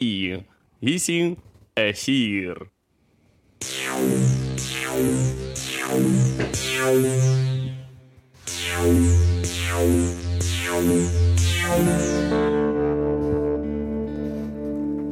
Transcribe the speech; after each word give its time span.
і 0.00 0.36
гісі 0.82 1.36
ефір. 1.78 2.66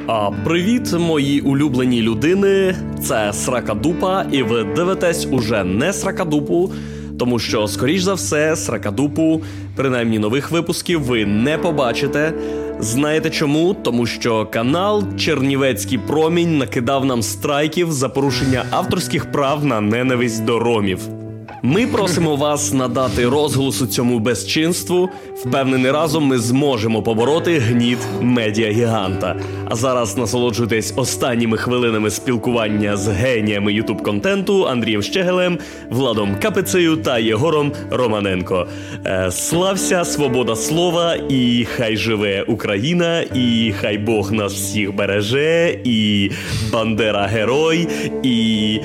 А 0.07 0.31
привіт, 0.45 0.93
мої 0.93 1.41
улюблені 1.41 2.03
людини. 2.03 2.77
Це 3.03 3.33
Сракадупа, 3.33 4.27
і 4.33 4.43
ви 4.43 4.65
дивитесь 4.65 5.27
уже 5.27 5.65
не 5.65 5.93
Сракадупу, 5.93 6.73
тому 7.19 7.39
що, 7.39 7.69
скоріш 7.69 8.03
за 8.03 8.15
все, 8.15 8.57
Сракадупу, 8.57 9.43
принаймні 9.77 10.19
нових 10.19 10.51
випусків, 10.51 11.03
ви 11.03 11.27
не 11.27 11.59
побачите. 11.59 12.33
Знаєте 12.81 13.31
чому? 13.31 13.75
Тому 13.75 14.07
що 14.07 14.47
канал 14.47 15.05
Чернівецький 15.17 15.99
промінь 15.99 16.59
накидав 16.59 17.05
нам 17.05 17.23
страйків 17.23 17.93
за 17.93 18.09
порушення 18.09 18.65
авторських 18.71 19.33
прав 19.33 19.65
на 19.65 19.81
ненависть 19.81 20.45
до 20.45 20.59
ромів. 20.59 21.18
Ми 21.63 21.87
просимо 21.87 22.37
вас 22.37 22.73
надати 22.73 23.29
розголосу 23.29 23.87
цьому 23.87 24.19
безчинству. 24.19 25.09
Впевнений, 25.37 25.91
разом 25.91 26.25
ми 26.25 26.39
зможемо 26.39 27.03
побороти 27.03 27.59
гніт 27.59 27.99
медіагіганта. 28.21 29.37
А 29.65 29.75
зараз 29.75 30.17
насолоджуйтесь 30.17 30.93
останніми 30.97 31.57
хвилинами 31.57 32.11
спілкування 32.11 32.97
з 32.97 33.09
геніями 33.09 33.73
ютуб 33.73 34.03
контенту 34.03 34.67
Андрієм 34.67 35.03
Щегелем, 35.03 35.59
Владом 35.91 36.37
Капицею 36.43 36.97
та 36.97 37.19
Єгором 37.19 37.73
Романенко. 37.91 38.67
Е, 39.07 39.31
слався, 39.31 40.05
свобода 40.05 40.57
слова, 40.57 41.17
і 41.29 41.67
хай 41.77 41.97
живе 41.97 42.43
Україна, 42.43 43.21
і 43.21 43.75
хай 43.81 43.99
Бог 43.99 44.33
нас 44.33 44.53
всіх 44.53 44.95
береже, 44.95 45.79
і 45.85 46.31
Бандера 46.73 47.27
герой, 47.27 47.89
і. 48.23 48.81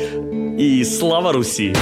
І 0.58 0.86
слава 0.86 1.32
Русі! 1.32 1.74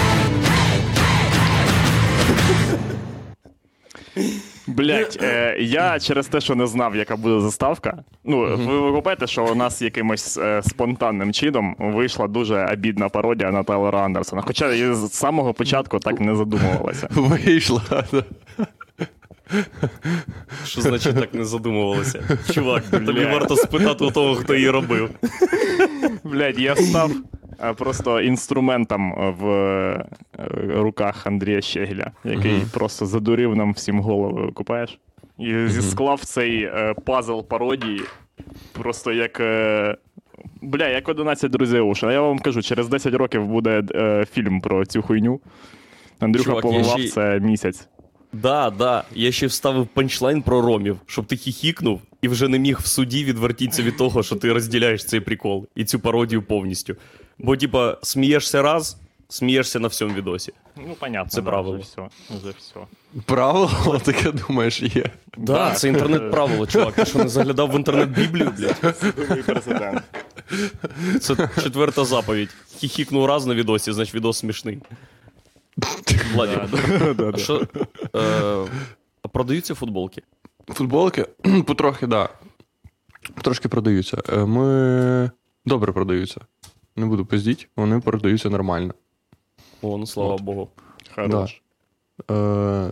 Блять, 4.75 5.19
е, 5.21 5.55
я 5.59 5.99
через 5.99 6.27
те, 6.27 6.41
що 6.41 6.55
не 6.55 6.67
знав, 6.67 6.95
яка 6.95 7.15
буде 7.15 7.39
заставка. 7.39 8.03
Ну, 8.23 8.57
ви 8.57 8.79
викупаєте, 8.79 9.27
що 9.27 9.45
у 9.45 9.55
нас 9.55 9.81
якимось 9.81 10.37
е, 10.37 10.61
спонтанним 10.63 11.33
чином 11.33 11.75
вийшла 11.79 12.27
дуже 12.27 12.65
обідна 12.73 13.09
пародія 13.09 13.51
на 13.51 13.63
Телера 13.63 14.01
Андерсона. 14.01 14.41
Хоча 14.41 14.73
я 14.73 14.95
з 14.95 15.13
самого 15.13 15.53
початку 15.53 15.99
так 15.99 16.19
не 16.19 16.35
задумувалася. 16.35 17.07
Вийшла. 17.15 17.81
Що 20.65 20.81
значить 20.81 21.15
так 21.15 21.33
не 21.33 21.45
задумувалися? 21.45 22.23
Чувак, 22.53 22.83
тобі 22.89 23.25
варто 23.25 23.55
спитати 23.55 24.05
у 24.05 24.11
того, 24.11 24.35
хто 24.35 24.55
її 24.55 24.69
робив. 24.69 25.09
Блять, 26.23 26.59
я 26.59 26.75
став 26.75 27.11
е, 27.11 27.15
просто 27.77 28.21
інструментом 28.21 29.35
в 29.39 29.47
е, 29.49 30.05
руках 30.75 31.27
Андрія 31.27 31.61
Щегеля, 31.61 32.11
який 32.23 32.61
просто 32.73 33.05
задурив 33.05 33.55
нам 33.55 33.73
всім 33.73 33.99
голови, 33.99 34.51
купаєш? 34.51 34.99
І 35.39 35.67
зісклав 35.67 36.25
цей 36.25 36.63
е, 36.63 36.95
пазл 37.05 37.39
пародії, 37.41 38.01
просто 38.71 39.11
як. 39.13 39.39
е, 39.39 39.97
Бля, 40.61 40.87
як 40.87 41.09
11 41.09 41.51
друзів 41.51 41.87
Оушена. 41.87 42.13
Я 42.13 42.21
вам 42.21 42.39
кажу, 42.39 42.61
через 42.61 42.87
10 42.87 43.13
років 43.13 43.47
буде 43.47 43.83
е, 43.95 44.25
фільм 44.33 44.61
про 44.61 44.85
цю 44.85 45.01
хуйню. 45.01 45.39
Андрюха 46.19 46.55
побував 46.55 46.99
ще 46.99 47.09
це 47.09 47.39
місяць. 47.39 47.87
Да, 48.33 48.69
да. 48.69 49.03
Я 49.15 49.31
ще 49.31 49.47
вставив 49.47 49.87
панчлайн 49.87 50.41
про 50.41 50.61
ромів, 50.61 50.97
щоб 51.05 51.25
ти 51.25 51.35
хіхікнув 51.35 52.01
і 52.21 52.27
вже 52.27 52.47
не 52.47 52.59
міг 52.59 52.79
в 52.79 52.85
суді 52.85 53.23
відвертітися 53.23 53.83
від 53.83 53.97
того, 53.97 54.23
що 54.23 54.35
ти 54.35 54.53
розділяєш 54.53 55.05
цей 55.05 55.19
прикол 55.19 55.67
і 55.75 55.85
цю 55.85 55.99
пародію 55.99 56.41
повністю. 56.41 56.95
Бо, 57.43 57.57
типа, 57.57 57.97
смієшся 58.01 58.61
раз, 58.61 58.97
смієшся 59.29 59.79
на 59.79 59.87
всьому 59.87 60.13
відосі. 60.13 60.53
Ну, 60.77 60.95
понятно, 60.99 61.29
Це 61.29 61.41
да, 61.41 61.49
правило. 61.49 61.75
Вже 61.77 61.83
все, 61.83 62.09
вже 62.29 62.53
все. 62.59 62.79
Правило, 63.25 63.99
таке 64.03 64.31
думаєш, 64.31 64.81
є. 64.81 65.05
Да, 65.37 65.71
це 65.71 65.87
інтернет-правило, 65.87 66.67
чувак. 66.67 66.95
Ти 66.95 67.05
що 67.05 67.19
не 67.19 67.29
заглядав 67.29 67.71
в 67.71 67.75
інтернет-біблію, 67.75 68.53
блядь? 68.57 68.95
Президент. 69.45 70.01
Це 71.21 71.49
четверта 71.63 72.05
заповідь. 72.05 72.49
Хіхікнув 72.77 73.25
раз 73.25 73.45
на 73.45 73.53
відосі, 73.55 73.91
значить 73.93 74.15
відос 74.15 74.37
смішний. 74.37 74.79
Владі, 76.33 76.57
а 77.33 77.37
що 77.37 77.67
е, 78.15 78.65
продаються 79.31 79.75
футболки? 79.75 80.21
Футболки 80.67 81.25
потрохи, 81.67 82.07
да. 82.07 82.29
Трошки 83.41 83.67
продаються. 83.69 84.17
Е, 84.33 84.45
Ми 84.45 85.31
добре 85.65 85.91
продаються. 85.91 86.41
Не 86.95 87.05
буду 87.05 87.25
пиздіть, 87.25 87.67
вони 87.75 87.99
продаються 87.99 88.49
нормально. 88.49 88.93
О, 89.81 89.97
ну 89.97 90.05
слава 90.07 90.35
От. 90.35 90.41
Богу. 90.41 90.69
Хорош. 91.15 91.61
Е, 92.31 92.91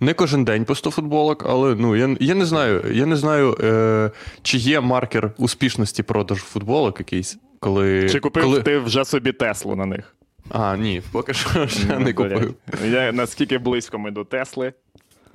не 0.00 0.14
кожен 0.14 0.44
день 0.44 0.64
по 0.64 0.74
100 0.74 0.90
футболок, 0.90 1.44
але 1.48 1.74
ну, 1.74 1.96
я, 1.96 2.16
я 2.20 2.34
не 2.34 2.44
знаю, 2.44 2.92
я 2.92 3.06
не 3.06 3.16
знаю, 3.16 3.56
е, 3.60 4.10
чи 4.42 4.58
є 4.58 4.80
маркер 4.80 5.30
успішності 5.38 6.02
продажу 6.02 6.44
футболок 6.44 6.98
якийсь, 6.98 7.38
коли. 7.60 8.08
Чи 8.08 8.20
купив 8.20 8.44
коли... 8.44 8.62
ти 8.62 8.78
вже 8.78 9.04
собі 9.04 9.32
Теслу 9.32 9.76
на 9.76 9.86
них? 9.86 10.16
А, 10.50 10.76
ні, 10.76 11.02
поки 11.12 11.34
що 11.34 11.66
ще 11.66 11.86
Ну, 11.88 11.98
не 11.98 12.12
купив. 12.12 12.54
Я 12.84 13.12
наскільки 13.12 13.58
близько 13.58 13.98
ми 13.98 14.10
до 14.10 14.24
Тесли. 14.24 14.72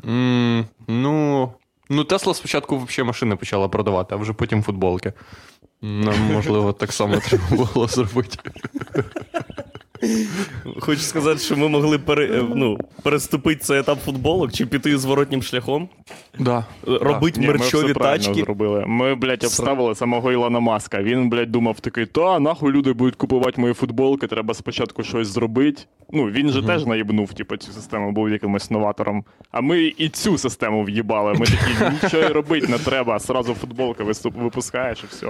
М, 0.05 0.65
ну, 0.87 1.51
ну, 1.89 2.03
Тесла 2.03 2.33
спочатку 2.33 2.77
взагалі 2.77 3.07
машини 3.07 3.35
почала 3.35 3.67
продавати, 3.67 4.15
а 4.15 4.17
вже 4.17 4.33
потім 4.33 4.63
футболки. 4.63 5.13
Нам, 5.81 6.19
можливо, 6.19 6.73
так 6.73 6.93
само 6.93 7.17
треба 7.17 7.43
було 7.49 7.87
зробити. 7.87 8.37
Хочу 10.79 11.01
сказати, 11.01 11.39
що 11.39 11.57
ми 11.57 11.67
могли 11.69 11.99
пере, 11.99 12.25
е, 12.39 12.43
ну, 12.55 12.77
переступити 13.03 13.61
цей 13.63 13.79
етап 13.79 13.99
футболок 14.05 14.51
чи 14.53 14.65
піти 14.65 14.97
зворотнім 14.97 15.43
шляхом, 15.43 15.89
Да. 16.39 16.65
робити 16.87 17.41
ми 17.41 17.47
мерчові 17.47 17.93
правильно 17.93 18.25
тачки. 18.25 18.41
зробили. 18.43 18.83
Ми, 18.87 19.15
блядь, 19.15 19.43
обставили 19.43 19.95
самого 19.95 20.31
Ілона 20.31 20.59
Маска. 20.59 21.03
Він, 21.03 21.29
блядь, 21.29 21.51
думав 21.51 21.79
такий, 21.79 22.05
та 22.05 22.39
нахуй 22.39 22.71
люди 22.71 22.93
будуть 22.93 23.15
купувати 23.15 23.61
мої 23.61 23.73
футболки, 23.73 24.27
треба 24.27 24.53
спочатку 24.53 25.03
щось 25.03 25.27
зробити. 25.27 25.81
Ну, 26.11 26.25
він 26.25 26.49
же 26.49 26.63
теж 26.63 26.85
наїбнув, 26.85 27.33
типу, 27.33 27.57
цю 27.57 27.71
систему, 27.71 28.11
був 28.11 28.29
якимось 28.29 28.71
новатором. 28.71 29.23
А 29.51 29.61
ми 29.61 29.83
і 29.97 30.09
цю 30.09 30.37
систему 30.37 30.83
в'їбали. 30.83 31.33
Ми 31.33 31.45
такі, 31.45 31.93
нічого 32.03 32.23
й 32.23 32.27
робити 32.27 32.67
не 32.67 32.77
треба, 32.77 33.19
сразу 33.19 33.53
футболки 33.53 34.03
випускаєш 34.23 34.99
і 35.03 35.07
все. 35.09 35.27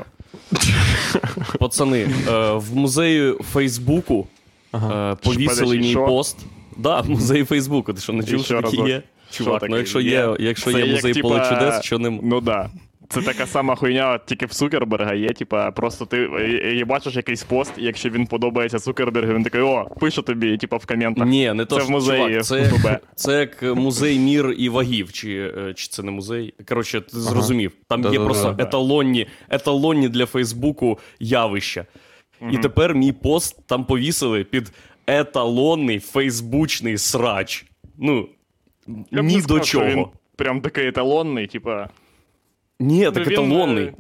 Пацани, 1.60 2.02
е, 2.30 2.52
в 2.54 2.76
музеї 2.76 3.34
Фейсбуку 3.54 4.28
е, 4.76 5.16
повісили 5.24 5.78
мій 5.78 5.96
пост. 5.96 6.38
Да, 6.78 7.02
в 7.02 7.10
музеї 7.10 7.44
Фейсбуку. 7.44 7.94
Ти 7.94 8.02
що 8.02 8.14
не 8.14 8.24
чув, 8.24 8.46
що 8.46 8.62
такі 8.62 8.78
є? 8.78 9.02
Чувак, 9.32 9.64
ну 9.70 9.78
якщо 9.78 10.00
є, 10.00 10.36
якщо 10.40 10.72
Це 10.72 10.80
є 10.80 10.86
як, 10.86 10.96
музей 10.96 11.14
типа, 11.14 11.28
поле 11.28 11.50
чудес, 11.50 11.84
що 11.84 12.00
ним. 12.00 12.20
Ну 12.24 12.42
да. 12.42 12.70
Це 13.10 13.22
така 13.22 13.46
сама 13.46 13.76
хуйня, 13.76 14.20
тільки 14.26 14.46
в 14.46 14.54
Цукерберга 14.54 15.14
є. 15.14 15.30
Типа, 15.30 15.72
просто 15.72 16.06
ти 16.06 16.18
е, 16.18 16.80
е, 16.82 16.86
бачиш 16.86 17.16
якийсь 17.16 17.44
пост, 17.44 17.74
і 17.78 17.84
якщо 17.84 18.10
він 18.10 18.28
подобається 18.28 18.80
Цукербергу, 18.80 19.34
він 19.34 19.44
такий, 19.44 19.62
о, 19.62 19.86
пише 20.00 20.22
тобі, 20.22 20.58
типа 20.58 20.78
в 20.78 20.86
коментах. 20.86 21.28
Ні, 21.28 21.54
не 21.54 21.66
то 21.66 21.80
Це 21.80 21.86
в 21.86 21.90
музеї 21.90 22.28
чувак, 22.28 22.46
це, 22.46 22.66
ФБ. 22.66 22.88
це 23.16 23.40
як 23.40 23.76
музей 23.76 24.20
мір 24.20 24.56
і 24.58 24.70
вагів, 24.70 25.14
чи, 25.14 25.54
чи 25.76 25.88
це 25.88 26.04
не 26.04 26.12
музей. 26.12 26.54
Коротше, 26.70 27.02
ти 27.02 27.20
зрозумів. 27.20 27.72
Там 27.88 28.00
є 28.00 28.04
Да-да-да. 28.04 28.26
просто 28.26 28.56
еталонні, 28.58 29.28
еталонні 29.50 30.10
для 30.10 30.26
Фейсбуку 30.26 31.00
явища. 31.20 31.86
І 32.52 32.58
тепер 32.58 32.96
мій 32.96 33.12
пост 33.12 33.68
там 33.68 33.86
повісили 33.86 34.44
під 34.44 34.72
еталонний 35.08 36.00
фейсбучний 36.00 36.98
срач. 36.98 37.66
Ну, 37.98 38.30
Я 39.12 39.22
ні 39.22 39.36
до 39.36 39.42
сказав, 39.42 39.66
чого. 39.66 39.86
Він 39.86 40.06
прям 40.36 40.62
такий 40.62 40.88
еталонний, 40.88 41.48
типа. 41.48 41.90
Ні, 42.80 43.06
так 43.06 43.28
він, 43.28 43.34
еталонний. 43.34 43.84
е, 43.86 43.94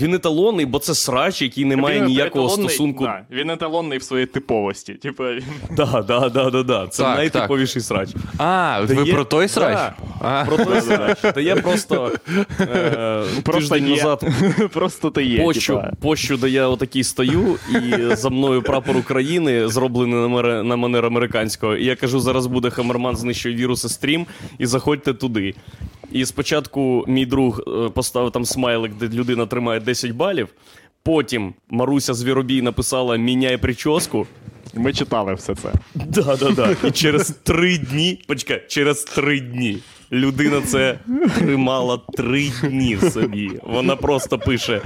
Він 0.00 0.14
еталонний, 0.14 0.66
бо 0.66 0.78
це 0.78 0.94
срач, 0.94 1.42
який 1.42 1.64
не 1.64 1.76
має 1.76 1.98
він 2.00 2.06
ніякого 2.06 2.48
стосунку. 2.48 3.04
Да, 3.04 3.20
він 3.30 3.50
еталонний 3.50 3.98
в 3.98 4.02
своїй 4.02 4.26
типовості. 4.26 4.96
Він- 5.04 5.42
Да, 5.76 6.04
да, 6.08 6.28
да, 6.28 6.50
да, 6.50 6.62
да. 6.62 6.86
Це 6.86 7.02
Так, 7.02 7.16
найтиповіший 7.16 7.82
срач. 7.82 8.08
А, 8.38 8.80
ви 8.88 9.04
є- 9.06 9.12
про 9.14 9.24
той 9.24 9.48
срач? 9.48 9.74
Да. 9.74 9.94
А, 10.20 10.44
Про 10.44 10.64
той 10.64 10.80
срач. 10.80 11.18
Та 11.20 11.40
я 11.40 11.56
просто, 11.56 12.12
е, 12.60 13.22
Просто 13.44 13.76
є. 13.76 13.88
назад 13.96 14.24
Просто 14.72 15.10
ти 15.10 15.24
є. 15.24 15.42
пощу, 15.42 15.74
типа. 15.76 15.92
пощу, 16.00 16.36
де 16.36 16.48
я 16.48 16.68
отакий 16.68 17.04
стою, 17.04 17.56
і 17.74 18.14
за 18.14 18.30
мною 18.30 18.62
прапор 18.62 18.96
України, 18.96 19.68
зроблений 19.68 20.14
на, 20.20 20.28
мер... 20.28 20.64
на 20.64 20.76
манер 20.76 21.06
американського. 21.06 21.76
І 21.76 21.84
я 21.84 21.96
кажу, 21.96 22.20
зараз 22.20 22.46
буде 22.46 22.70
Хамерман 22.70 23.16
знищує 23.16 23.54
віруси 23.54 23.88
стрім, 23.88 24.26
і 24.58 24.66
заходьте 24.66 25.14
туди. 25.14 25.54
І 26.12 26.24
спочатку 26.26 27.04
мій 27.08 27.26
друг 27.26 27.60
е, 27.66 27.88
поставив 28.22 28.32
там 28.32 28.44
смайлик, 28.44 28.92
де 28.94 29.08
людина 29.08 29.46
тримає 29.46 29.80
10 29.80 30.10
балів. 30.10 30.48
Потім 31.02 31.54
Маруся 31.70 32.14
Звіробій 32.14 32.62
написала 32.62 33.16
Міняй 33.16 33.56
прическу. 33.56 34.26
Ми 34.74 34.92
читали 34.92 35.34
все 35.34 35.54
це. 35.54 35.72
Да, 35.94 36.36
да, 36.36 36.50
да. 36.50 36.76
І 36.88 36.90
через 36.90 37.30
три 37.42 37.78
дні, 37.78 38.22
почекай, 38.28 38.62
через 38.68 39.04
три 39.04 39.40
дні 39.40 39.78
людина 40.12 40.60
це 40.66 40.98
тримала 41.38 42.00
три 42.16 42.50
дні 42.62 42.98
собі. 43.12 43.50
Вона 43.62 43.96
просто 43.96 44.38
пише: 44.38 44.80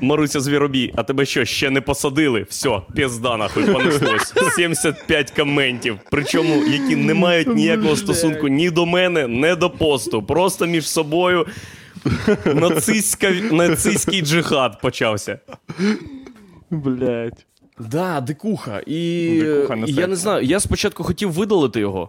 Маруся 0.00 0.40
Звіробій, 0.40 0.92
а 0.96 1.02
тебе 1.02 1.24
що, 1.24 1.44
ще 1.44 1.70
не 1.70 1.80
посадили? 1.80 2.46
Все, 2.48 2.80
пізда 2.94 3.36
нахуй, 3.36 3.64
понеслось. 3.64 4.32
75 4.56 5.30
коментів. 5.30 5.98
Причому, 6.10 6.64
які 6.64 6.96
не 6.96 7.14
мають 7.14 7.54
ніякого 7.54 7.96
стосунку 7.96 8.48
ні 8.48 8.70
до 8.70 8.86
мене, 8.86 9.28
ні 9.28 9.54
до 9.54 9.70
посту. 9.70 10.22
Просто 10.22 10.66
між 10.66 10.88
собою 10.88 11.46
нацистська, 12.54 13.30
нацистський 13.30 14.22
джихад 14.22 14.80
почався. 14.80 15.38
Блять. 16.70 17.46
Да, 17.78 18.20
дикуха. 18.20 18.82
І 18.86 19.30
Дикуха 19.40 19.76
я 19.86 20.06
не 20.06 20.16
знаю, 20.16 20.44
я 20.44 20.60
спочатку 20.60 21.04
хотів 21.04 21.32
видалити 21.32 21.80
його, 21.80 22.08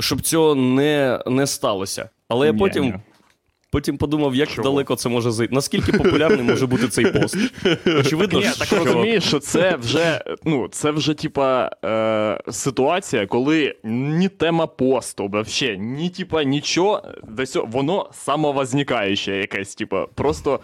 щоб 0.00 0.20
цього 0.20 0.54
не, 0.54 1.22
не 1.26 1.46
сталося. 1.46 2.10
Але 2.28 2.46
я 2.46 2.52
Ні, 2.52 2.58
потім, 2.58 2.84
ні. 2.84 2.94
Потім 3.70 3.98
подумав, 3.98 4.34
як 4.34 4.48
Чого? 4.48 4.62
далеко 4.62 4.96
це 4.96 5.08
може 5.08 5.30
зайти. 5.30 5.54
Наскільки 5.54 5.92
популярний 5.92 6.42
може 6.42 6.66
бути 6.66 6.88
цей 6.88 7.12
пост? 7.12 7.36
Очевидно, 8.00 8.38
Ні, 8.38 8.44
так 8.58 8.66
що... 8.66 8.84
розумієш, 8.84 9.24
що 9.24 9.38
це 9.38 9.76
вже, 9.76 10.24
ну, 10.44 10.68
це 10.68 10.90
вже, 10.90 11.14
типа, 11.14 11.70
е, 11.84 12.52
ситуація, 12.52 13.26
коли 13.26 13.74
ні 13.84 14.28
тема 14.28 14.66
посту, 14.66 15.28
вообще, 15.28 15.76
ні, 15.76 16.10
типа, 16.10 16.44
нічого, 16.44 17.02
десь 17.28 17.56
воно 17.56 18.10
самовозникаюче 18.12 19.36
якесь, 19.36 19.74
типа, 19.74 20.06
просто 20.06 20.60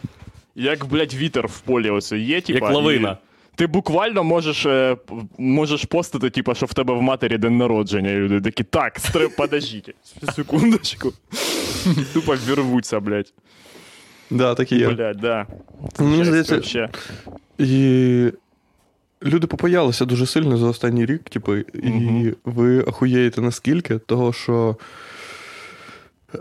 як, 0.54 0.87
блядь, 0.87 1.14
вітер 1.14 1.46
в 1.46 1.60
полі 1.60 1.90
ось 1.90 2.12
є, 2.12 2.40
типа. 2.40 2.66
Як 2.66 2.75
лавина. 2.75 3.10
і 3.10 3.31
Ти 3.54 3.66
буквально 3.66 4.25
можеш, 4.25 4.66
е, 4.66 4.96
можеш 5.38 5.84
постити, 5.84 6.31
типа, 6.31 6.54
що 6.54 6.66
в 6.66 6.75
тебе 6.75 6.94
в 6.94 7.02
матері 7.02 7.38
день 7.38 7.58
народження, 7.58 8.10
і 8.10 8.16
люди 8.16 8.40
такі, 8.40 8.64
так, 8.64 8.99
стрип, 8.99 9.37
подождіть, 9.37 9.94
секундочку. 10.34 11.12
Тупо 12.14 12.34
вірвуться, 12.49 13.00
блядь. 13.00 13.32
Да, 14.31 14.54
так 14.54 14.72
і 14.72 14.76
є. 14.76 14.88
Блядь, 14.88 15.16
да. 15.16 15.46
Ну, 15.99 16.06
Мені 16.06 16.25
здається, 16.25 16.54
вообще. 16.54 16.88
І 17.58 18.32
люди 19.22 19.46
попаялися 19.46 20.04
дуже 20.04 20.26
сильно 20.26 20.56
за 20.56 20.66
останній 20.66 21.06
рік, 21.06 21.22
типу, 21.31 21.56
і 21.56 21.66
Мгм. 21.82 22.34
ви 22.44 22.81
ахуєєте 22.88 23.40
наскільки, 23.40 23.99
того 23.99 24.32
що. 24.32 24.76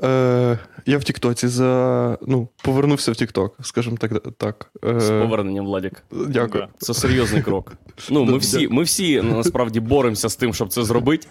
Е, 0.03 0.59
я 0.85 0.97
в 0.97 1.03
Тіктоці 1.03 1.47
за. 1.47 2.17
Ну, 2.27 2.47
повернувся 2.63 3.11
в 3.11 3.15
Тікток, 3.15 3.57
скажімо 3.61 3.97
так. 3.99 4.11
так. 4.38 4.71
Е, 4.85 4.99
З 4.99 5.09
поверненням, 5.09 5.65
Владік. 5.65 6.03
Дякую. 6.11 6.63
Да. 6.63 6.69
Це 6.77 6.93
серйозний 6.93 7.41
крок. 7.41 7.73
Ну, 8.11 8.25
ми 8.25 8.38
всі, 8.38 8.67
ми 8.67 8.83
всі 8.83 9.21
насправді 9.21 9.79
боремося 9.79 10.29
з 10.29 10.35
тим, 10.35 10.53
щоб 10.53 10.69
це 10.69 10.83
зробити. 10.83 11.27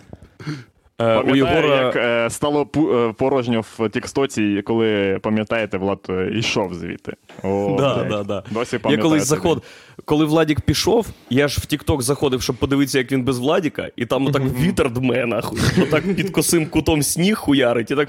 Е, 1.01 1.19
у 1.19 1.37
Єгора... 1.37 1.85
як 1.85 1.97
е, 1.97 2.31
стало 2.31 2.69
е, 2.77 3.13
порожньо 3.13 3.61
в 3.61 3.89
Тікстоці, 3.89 4.63
коли, 4.67 5.19
пам'ятаєте, 5.23 5.79
Влад 5.79 5.99
е, 6.09 6.31
йшов 6.35 6.75
звідти. 6.75 7.13
О, 7.43 7.77
Да, 7.79 8.05
да, 8.11 8.23
да. 8.23 8.43
Досі 8.51 8.79
Я 8.89 8.99
колись 8.99 9.27
заход, 9.27 9.63
коли 10.05 10.25
Владік 10.25 10.61
пішов, 10.61 11.07
я 11.31 11.49
ж 11.49 11.61
в 11.61 11.67
Тікток 11.67 12.03
заходив, 12.03 12.43
щоб 12.43 12.57
подивитися, 12.57 12.99
як 12.99 13.13
він 13.13 13.25
без 13.25 13.39
Владіка, 13.39 13.89
і 13.97 14.07
там 14.07 14.27
отак 14.27 14.43
вітер 14.61 14.91
дме, 14.91 15.27
нахуй. 15.27 15.61
Отак 15.83 16.15
під 16.15 16.31
косим 16.31 16.67
кутом 16.67 17.03
сніг 17.03 17.37
хуярить, 17.37 17.91
і 17.91 17.95
так. 17.95 18.09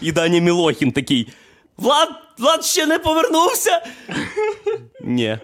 І 0.00 0.12
Даня 0.12 0.40
Мілохін 0.40 0.92
такий. 0.92 1.28
Влад, 1.76 2.08
Влад 2.38 2.64
ще 2.64 2.86
не 2.86 2.98
повернувся. 2.98 3.82
Ні. 5.04 5.38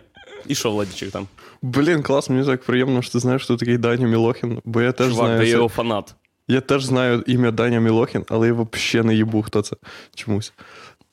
І 0.47 0.55
що, 0.55 0.71
Владічик 0.71 1.11
там? 1.11 1.27
Блін, 1.63 2.03
клас, 2.03 2.31
мені 2.31 2.47
так 2.47 2.63
приємно, 2.63 3.03
що 3.03 3.13
ти 3.13 3.19
знаєш, 3.19 3.45
хто 3.45 3.57
такий 3.57 3.79
Даня 3.79 4.07
Мілохін, 4.09 4.61
бо 4.65 4.83
я 4.83 4.93
теж 4.93 5.09
Чувак, 5.09 5.27
знаю. 5.27 5.41
це- 5.41 5.49
його 5.49 5.69
фанат. 5.69 6.15
Я 6.49 6.61
теж 6.61 6.85
знаю 6.85 7.25
ім'я 7.27 7.51
Даня 7.51 7.81
Мілохін, 7.81 8.25
але 8.29 8.47
я 8.47 8.53
взагалі 8.73 9.07
не 9.07 9.15
їбу, 9.15 9.43
хто 9.43 9.63
це 9.63 9.77
чомусь. 10.15 10.53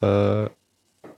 Е, 0.04 0.50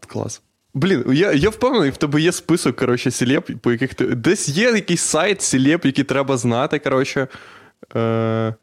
клас. 0.07 0.42
Блін, 0.74 1.04
я, 1.13 1.31
я 1.31 1.50
впевнений, 1.50 1.89
в 1.89 1.98
тебе 1.98 2.21
є 2.21 2.31
список, 2.31 2.75
коротше, 2.75 3.12
селеб, 3.12 3.44
по 3.62 3.71
яких 3.71 3.94
ти. 3.94 4.06
Десь 4.06 4.50
є 4.50 4.71
якийсь 4.71 5.01
сайт 5.01 5.42
селеб, 5.42 5.81
який 5.83 6.04
треба 6.04 6.38
знати, 6.38 6.80
коротше. 6.80 7.27
Е, 7.95 8.54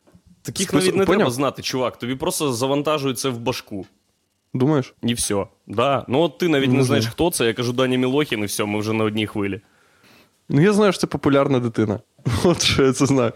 Таких 0.42 0.68
Список- 0.68 0.74
навіть 0.74 0.96
не 0.96 1.04
Поняв? 1.04 1.18
треба 1.18 1.30
знати, 1.30 1.62
чувак. 1.62 1.98
Тобі 1.98 2.14
просто 2.14 2.52
завантажують 2.52 3.18
це 3.18 3.28
в 3.28 3.38
башку. 3.38 3.86
Думаєш? 4.54 4.94
І 5.02 5.14
все. 5.14 5.46
Да. 5.66 6.04
Ну 6.08 6.20
от 6.20 6.38
ти 6.38 6.48
навіть 6.48 6.64
не 6.68 6.68
Можливо. 6.68 6.86
знаєш, 6.86 7.06
хто 7.06 7.30
це. 7.30 7.46
Я 7.46 7.54
кажу 7.54 7.72
Даня 7.72 7.98
Мілохін, 7.98 8.40
і 8.40 8.44
все, 8.46 8.64
ми 8.64 8.78
вже 8.78 8.92
на 8.92 9.04
одній 9.04 9.26
хвилі. 9.26 9.60
Ну, 10.48 10.60
я 10.60 10.72
знаю, 10.72 10.92
що 10.92 11.00
це 11.00 11.06
популярна 11.06 11.58
дитина. 11.60 12.00
От 12.44 12.62
що 12.62 12.84
я 12.84 12.92
це 12.92 13.06
знаю. 13.06 13.32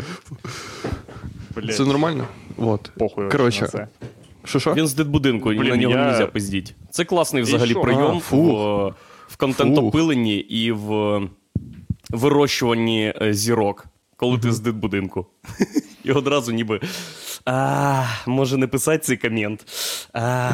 Блядь, 1.57 1.77
Це 1.77 1.85
нормально? 1.85 2.27
От. 2.57 2.91
похуй 2.99 3.31
Коротше, 3.31 3.67
це. 3.67 3.89
Що 4.45 4.59
що? 4.61 4.75
Він 4.75 4.87
з 4.87 4.95
дитбудинку, 4.95 5.49
Блін, 5.49 5.65
на 5.69 5.77
нього 5.77 5.95
я- 5.95 6.05
не 6.05 6.11
можна 6.11 6.27
пиздіть. 6.27 6.75
Це 6.91 7.05
класний 7.05 7.43
взагалі 7.43 7.75
прийом 7.75 8.23
А, 8.33 8.35
в, 8.37 8.95
в 9.29 9.37
контентопиленні 9.37 10.37
і 10.37 10.73
в 10.73 11.21
вирощуванні 12.11 13.13
е, 13.23 13.35
зірок, 13.35 13.87
коли 14.17 14.39
ти 14.39 14.53
з 14.53 14.61
дитбудинку. 14.61 15.27
І 16.05 16.13
одразу 16.13 16.53
ніби. 16.53 16.81
А, 17.45 18.05
може 18.27 18.57
не 18.57 18.67
писати 18.67 18.99
цей 18.99 19.17
комент. 19.17 19.65
А, 20.13 20.51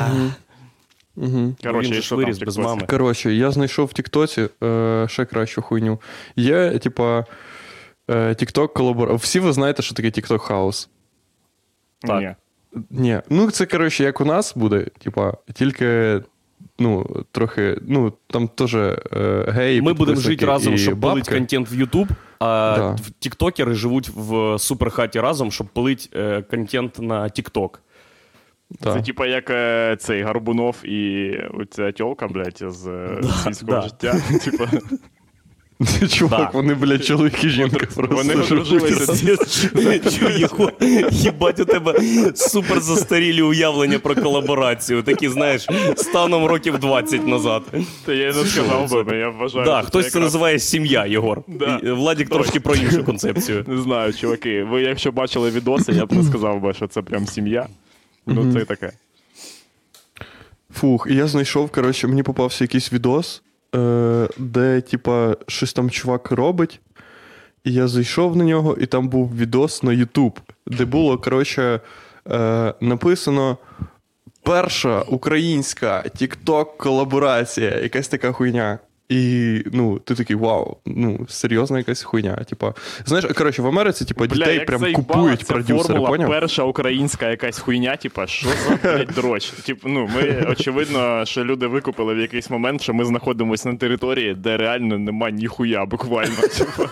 Угу. 1.21 1.55
Коротше, 1.63 1.93
він 1.93 2.03
же 2.03 2.15
виріс 2.15 2.39
без 2.39 2.57
мами. 2.57 2.83
Коротше, 2.91 3.35
я 3.35 3.51
знайшов 3.51 3.87
в 3.87 3.93
Тіктоці 3.93 4.49
е, 4.63 5.07
ще 5.09 5.25
кращу 5.25 5.63
хуйню. 5.63 6.01
Є, 6.37 6.79
типа, 6.79 7.25
е, 8.11 8.29
TikTok 8.29 8.73
колабор... 8.73 9.15
Всі 9.15 9.41
ви 9.41 9.53
знаєте, 9.53 9.83
що 9.83 9.95
таке 9.95 10.09
TikTok 10.09 10.39
хаус. 10.39 10.89
Так. 12.01 12.21
Ні. 12.21 12.35
Ні, 12.91 13.21
ну 13.31 13.51
це 13.51 13.67
коротше, 13.67 14.05
як 14.05 14.21
у 14.21 14.25
нас 14.25 14.57
буде, 14.57 14.87
типа, 14.99 15.35
тільки. 15.55 16.21
Ну, 16.79 17.07
трохи, 17.33 17.79
ну, 17.83 18.13
там 18.27 18.49
теж 18.49 18.75
е, 18.75 18.97
геї. 19.49 19.83
Ми 19.83 19.93
будемо 19.93 20.21
жити 20.21 20.47
разом, 20.47 20.79
щоб 20.79 20.99
бабки. 20.99 21.35
контент 21.35 21.71
в 21.71 21.75
YouTube, 21.81 22.09
а 22.39 22.75
Да. 22.79 22.97
тіктокери 23.19 23.75
живуть 23.75 24.09
в 24.09 24.59
суперхаті 24.59 25.21
разом, 25.21 25.53
щоб 25.53 25.67
пилити 25.67 26.09
е, 26.15 26.43
контент 26.43 26.99
на 26.99 27.23
TikTok. 27.23 27.71
Да. 28.71 28.95
Це 28.95 29.03
типа 29.03 29.27
як 29.27 29.51
е, 29.51 29.97
цей 30.01 30.23
Гарбунов 30.23 30.77
і 30.85 31.31
оця 31.61 31.93
тьолка, 31.93 32.29
блядь, 32.29 32.63
з 32.67 32.87
е, 32.87 33.21
сільського 33.45 33.73
да. 33.73 33.83
життя. 33.83 34.17
Типа, 34.45 34.69
Чувак, 36.09 36.41
Да. 36.41 36.51
вони, 36.53 36.75
блядь, 36.75 37.05
чоловік 37.05 37.45
і 37.45 37.49
жінка 37.49 37.87
просто. 37.95 38.17
вони 38.17 38.35
одружилися. 38.35 39.39
Його, 40.39 40.73
їбать, 41.11 41.61
у 41.61 41.65
тебе 41.65 41.95
супер 42.35 42.81
застарілі 42.81 43.43
уявлення 43.43 43.99
про 43.99 44.15
колаборацію. 44.15 45.03
Такі, 45.03 45.29
знаєш, 45.29 45.67
станом 45.97 46.45
років 46.45 46.79
20 46.79 47.27
назад. 47.27 47.63
Та 48.05 48.13
я 48.13 48.27
не 48.27 48.45
сказав 48.45 49.05
би, 49.07 49.17
я 49.17 49.29
вважаю. 49.29 49.67
Так, 49.67 49.85
хтось 49.85 50.11
це 50.11 50.21
називає 50.21 50.59
сім'я, 50.59 51.07
Єгор. 51.07 51.43
Да. 51.49 51.81
Владік 51.83 52.29
трошки 52.29 52.61
про 52.61 52.75
іншу 52.75 53.05
концепцію. 53.05 53.65
Не 53.69 53.83
знаю, 53.83 54.13
чуваки. 54.13 54.65
Ви 54.65 54.83
якщо 54.83 55.13
бачили 55.13 55.51
відоси, 55.51 55.93
я 55.93 56.07
б 56.07 56.13
не 56.13 56.23
сказав 56.23 56.61
би, 56.61 56.75
що 56.75 56.87
це 56.87 57.03
прям 57.03 57.27
сім'я. 57.27 57.67
Ну, 58.31 58.53
це 58.53 58.65
таке. 58.65 58.93
Фух, 60.75 61.07
і 61.11 61.15
я 61.15 61.27
знайшов, 61.27 61.71
коротше, 61.71 62.07
мені 62.07 62.23
попався 62.23 62.65
якийсь 62.65 62.93
відос, 62.93 63.43
е, 63.75 64.29
де, 64.39 64.81
типа, 64.81 65.37
щось 65.47 65.73
там 65.73 65.91
чувак 65.91 66.31
робить. 66.31 66.81
І 67.65 67.73
я 67.73 67.89
зайшов 67.89 68.37
на 68.37 68.45
нього, 68.45 68.77
і 68.81 68.87
там 68.87 69.09
був 69.09 69.37
відос 69.37 69.83
на 69.83 69.91
YouTube, 69.91 70.37
де 70.67 70.85
було, 70.85 71.19
коротше, 71.19 71.81
е, 72.31 72.75
написано. 72.81 73.59
Перша 74.43 75.01
українська 75.01 76.05
TikTok 76.21 76.67
колаборація, 76.77 77.79
якась 77.79 78.09
така 78.09 78.33
хуйня. 78.33 78.79
І 79.11 79.63
ну, 79.73 79.99
ти 79.99 80.15
такий 80.15 80.37
вау, 80.37 80.77
ну 80.87 81.27
серйозна 81.29 81.79
якась 81.79 82.03
хуйня. 82.03 82.37
Типа, 82.37 82.75
знаєш, 83.07 83.25
коротше, 83.25 83.63
в 83.63 83.67
Америці, 83.67 84.05
типа, 84.05 84.27
дітей 84.27 84.55
як 84.55 84.67
прям 84.67 84.93
купують 84.93 85.41
ця 85.41 85.47
продюсери, 85.47 85.83
формула, 85.83 86.11
поняв? 86.11 86.31
перша 86.31 86.63
українська 86.63 87.31
якась 87.31 87.59
хуйня, 87.59 87.97
типа, 87.97 88.27
що 88.27 88.49
за 88.49 88.79
блядь, 88.83 89.09
дроч? 89.15 89.47
Типу, 89.51 89.89
ну, 89.89 90.11
ми, 90.15 90.47
очевидно, 90.51 91.25
що 91.27 91.45
люди 91.45 91.67
викупили 91.67 92.15
в 92.15 92.19
якийсь 92.19 92.51
момент, 92.51 92.83
що 92.83 92.95
ми 92.95 93.05
знаходимося 93.05 93.69
на 93.69 93.77
території, 93.77 94.35
де 94.35 94.57
реально 94.57 94.99
нема 94.99 95.31
ніхуя, 95.31 95.85
буквально. 95.87 96.37
Типу. 96.59 96.89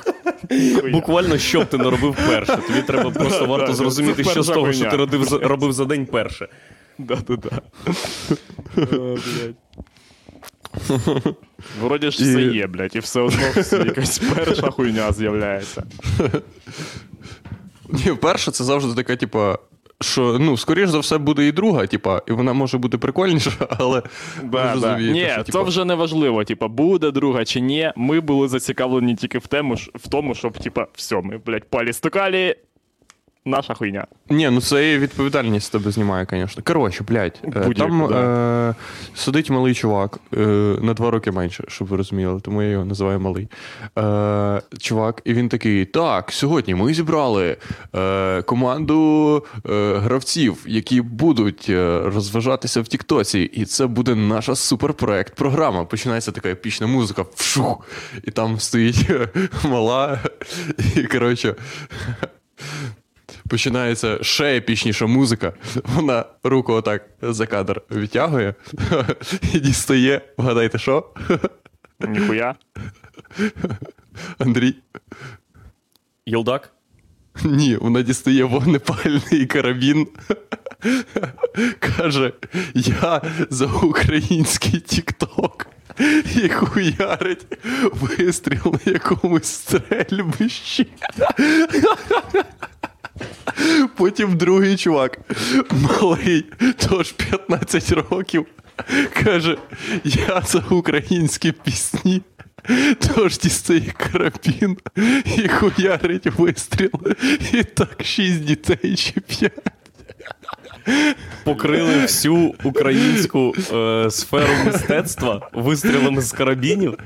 Буквально, 0.92 1.38
що 1.38 1.60
б 1.60 1.66
ти 1.66 1.78
не 1.78 1.84
робив 1.84 2.16
перше. 2.28 2.56
Тобі 2.56 2.82
треба 2.82 3.10
просто 3.10 3.40
Да, 3.40 3.46
варто 3.46 3.66
да, 3.66 3.72
зрозуміти, 3.72 4.24
що 4.24 4.42
з 4.42 4.46
того, 4.46 4.72
що 4.72 4.90
ти 4.90 4.96
робив 4.96 5.24
за, 5.24 5.38
робив 5.38 5.72
за 5.72 5.84
день 5.84 6.06
перше. 6.06 6.48
Да-да-да. 6.98 7.60
О, 8.96 9.16
блядь. 9.16 9.54
Вроді 11.80 12.10
ж 12.10 12.22
все 12.22 12.42
є, 12.42 12.66
блядь, 12.66 12.96
і 12.96 12.98
все 12.98 13.20
одно 13.20 13.42
якась 13.84 14.18
перша 14.18 14.70
хуйня 14.70 15.12
з'являється. 15.12 15.82
Ні, 17.88 18.14
перша 18.20 18.50
це 18.50 18.64
завжди 18.64 18.94
така, 18.94 19.16
типа, 19.16 19.58
що 20.00 20.36
ну, 20.40 20.56
скоріш 20.56 20.88
за 20.88 20.98
все, 20.98 21.18
буде 21.18 21.46
і 21.46 21.52
друга, 21.52 21.86
типа, 21.86 22.22
і 22.26 22.32
вона 22.32 22.52
може 22.52 22.78
бути 22.78 22.98
прикольніша, 22.98 23.50
але 23.78 24.02
Да, 24.44 24.76
да. 24.76 24.98
Ні, 24.98 25.20
що, 25.20 25.36
це 25.36 25.42
типа, 25.42 25.62
вже 25.62 25.84
не 25.84 25.94
важливо. 25.94 26.44
Типа, 26.44 26.68
буде 26.68 27.10
друга 27.10 27.44
чи 27.44 27.60
ні. 27.60 27.92
Ми 27.96 28.20
були 28.20 28.48
зацікавлені 28.48 29.14
тільки 29.14 29.38
в 29.38 29.46
тему, 29.46 29.74
в 29.94 30.08
тому, 30.08 30.34
щоб, 30.34 30.58
типа, 30.58 30.86
все, 30.94 31.20
ми, 31.20 31.40
блядь, 31.46 31.70
палі 31.70 31.92
стукалі. 31.92 32.56
Наша 33.44 33.74
хуйня. 33.74 34.06
Ні, 34.30 34.50
ну 34.50 34.60
це 34.60 34.92
і 34.92 34.98
відповідальність 34.98 35.66
з 35.66 35.70
тебе 35.70 35.90
знімає, 35.90 36.26
звісно. 36.30 36.62
Коротше, 36.66 37.04
блядь, 37.08 37.40
е, 37.44 37.74
там 37.76 38.06
да. 38.10 38.68
е, 38.70 38.74
сидить 39.14 39.50
малий 39.50 39.74
чувак 39.74 40.18
е, 40.36 40.38
на 40.82 40.94
два 40.94 41.10
роки 41.10 41.30
менше, 41.30 41.64
щоб 41.68 41.88
ви 41.88 41.96
розуміли, 41.96 42.40
тому 42.40 42.62
я 42.62 42.68
його 42.68 42.84
називаю 42.84 43.20
малий. 43.20 43.48
Е, 43.98 44.62
чувак, 44.78 45.22
і 45.24 45.34
він 45.34 45.48
такий: 45.48 45.84
так, 45.84 46.32
сьогодні 46.32 46.74
ми 46.74 46.94
зібрали 46.94 47.56
е, 47.96 48.42
команду 48.42 49.44
е, 49.70 49.94
гравців, 49.98 50.64
які 50.66 51.00
будуть 51.00 51.66
е, 51.68 52.00
розважатися 52.04 52.80
в 52.80 52.88
Тіктоці, 52.88 53.40
і 53.40 53.64
це 53.64 53.86
буде 53.86 54.14
наша 54.14 54.54
суперпроект 54.54 55.34
програма. 55.34 55.84
Починається 55.84 56.32
така 56.32 56.48
епічна 56.48 56.86
музика, 56.86 57.24
вшух, 57.34 57.86
і 58.24 58.30
там 58.30 58.60
стоїть 58.60 59.10
мала, 59.64 60.20
і 60.96 61.02
коротше. 61.02 61.54
Починається 63.48 64.18
ще 64.22 64.56
епічніша 64.56 65.06
музика. 65.06 65.52
Вона 65.84 66.24
руку 66.44 66.72
отак 66.72 67.08
за 67.22 67.46
кадр 67.46 67.82
відтягує 67.90 68.54
і 69.54 69.60
дістає. 69.60 70.20
Вгадайте, 70.38 70.78
що? 70.78 71.10
Ніхуя. 72.00 72.54
Андрій? 74.38 74.74
Єлдак? 76.26 76.72
Ні, 77.44 77.76
вона 77.76 78.02
дістає 78.02 78.44
вогнепальний 78.44 79.46
карабін. 79.46 80.06
Каже: 81.78 82.32
Я 82.74 83.22
за 83.50 83.66
український 83.66 84.80
тікток. 84.80 85.66
І 86.42 86.48
хуярить 86.48 87.46
вистріл 87.82 88.74
на 88.86 88.92
якомусь 88.92 89.46
стрельбищі. 89.46 90.86
Потім 93.96 94.36
другий 94.36 94.76
чувак, 94.76 95.18
малий, 95.70 96.44
тож 96.88 97.12
15 97.12 97.92
років, 97.92 98.46
каже: 99.24 99.56
Я 100.04 100.42
за 100.46 100.64
українські 100.70 101.52
пісні. 101.52 102.22
Тож 103.14 103.38
дістає 103.38 103.92
карабін 103.96 104.76
і 105.36 105.48
хуярить 105.48 106.26
вистріл. 106.26 106.90
І 107.52 107.62
так 107.62 107.96
шість 108.04 108.44
дітей 108.44 108.96
чи 108.96 109.20
п'ять. 109.20 109.52
Покрили 111.44 111.94
всю 112.02 112.54
українську 112.64 113.54
е, 113.72 114.10
сферу 114.10 114.52
мистецтва 114.64 115.50
вистрілами 115.52 116.22
з 116.22 116.32
карабінів. 116.32 116.98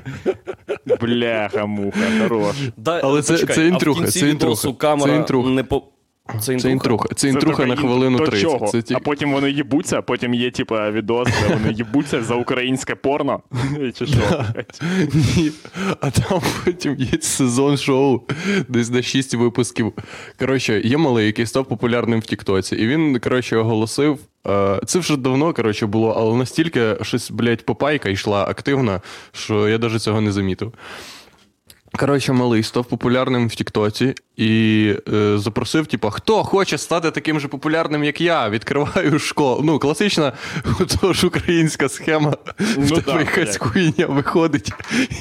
Бляха, 1.01 1.67
муха, 1.67 1.99
хорош. 2.23 2.57
Да, 2.77 3.01
Але 3.05 3.23
це- 3.23 3.33
почекай, 3.33 3.57
це 3.57 3.67
інтруха, 3.67 4.01
а 4.01 4.03
в 4.03 4.05
кінці 4.05 4.21
це 4.21 4.29
інтруха, 4.29 4.53
відосу 4.53 4.75
камера 4.75 5.13
це 5.13 5.17
інтруха. 5.19 5.49
не 5.51 5.65
по... 5.65 5.83
Це 6.41 6.53
інтруха. 6.53 6.69
Це 6.69 6.71
інтруха. 6.71 7.09
Це 7.15 7.29
інтруха 7.29 7.67
на 7.67 7.77
хвилину 7.77 8.19
до 8.19 8.25
30. 8.27 8.43
чого? 8.51 8.67
Це 8.67 8.83
ті- 8.83 8.95
А 8.95 8.99
потім 8.99 9.33
вони 9.33 9.51
їбуться, 9.51 9.99
а 9.99 10.03
потім 10.03 10.35
є, 10.35 10.51
типа, 10.51 10.91
відос, 10.91 11.29
де 11.29 11.55
вони 11.55 11.73
їбуться 11.73 12.23
за 12.23 12.35
українське 12.35 12.95
порно. 12.95 13.41
Чи 13.99 14.07
що? 14.07 14.45
Ні. 15.15 15.51
А 16.01 16.11
там 16.11 16.41
потім 16.65 16.97
є 16.99 17.21
сезон 17.21 17.77
шоу, 17.77 18.21
десь 18.69 18.91
на 18.91 19.03
6 19.03 19.35
випусків. 19.35 19.93
Коротше, 20.39 20.81
є 20.85 20.97
малий, 20.97 21.27
який 21.27 21.47
став 21.47 21.65
популярним 21.69 22.21
в 22.21 22.25
Тіктоці. 22.25 22.77
І 22.77 22.87
він, 22.87 23.19
коротше, 23.19 23.57
оголосив. 23.57 24.19
е, 24.47 24.81
Це 24.87 24.99
вже 24.99 25.17
давно, 25.17 25.53
коротше, 25.53 25.87
було, 25.87 26.11
але 26.11 26.37
настільки 26.37 26.97
щось, 27.03 27.31
блядь, 27.31 27.67
попайка 27.67 28.09
йшла 28.09 28.45
активна, 28.45 29.01
що 29.33 29.69
я 29.69 29.79
навіть 29.79 30.03
цього 30.03 30.21
не 30.21 30.33
замітив. 30.33 30.73
Коротше, 31.99 32.33
малий 32.33 32.63
став 32.63 32.85
популярним 32.85 33.49
в 33.49 33.55
Тіктоці 33.55 34.15
і 34.37 34.95
е, 35.13 35.39
запросив, 35.39 35.87
типу, 35.87 36.11
хто 36.11 36.45
хоче 36.45 36.79
стати 36.79 37.11
таким 37.11 37.41
же 37.41 37.49
популярним, 37.49 38.05
як 38.05 38.21
я, 38.21 38.49
відкриваю 38.49 39.19
школу. 39.19 39.61
Ну, 39.65 39.79
класична 39.79 40.33
тож 41.01 41.25
українська 41.25 41.89
схема. 41.89 42.31
в 42.59 42.79
Ну 42.79 42.87
тебе 42.87 43.03
так, 43.03 43.21
якась 43.21 43.57
хуйня 43.57 44.07
виходить, 44.07 44.73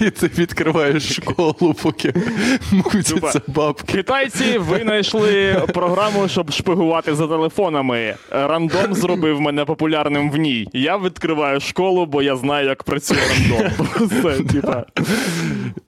і 0.01 0.09
ти 0.09 0.31
відкриваєш 0.37 1.15
школу, 1.15 1.75
поки 1.83 2.13
мутяться 2.71 3.41
бабки. 3.47 3.93
Китайці 3.93 4.57
винайшли 4.57 5.63
програму, 5.73 6.27
щоб 6.27 6.51
шпигувати 6.51 7.15
за 7.15 7.27
телефонами. 7.27 8.15
Рандом 8.31 8.93
зробив 8.93 9.41
мене 9.41 9.65
популярним 9.65 10.31
в 10.31 10.37
ній. 10.37 10.67
Я 10.73 10.97
відкриваю 10.97 11.59
школу, 11.59 12.05
бо 12.05 12.21
я 12.21 12.35
знаю, 12.35 12.67
як 12.67 12.83
працює 12.83 13.17
рандом. 13.29 13.87
Все, 14.07 14.43
типа. 14.43 14.85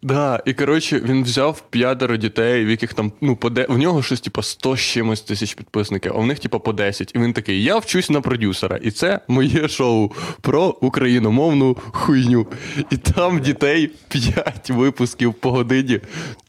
Да, 0.01 0.43
і 0.45 0.53
коротше, 0.53 0.72
він 0.79 1.23
взяв 1.23 1.63
п'ятеро 1.69 2.17
дітей, 2.17 2.65
в 2.65 2.69
яких 2.69 2.93
там, 2.93 3.11
ну, 3.21 3.35
по 3.35 3.49
де... 3.49 3.65
в 3.69 3.77
нього 3.77 4.03
щось, 4.03 4.21
типу, 4.21 4.41
100 4.41 4.75
з 4.75 4.79
чимось 4.79 5.21
тисяч 5.21 5.53
підписників, 5.53 6.11
а 6.15 6.19
в 6.19 6.25
них, 6.25 6.39
типу, 6.39 6.59
по 6.59 6.73
10. 6.73 7.11
І 7.15 7.19
він 7.19 7.33
такий: 7.33 7.63
я 7.63 7.77
вчусь 7.77 8.09
на 8.09 8.21
продюсера, 8.21 8.77
і 8.77 8.91
це 8.91 9.19
моє 9.27 9.67
шоу 9.67 10.11
про 10.41 10.77
україномовну 10.81 11.77
хуйню. 11.91 12.47
І 12.89 12.97
там 12.97 13.39
дітей 13.39 13.91
5 14.07 14.69
випусків 14.69 15.33
по 15.33 15.51
годині 15.51 15.99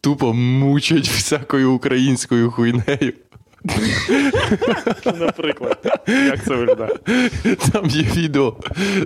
тупо 0.00 0.32
мучать 0.32 1.08
всякою 1.08 1.72
українською 1.72 2.50
хуйнею. 2.50 3.12
Наприклад, 5.18 6.02
як 6.06 6.44
це 6.44 6.54
виглядає? 6.54 6.94
Там 7.72 7.86
є 7.86 8.02
відео, 8.02 8.56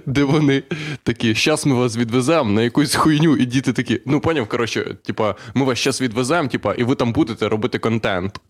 де 0.06 0.24
вони 0.24 0.62
такі, 1.02 1.34
щас 1.34 1.66
ми 1.66 1.74
вас 1.74 1.96
відвеземо 1.96 2.50
на 2.50 2.62
якусь 2.62 2.94
хуйню, 2.94 3.36
і 3.36 3.46
діти 3.46 3.72
такі, 3.72 4.00
ну 4.06 4.20
поняв, 4.20 4.48
коротше, 4.48 4.96
типа, 5.06 5.34
ми 5.54 5.64
вас 5.64 5.78
щас 5.78 6.02
відвеземо, 6.02 6.48
типа, 6.48 6.74
і 6.74 6.84
ви 6.84 6.94
там 6.94 7.12
будете 7.12 7.48
робити 7.48 7.78
контент. 7.78 8.40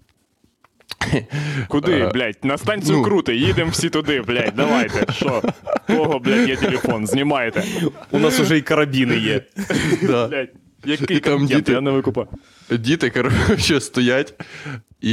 Куди, 1.68 1.92
Е, 1.92 2.10
блядь? 2.14 2.38
На 2.42 2.58
станцію 2.58 2.98
ну. 2.98 3.04
крути, 3.04 3.36
їдемо 3.36 3.70
всі 3.70 3.90
туди, 3.90 4.20
блядь, 4.20 4.52
давайте. 4.56 5.12
Що? 5.12 5.42
Кого, 5.86 6.18
блядь, 6.18 6.48
є 6.48 6.56
телефон? 6.56 7.06
Знімайте. 7.06 7.64
У 8.10 8.18
нас 8.18 8.40
уже 8.40 8.58
і 8.58 8.62
карабіни 8.62 9.16
є. 9.16 9.42
Да. 10.02 10.26
Блядь, 10.26 10.48
який 10.84 11.20
там 11.20 11.38
контент? 11.38 11.58
діти. 11.60 11.72
Я 11.72 11.80
не 11.80 11.90
викупаю. 11.90 12.28
Діти, 12.70 13.10
коротше, 13.10 13.80
стоять 13.80 14.34
і 15.00 15.10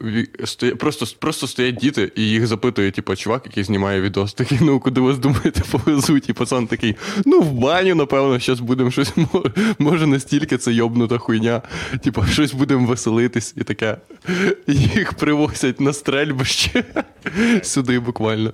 ві- 0.00 0.46
стоя... 0.46 0.76
просто, 0.76 1.06
просто 1.18 1.46
стоять 1.46 1.76
діти, 1.76 2.12
і 2.16 2.22
їх 2.22 2.46
запитує, 2.46 2.90
типу, 2.90 3.16
чувак, 3.16 3.42
який 3.46 3.64
знімає 3.64 4.00
відос, 4.00 4.34
такий, 4.34 4.58
ну 4.60 4.80
куди 4.80 5.00
вас 5.00 5.18
думаєте, 5.18 5.62
повезуть? 5.70 6.28
І 6.28 6.32
пацан 6.32 6.66
такий, 6.66 6.96
ну 7.26 7.40
в 7.40 7.52
баню, 7.52 7.94
напевно, 7.94 8.38
щось 8.38 8.60
будемо 8.60 8.90
щось. 8.90 9.12
Може, 9.78 10.06
настільки 10.06 10.58
це 10.58 10.72
йобнута 10.72 11.18
хуйня. 11.18 11.62
Типу, 12.04 12.24
щось 12.24 12.52
будемо 12.54 12.86
веселитись 12.86 13.54
і 13.56 13.64
таке. 13.64 13.96
Їх 14.66 15.12
привозять 15.12 15.80
на 15.80 15.92
стрельбище 15.92 16.84
сюди 17.62 17.98
буквально. 17.98 18.52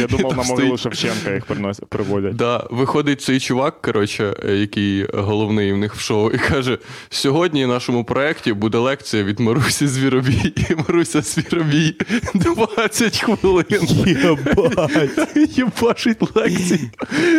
Я 0.00 0.06
думав, 0.06 0.36
на 0.36 0.42
могилу 0.42 0.78
Шевченка 0.78 1.34
їх 1.34 1.44
приводять. 1.88 2.36
Да, 2.36 2.66
виходить 2.70 3.22
цей 3.22 3.40
чувак, 3.40 3.82
коротше, 3.82 4.36
е, 4.44 4.56
який 4.56 5.06
головний 5.14 5.72
в 5.72 5.76
них 5.76 5.94
в 5.94 6.00
шоу, 6.00 6.30
і 6.30 6.38
каже: 6.38 6.78
сьогодні 7.10 7.66
нашому 7.70 8.04
проєкті 8.04 8.52
буде 8.52 8.78
лекція 8.78 9.24
від 9.24 9.40
Марусі 9.40 9.86
Звіробій. 9.86 10.52
І 10.70 10.74
Маруся 10.74 11.22
Звіробій 11.22 11.96
20 12.34 13.18
хвилин. 13.20 13.64
Єбать. 14.06 15.58
Єбашить 15.58 16.36
лекції 16.36 16.90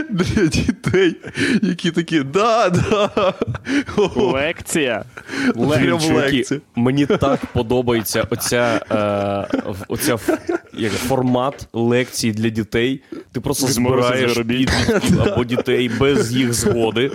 для 0.09 0.45
дітей, 0.45 1.15
які 1.61 1.91
такі, 1.91 2.23
да, 2.23 2.69
да. 2.69 3.33
Лекція. 4.15 5.05
Лекція. 5.55 6.61
Мені 6.75 7.05
так 7.05 7.45
подобається 7.45 8.27
оця, 8.29 8.81
е, 9.51 9.73
оця 9.87 10.17
як, 10.73 10.91
формат 10.91 11.67
лекцій 11.73 12.31
для 12.31 12.49
дітей. 12.49 13.01
Ти 13.31 13.39
просто 13.39 13.65
Від 13.65 13.73
збираєш 13.73 14.33
підлітків 14.33 15.21
або 15.21 15.43
дітей 15.43 15.91
без 15.99 16.33
їх 16.33 16.53
згоди, 16.53 17.11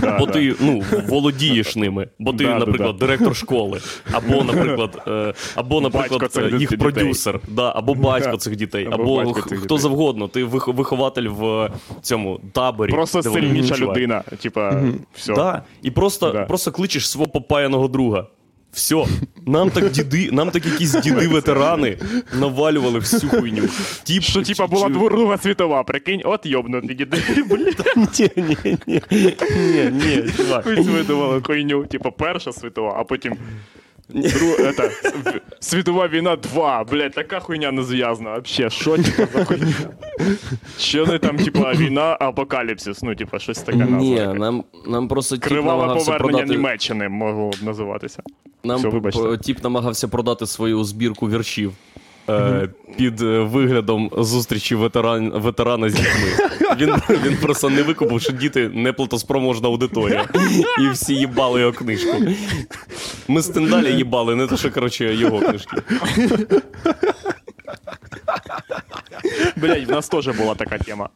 Да, 0.00 0.18
бо 0.18 0.26
да. 0.26 0.32
ти 0.32 0.54
ну, 0.60 0.82
володієш 1.08 1.76
ними. 1.76 2.08
Бо 2.18 2.32
ти, 2.32 2.43
Да, 2.52 2.58
да, 2.58 2.66
наприклад, 2.66 2.96
да. 2.96 3.06
директор 3.06 3.36
школи, 3.36 3.80
або, 4.12 4.44
наприклад, 4.44 5.02
е, 5.08 5.34
або, 5.54 5.80
наприклад, 5.80 6.20
Батько 6.20 6.40
е, 6.40 6.56
їх 6.58 6.78
продюсер, 6.78 7.40
да, 7.48 7.72
або 7.76 7.94
батько 7.94 8.30
Да. 8.30 8.36
цих 8.36 8.56
дітей, 8.56 8.88
Або 8.92 9.20
або, 9.20 9.32
х- 9.32 9.40
цих 9.48 9.58
хто 9.58 9.62
дітей. 9.74 9.78
завгодно. 9.78 10.28
Ти 10.28 10.44
вих- 10.44 10.74
вихователь 10.74 11.28
в 11.28 11.70
цьому 12.02 12.40
таборі. 12.52 12.90
Просто 12.90 13.22
сильніша 13.22 13.76
людина. 13.76 14.22
Типа, 14.42 14.82
все. 15.14 15.34
Да. 15.34 15.62
І 15.82 15.90
просто, 15.90 16.30
Да. 16.30 16.44
просто 16.44 16.72
кличеш 16.72 17.10
свого 17.10 17.30
попаяного 17.30 17.88
друга. 17.88 18.26
Все, 18.74 19.06
нам 19.46 19.70
так 19.70 19.90
діди, 19.90 20.28
нам 20.32 20.50
так 20.50 20.66
якісь 20.66 20.92
діди-ветерани 20.92 21.98
навалювали 22.40 22.98
всю 22.98 23.30
хуйню. 23.30 23.62
Тіп, 24.04 24.22
Що, 24.22 24.42
типа, 24.42 24.66
була 24.66 24.88
Друга 24.88 25.38
світова, 25.38 25.82
прикинь, 25.82 26.20
от 26.24 26.46
йобнуті 26.46 26.94
діди. 26.94 27.16
Ні, 27.96 28.30
ні, 28.36 28.56
ні, 28.64 29.02
ні, 29.16 29.90
ні, 29.92 30.24
чувак. 30.36 30.66
видумали 30.66 31.42
хуйню. 31.42 31.84
Типа, 31.86 32.10
перша 32.10 32.52
світова, 32.52 32.96
а 32.98 33.04
потім 33.04 33.36
Дру, 34.08 34.46
это, 34.58 34.90
світова 35.60 36.08
війна 36.08 36.36
2, 36.36 36.84
блядь, 36.84 37.12
така 37.12 37.40
хуйня 37.40 37.72
не 37.72 37.82
зв'язана. 37.82 38.30
Вообще, 38.30 38.70
що 38.70 38.96
типа 38.96 39.26
за 39.38 39.44
хуйня? 39.44 39.74
Що 40.78 41.06
не 41.06 41.18
там, 41.18 41.36
типа, 41.36 41.72
війна, 41.72 42.16
апокаліпсис, 42.20 43.02
ну, 43.02 43.14
типа, 43.14 43.38
щось 43.38 43.58
таке 43.62 43.78
Ні, 43.78 44.14
назва. 44.20 44.34
нам, 44.34 44.64
нам 44.86 45.08
просто 45.08 45.36
тіп 45.36 45.44
Криваве 45.44 45.80
намагався 45.80 46.04
повернення 46.12 46.32
продати... 46.38 46.56
Німеччини 46.58 47.08
могло 47.08 47.50
б 47.50 47.56
називатися. 47.62 48.22
Нам 48.64 48.78
Все, 48.78 48.88
вибачте. 48.88 49.22
п- 49.22 49.38
тіп 49.38 49.62
намагався 49.64 50.08
продати 50.08 50.46
свою 50.46 50.84
збірку 50.84 51.30
віршів 51.30 51.72
е, 52.28 52.68
під 52.96 53.20
е, 53.22 53.38
виглядом 53.40 54.10
зустрічі 54.18 54.74
ветеран, 54.74 55.30
ветерана 55.34 55.90
з 55.90 55.94
дітьми. 55.94 56.48
Він, 56.78 56.94
він 57.24 57.36
просто 57.36 57.70
не 57.70 57.82
викупив, 57.82 58.20
що 58.20 58.32
діти 58.32 58.68
неплатоспроможна 58.68 59.68
аудиторія. 59.68 60.28
І 60.80 60.88
всі 60.88 61.14
їбали 61.14 61.60
його 61.60 61.72
книжку. 61.72 62.16
Ми 63.28 63.42
з 63.42 63.48
Тиндаля 63.48 63.88
їбали, 63.88 64.34
не 64.36 64.46
те, 64.46 64.56
що 64.56 64.70
коротше, 64.70 65.14
його 65.14 65.38
книжки. 65.40 65.76
Блять, 69.56 69.88
в 69.88 69.90
нас 69.90 70.08
теж 70.08 70.28
була 70.28 70.54
така 70.54 70.78
тема. 70.78 71.08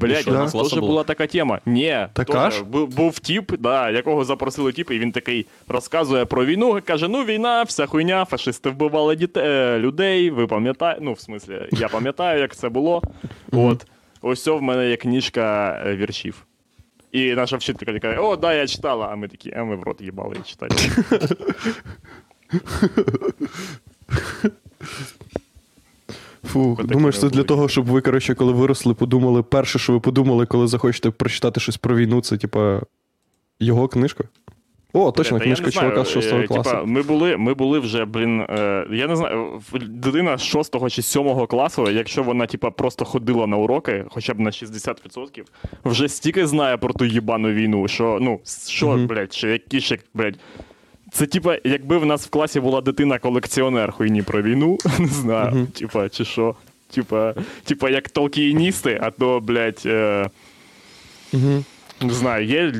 Блять, 0.00 0.20
що, 0.20 0.30
у 0.30 0.34
нас 0.34 0.52
теж 0.52 0.74
було? 0.74 0.86
була 0.86 1.04
така 1.04 1.26
тема. 1.26 1.60
Ні, 1.66 2.06
Така 2.12 2.50
ж? 2.50 2.64
бу- 2.64 2.86
був 2.86 3.18
тіп, 3.18 3.52
да, 3.58 3.90
якого 3.90 4.24
запросили 4.24 4.72
тіп, 4.72 4.90
і 4.90 4.98
він 4.98 5.12
такий 5.12 5.46
розказує 5.68 6.24
про 6.24 6.44
війну. 6.44 6.80
Каже: 6.84 7.08
ну 7.08 7.24
війна, 7.24 7.62
вся 7.62 7.86
хуйня, 7.86 8.24
фашисти 8.24 8.70
вбивали 8.70 9.16
дітей, 9.16 9.78
людей. 9.78 10.30
Ви 10.30 10.46
пам'ятаєте? 10.46 11.00
Ну, 11.04 11.12
в 11.12 11.20
смислі, 11.20 11.68
я 11.72 11.88
пам'ятаю, 11.88 12.40
як 12.40 12.56
це 12.56 12.68
було. 12.68 13.02
От. 13.52 13.86
Ось 14.22 14.46
в 14.46 14.60
мене 14.60 14.90
є 14.90 14.96
книжка 14.96 15.72
е, 15.86 15.96
віршів. 15.96 16.46
І 17.12 17.34
наша 17.34 17.56
вчителька 17.56 17.98
каже: 17.98 18.18
О, 18.18 18.36
да, 18.36 18.54
я 18.54 18.66
читала. 18.66 19.08
А 19.12 19.16
ми 19.16 19.28
такі, 19.28 19.52
а 19.56 19.64
ми 19.64 19.76
в 19.76 19.82
рот 19.82 20.00
їбали 20.00 20.36
і 20.40 20.48
читали. 20.48 20.72
Фу, 26.46 26.78
думаєш, 26.84 27.20
це 27.20 27.28
для 27.28 27.42
того, 27.42 27.68
щоб 27.68 27.86
ви, 27.86 28.00
коротше, 28.00 28.34
коли 28.34 28.52
виросли, 28.52 28.94
подумали, 28.94 29.42
перше, 29.42 29.78
що 29.78 29.92
ви 29.92 30.00
подумали, 30.00 30.46
коли 30.46 30.66
захочете 30.66 31.10
прочитати 31.10 31.60
щось 31.60 31.76
про 31.76 31.96
війну, 31.96 32.20
це 32.20 32.36
типа 32.36 32.80
його 33.60 33.88
книжка? 33.88 34.24
О, 34.92 35.12
точно, 35.12 35.38
Та 35.38 35.44
книжка 35.44 35.70
чувака 35.70 36.04
з 36.04 36.08
6 36.10 36.32
е, 36.32 36.46
класу. 36.46 36.70
Типа, 36.70 36.84
ми 36.84 37.02
були, 37.02 37.36
ми 37.36 37.54
були 37.54 37.78
вже, 37.78 38.04
блін, 38.04 38.40
е, 38.40 38.86
я 38.90 39.06
не 39.06 39.16
знаю, 39.16 39.60
дитина 39.88 40.38
з 40.38 40.42
6 40.42 40.88
чи 40.90 41.02
7 41.02 41.46
класу, 41.46 41.90
якщо 41.90 42.22
вона 42.22 42.46
типа, 42.46 42.70
просто 42.70 43.04
ходила 43.04 43.46
на 43.46 43.56
уроки, 43.56 44.04
хоча 44.08 44.34
б 44.34 44.40
на 44.40 44.50
60%, 44.50 45.42
вже 45.84 46.08
стільки 46.08 46.46
знає 46.46 46.76
про 46.76 46.92
ту 46.94 47.04
їбану 47.04 47.52
війну, 47.52 47.88
що, 47.88 48.18
ну, 48.20 48.40
що, 48.68 48.88
Мгм. 48.88 49.06
блядь, 49.06 49.32
ще 49.32 49.48
які 49.48 49.80
ще, 49.80 49.98
блядь. 50.14 50.38
Це 51.16 51.26
типа, 51.26 51.56
якби 51.64 51.98
в 51.98 52.06
нас 52.06 52.26
в 52.26 52.30
класі 52.30 52.60
була 52.60 52.80
дитина-колекціонер 52.80 53.92
хуйні 53.92 54.22
про 54.22 54.42
війну, 54.42 54.78
не 54.98 55.06
знаю, 55.06 55.50
Мгм. 55.54 55.66
типа, 55.66 56.08
чи 56.08 56.24
що. 56.24 56.54
Типа, 56.94 57.34
типа, 57.64 57.90
як 57.90 58.08
толкієністи, 58.10 58.98
а 59.02 59.10
то, 59.10 59.40
блядь, 59.40 59.82
е, 59.86 60.28
Угу. 61.32 61.64
не 62.02 62.12
знаю, 62.14 62.46
є, 62.46 62.72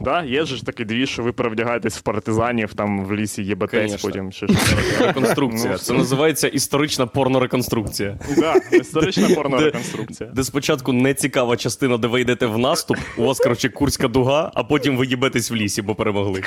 да, 0.00 0.22
є 0.24 0.44
ж 0.44 0.66
такий 0.66 0.86
дві, 0.86 1.06
що 1.06 1.22
ви 1.22 1.32
перевдягаєтесь 1.32 1.96
в 1.96 2.00
партизанів, 2.00 2.74
там 2.74 3.04
в 3.04 3.14
лісі 3.14 3.42
єбетесь, 3.42 3.80
Конечно. 4.02 4.08
потім 4.08 4.32
щось. 4.50 4.74
Реконструкція. 5.00 5.72
Ну, 5.72 5.78
Це 5.78 5.92
називається 5.92 6.48
історична 6.48 7.06
порнореконструкція. 7.06 8.18
Да, 8.36 8.54
історична 8.72 9.28
порнореконструкція. 9.28 10.30
Де 10.34 10.44
спочатку 10.44 10.92
не 10.92 11.14
цікава 11.14 11.56
частина, 11.56 11.96
де 11.98 12.08
ви 12.08 12.20
йдете 12.20 12.46
в 12.46 12.58
наступ, 12.58 12.96
у 13.18 13.22
вас, 13.22 13.38
коротше, 13.38 13.68
курська 13.68 14.08
дуга, 14.08 14.50
а 14.54 14.64
потім 14.64 14.96
ви 14.96 15.06
їбетесь 15.06 15.50
в 15.50 15.54
лісі, 15.54 15.82
бо 15.82 15.94
перемогли. 15.94 16.42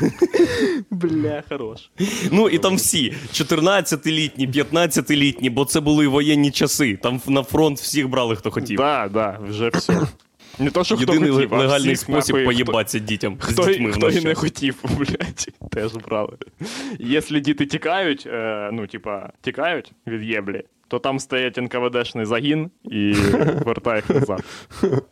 Бля, 0.90 1.42
хорош. 1.48 1.90
Ну 2.30 2.48
і 2.48 2.58
там 2.58 2.76
всі 2.76 3.14
14-літні, 3.32 4.48
15-літні, 4.48 5.50
бо 5.50 5.64
це 5.64 5.80
були 5.80 6.06
воєнні 6.06 6.50
часи. 6.50 6.98
Там 7.02 7.20
на 7.26 7.42
фронт 7.42 7.78
всіх 7.78 8.08
брали, 8.08 8.36
хто 8.36 8.50
хотів. 8.50 8.76
Да, 8.76 9.08
да, 9.12 9.38
вже 9.48 9.68
все. 9.68 10.00
Не 10.58 10.70
то, 10.70 10.84
що 10.84 10.94
Єдиний 10.94 11.22
хто 11.22 11.34
хотів, 11.34 11.54
а 11.54 11.58
легальний 11.58 11.94
всіх, 11.94 11.98
спосіб 11.98 12.36
нахуй, 12.36 12.44
поїбатися 12.44 12.98
дітям 12.98 13.36
Хто, 13.38 13.62
з 13.62 13.66
дітьми 13.66 13.92
хто 13.92 14.10
і 14.10 14.20
не 14.24 14.34
хотів, 14.34 14.76
блядь, 14.98 15.48
теж 15.70 15.92
брали. 15.92 16.36
Якщо 16.98 17.38
діти 17.38 17.66
тікають, 17.66 18.26
е, 18.26 18.70
ну, 18.72 18.86
типа, 18.86 19.30
тікають 19.40 19.92
від 20.06 20.22
єблі, 20.22 20.62
то 20.88 20.98
там 20.98 21.18
стоять 21.18 21.58
НКВДшний 21.58 22.24
загін 22.24 22.70
і 22.84 23.12
вертає 23.64 23.96
їх 23.96 24.10
назад. 24.20 24.44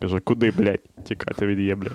Каже, 0.00 0.20
куди, 0.20 0.50
блядь, 0.50 1.04
тікати 1.04 1.46
від 1.46 1.58
єблі? 1.58 1.88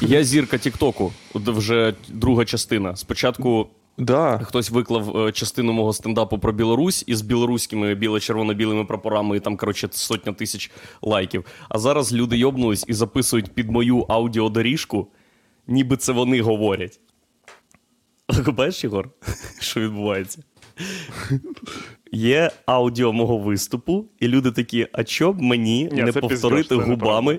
Я 0.00 0.24
зірка 0.24 0.58
Тіктоку, 0.58 1.12
вже 1.34 1.94
друга 2.08 2.44
частина. 2.44 2.96
Спочатку 2.96 3.68
Да. 3.98 4.40
хтось 4.44 4.70
виклав 4.70 5.26
е, 5.26 5.32
частину 5.32 5.72
мого 5.72 5.92
стендапу 5.92 6.38
про 6.38 6.52
Білорусь 6.52 7.04
із 7.06 7.22
білоруськими 7.22 7.94
біло-червоно-білими 7.94 8.84
прапорами, 8.84 9.36
і 9.36 9.40
там, 9.40 9.56
коротше, 9.56 9.88
сотня 9.90 10.32
тисяч 10.32 10.70
лайків. 11.02 11.44
А 11.68 11.78
зараз 11.78 12.12
люди 12.12 12.38
йобнулись 12.38 12.84
і 12.88 12.92
записують 12.92 13.52
під 13.54 13.70
мою 13.70 14.00
аудіодоріжку, 14.08 15.06
ніби 15.66 15.96
це 15.96 16.12
вони 16.12 16.40
говорять. 16.40 17.00
Бачиш, 18.46 18.84
Єгор, 18.84 19.10
що 19.60 19.80
відбувається? 19.80 20.42
Є 22.12 22.50
аудіо 22.66 23.12
мого 23.12 23.38
виступу, 23.38 24.04
і 24.20 24.28
люди 24.28 24.50
такі: 24.50 24.86
а 24.92 25.04
чо 25.04 25.32
б 25.32 25.42
мені 25.42 25.88
Ні, 25.92 26.02
не 26.02 26.12
повторити 26.12 26.74
губами? 26.74 27.38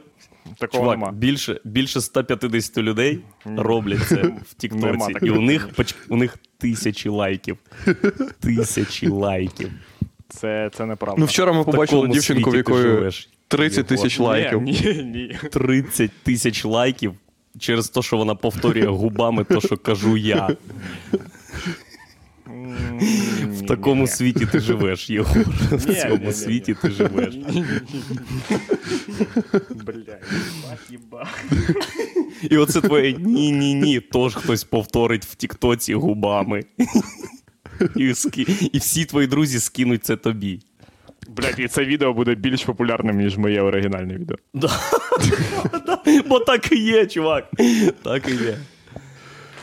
Такого 0.58 0.84
Чувак, 0.84 1.00
нема. 1.00 1.12
більше, 1.12 1.60
більше 1.64 2.02
150 2.02 2.78
людей 2.78 3.20
роблять 3.46 4.00
це 4.08 4.16
в 4.50 4.54
Тіктоці, 4.54 5.14
і 5.22 5.30
у 5.30 5.42
них, 5.42 5.70
у 6.10 6.16
них 6.18 6.38
тисячі 6.58 7.10
лайків. 7.10 7.58
Тисячі 8.40 9.08
лайків. 9.08 9.72
Це, 10.30 10.70
це 10.74 10.86
неправда. 10.86 11.20
Ну, 11.20 11.26
вчора 11.26 11.54
ми 11.54 11.62
В 11.62 11.66
побачили 11.66 12.08
дівчинку, 12.08 12.52
в 12.52 12.56
якої 12.56 13.12
30 13.48 13.88
тисяч 13.88 14.20
лайків. 14.20 14.62
Ні, 14.62 15.04
ні. 15.04 15.38
30 15.52 16.12
тисяч 16.24 16.66
лайків 16.66 17.14
через 17.60 17.90
те, 17.90 18.02
що 18.02 18.18
вона 18.18 18.36
повторює 18.36 18.88
губами 18.88 19.44
те, 19.44 19.62
що 19.62 19.78
кажу 19.78 20.18
я. 20.18 20.50
В 23.52 23.66
такому 23.68 24.08
світі 24.08 24.46
ти 24.46 24.60
живеш, 24.60 25.10
Єгор. 25.10 25.38
В 25.72 25.96
цьому 26.02 26.32
світі 26.32 26.76
ти 26.82 26.92
живеш. 26.92 27.36
Бля, 29.86 30.18
їбать. 30.90 31.28
І 32.50 32.58
оце 32.58 32.82
твоє 32.82 33.14
ні-ні-ні, 33.14 34.00
тож 34.00 34.36
хтось 34.36 34.64
повторить 34.64 35.26
в 35.26 35.36
Тіктоці 35.36 35.94
губами. 35.94 36.64
І, 37.96 38.78
всі 38.78 39.06
твої 39.06 39.28
друзі 39.28 39.60
скинуть 39.60 40.06
це 40.06 40.16
тобі. 40.16 40.60
Блядь, 41.28 41.60
і 41.60 41.68
це 41.68 41.86
відео 41.86 42.14
буде 42.14 42.36
більш 42.36 42.64
популярним, 42.64 43.18
ніж 43.18 43.38
моє 43.38 43.62
оригінальне 43.62 44.18
відео. 44.18 44.38
Да. 44.54 44.70
Да, 45.86 46.00
Бо 46.28 46.40
так 46.40 46.72
і 46.72 46.76
є, 46.76 47.06
чувак. 47.06 47.52
Так 48.04 48.30
і 48.30 48.32
є. 48.32 48.58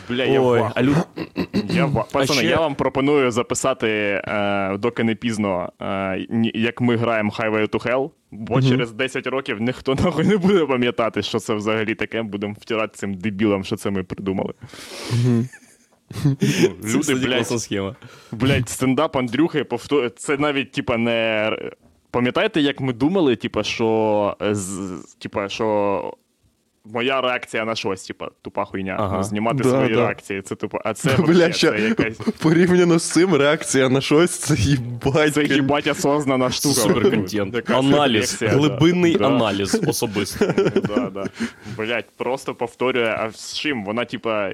Бля, 0.09 0.25
я 0.25 0.41
Ой, 0.41 0.61
вахую. 0.61 0.73
а 0.75 0.83
лю... 0.83 0.95
Я 1.71 1.87
ва- 1.87 2.07
Пацани, 2.13 2.39
ще- 2.41 2.49
я 2.49 2.57
вам 2.61 2.75
пропоную 2.75 3.31
записати, 3.31 3.89
е, 4.25 4.77
доки 4.79 5.05
не 5.05 5.15
пізно, 5.15 5.73
е, 5.83 6.27
як 6.55 6.81
ми 6.81 6.97
граємо 6.97 7.31
Highway 7.39 7.69
to 7.71 7.87
Hell, 7.87 8.11
бо 8.31 8.63
через 8.63 8.93
10 8.93 9.27
років 9.27 9.61
ніхто 9.61 9.95
нахуй 10.05 10.25
не 10.25 10.37
буде 10.37 10.67
пам'ятати, 10.67 11.23
що 11.23 11.39
це 11.39 11.55
взагалі 11.55 11.95
таке. 11.95 12.23
Будемо 12.23 12.55
втирати 12.61 12.93
цим 12.99 13.15
дебілам, 13.15 13.65
що 13.65 13.77
це 13.77 13.91
ми 13.91 14.03
придумали. 14.03 14.53
Це, 16.21 16.69
Люди, 16.99 17.15
блядь, 17.15 17.47
схема. 17.49 17.97
блядь, 18.33 18.69
стендап 18.69 19.17
Андрюхи 19.17 19.65
повторює. 19.65 20.11
Це 20.11 20.37
навіть, 20.37 20.73
типа, 20.73 20.97
не. 20.97 21.51
Пам'ятаєте, 22.11 22.61
як 22.61 22.81
ми 22.81 22.93
думали, 22.93 23.37
типа, 23.37 23.63
що. 23.63 24.37
е, 24.43 24.55
Типа, 25.19 25.49
що. 25.49 26.13
Моя 26.93 27.21
реакція 27.21 27.65
на 27.65 27.75
щось, 27.75 28.07
типа, 28.07 28.29
тупа 28.43 28.65
хуйня. 28.65 28.97
Ага. 28.99 29.17
Ну, 29.17 29.23
знімати 29.23 29.63
Да, 29.63 29.69
свої 29.69 29.89
да. 29.89 30.01
реакції. 30.01 30.43
Це 30.43 30.55
тупо. 30.55 30.81
А 30.85 30.95
це, 30.95 31.17
Бля, 31.19 31.25
вообще, 31.25 31.53
ще 31.53 31.71
це 31.71 31.81
якась. 31.81 32.17
порівняно 32.43 32.99
з 32.99 33.11
цим 33.11 33.35
реакція 33.35 33.89
на 33.89 34.01
щось, 34.01 34.31
це 34.39 34.55
їбать. 34.55 35.35
Це 35.35 35.45
їбать 35.45 35.87
осознана 35.87 36.51
штука. 36.51 36.75
Суперконтент. 36.75 37.71
Аналіз, 37.71 38.43
глибинний 38.43 39.17
Да. 39.17 39.27
аналіз 39.27 39.81
особисто. 39.87 40.47
Да, 40.97 41.11
да. 41.15 41.25
Блять, 41.77 42.07
просто 42.17 42.55
повторює, 42.55 43.17
а 43.19 43.31
з 43.31 43.55
чим? 43.55 43.85
Вона, 43.85 44.05
типа, 44.05 44.51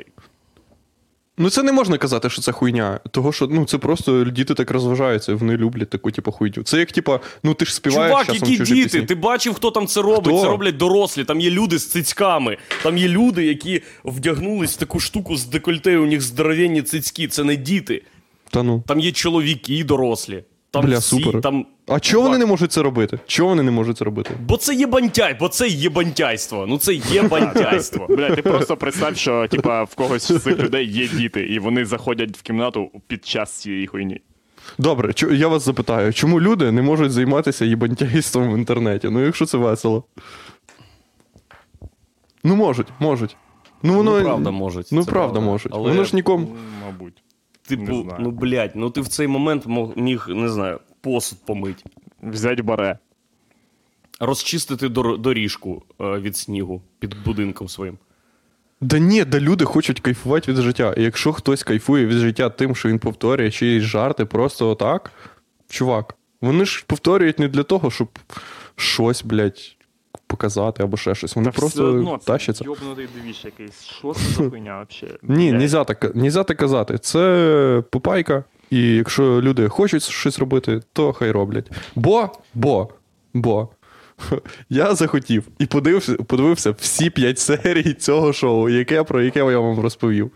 Ну 1.39 1.51
це 1.51 1.63
не 1.63 1.73
можна 1.73 1.99
казати, 1.99 2.31
що 2.31 2.43
це 2.43 2.53
хуйня. 2.53 3.01
Того, 3.11 3.33
що 3.33 3.47
ну 3.47 3.65
це 3.65 3.79
просто 3.79 4.25
діти 4.25 4.55
так 4.55 4.71
розважаються, 4.71 5.35
вони 5.35 5.57
люблять 5.57 5.91
таку, 5.91 6.11
типу, 6.11 6.33
хуйню. 6.33 6.63
Це 6.63 6.79
як, 6.79 6.93
типу, 6.93 7.19
ну 7.43 7.55
ти 7.55 7.65
ж 7.65 7.75
співаєш 7.75 8.11
Чувак, 8.11 8.27
часом 8.27 8.49
які 8.49 8.59
чужі 8.59 8.75
діти? 8.75 8.85
пісні. 8.85 9.03
Ти 9.03 9.15
бачив, 9.15 9.55
хто 9.55 9.71
там 9.71 9.87
це 9.87 10.03
робить? 10.03 10.35
Хто? 10.35 10.43
Це 10.43 10.49
роблять 10.49 10.77
дорослі. 10.77 11.25
Там 11.25 11.41
є 11.41 11.51
люди 11.51 11.79
з 11.79 11.91
цицьками. 11.91 12.57
Там 12.83 12.99
є 12.99 13.09
люди, 13.09 13.45
які 13.45 13.83
вдягнулись 14.05 14.77
в 14.77 14.77
таку 14.77 15.01
штуку 15.01 15.37
з 15.37 15.45
декольте, 15.45 15.99
у 15.99 16.07
них 16.07 16.21
здоровенні 16.21 16.83
цицьки. 16.83 17.29
Це 17.29 17.45
не 17.45 17.57
діти. 17.57 18.03
Та 18.51 18.63
ну. 18.63 18.85
Там 18.87 19.01
є 19.01 19.13
чоловіки 19.13 19.85
дорослі. 19.85 20.45
Там 20.71 20.85
Бля, 20.85 20.99
всі, 20.99 21.23
супер. 21.23 21.41
Там... 21.41 21.67
А 21.89 22.01
чого 22.01 22.23
вони 22.23 22.39
не 22.39 22.47
можуть 22.47 22.73
це 22.73 22.83
робити? 22.83 23.19
Чого 23.27 23.49
вони 23.49 23.63
не 23.63 23.71
можуть 23.71 23.99
це 23.99 24.05
робити? 24.05 24.31
Бо 24.47 24.57
це 24.57 24.75
єбантяй, 24.75 25.37
бо 25.41 25.49
це 25.49 25.69
єбантяйство. 25.69 26.67
Ну 26.67 26.79
це 26.79 26.95
єбантяйство. 26.95 28.07
Бля, 28.09 28.35
ти 28.35 28.43
просто 28.43 28.77
представ, 28.77 29.17
що 29.17 29.49
типа 29.49 29.83
в 29.85 29.95
когось 29.95 30.33
з 30.33 30.43
цих 30.43 30.59
людей 30.59 30.87
є 30.87 31.09
діти, 31.09 31.41
і 31.47 31.59
вони 31.59 31.85
заходять 31.85 32.37
в 32.37 32.43
кімнату 32.43 32.91
під 33.07 33.27
час 33.27 33.51
цієї 33.53 33.87
хуйні. 33.87 34.21
Добре, 34.79 35.13
я 35.33 35.49
вас 35.49 35.63
запитаю, 35.63 36.13
чому 36.13 36.41
люди 36.41 36.73
не 36.73 36.83
можуть 36.83 37.13
займатися 37.13 37.65
їбантяйством 37.65 38.55
в 38.55 38.59
інтернеті? 38.59 39.09
Ну, 39.11 39.25
якщо 39.25 39.47
це 39.47 39.59
весело. 39.59 40.05
Ну, 42.45 42.57
можуть, 42.57 42.87
можуть. 42.99 43.37
Ну, 43.83 43.95
воно, 43.95 44.19
ну, 44.19 44.25
правда 44.25 44.51
можуть. 44.51 44.89
Ну, 44.93 45.05
це 45.05 45.11
правда 45.11 45.41
можуть. 45.41 45.73
Але, 45.75 45.89
Воно 45.91 46.05
ж 46.05 46.17
нікому. 46.17 46.49
Мабуть. 46.87 47.23
типу, 47.67 47.83
не 47.83 48.03
знаю. 48.03 48.19
ну 48.21 48.31
блядь, 48.31 48.73
ну 48.75 48.91
ти 48.91 49.01
в 49.01 49.09
цей 49.09 49.27
момент 49.27 49.67
мог, 49.67 49.97
міг, 49.97 50.27
не 50.29 50.49
знаю, 50.49 50.81
посуд 51.03 51.39
помить, 51.47 51.85
Взять 52.23 52.61
баре. 52.61 52.99
розчистити 54.21 54.89
дор- 54.89 55.19
доріжку 55.19 55.83
е, 56.01 56.05
від 56.19 56.37
снігу 56.37 56.83
під 56.99 57.25
будинком 57.25 57.69
своїм. 57.69 57.99
Да 58.81 58.99
ні, 58.99 59.25
да 59.25 59.41
люди 59.41 59.65
хочуть 59.65 60.01
кайфувати 60.01 60.53
від 60.53 60.61
життя. 60.61 60.95
І 60.97 61.03
якщо 61.03 61.33
хтось 61.33 61.63
кайфує 61.63 62.07
від 62.07 62.17
життя 62.19 62.51
тим, 62.51 62.77
що 62.77 62.89
він 62.89 62.99
повторює 62.99 63.51
чиїсь 63.51 63.83
жарти 63.85 64.25
просто 64.25 64.69
отак, 64.71 65.13
чувак, 65.69 66.15
вони 66.41 66.65
ж 66.65 66.85
повторюють 66.87 67.39
не 67.39 67.49
для 67.49 67.63
того, 67.63 67.91
щоб 67.91 68.09
щось, 68.77 69.23
блядь, 69.23 69.77
показати 70.27 70.83
або 70.83 70.97
ще 70.97 71.15
щось. 71.15 71.37
Вони 71.37 71.51
Та 71.51 71.59
просто 71.59 71.83
все 71.83 71.99
одно, 71.99 72.19
це 72.19 72.27
тащаться. 72.27 72.65
Йобнутий 72.65 73.09
двіж 73.23 73.45
якийсь. 73.45 73.83
Що 73.85 74.15
це 74.15 74.21
за 74.21 74.51
хуйня 74.51 74.87
взагалі? 74.91 75.19
Ні, 75.23 75.53
нельзя 75.53 75.85
так, 75.85 76.15
нельзя 76.15 76.45
так 76.45 76.57
казати. 76.57 76.99
Це 76.99 77.83
попайка. 77.91 78.45
І 78.73 78.95
якщо 78.95 79.23
люди 79.43 79.69
хочуть 79.69 80.03
щось 80.03 80.39
робити, 80.39 80.81
то 80.93 81.13
хай 81.13 81.31
роблять. 81.31 81.71
Бо, 81.95 82.31
бо, 82.55 82.89
бо. 83.35 83.69
Я 84.71 84.95
захотів 84.95 85.49
і 85.59 85.67
подивився, 85.67 86.15
подивився 86.15 86.71
всі 86.71 87.11
п'ять 87.11 87.39
серій 87.39 87.95
цього 87.95 88.33
шоу, 88.33 88.69
яке, 88.69 89.03
про 89.03 89.23
яке 89.23 89.39
я 89.39 89.59
вам 89.59 89.81
розповів. 89.81 90.31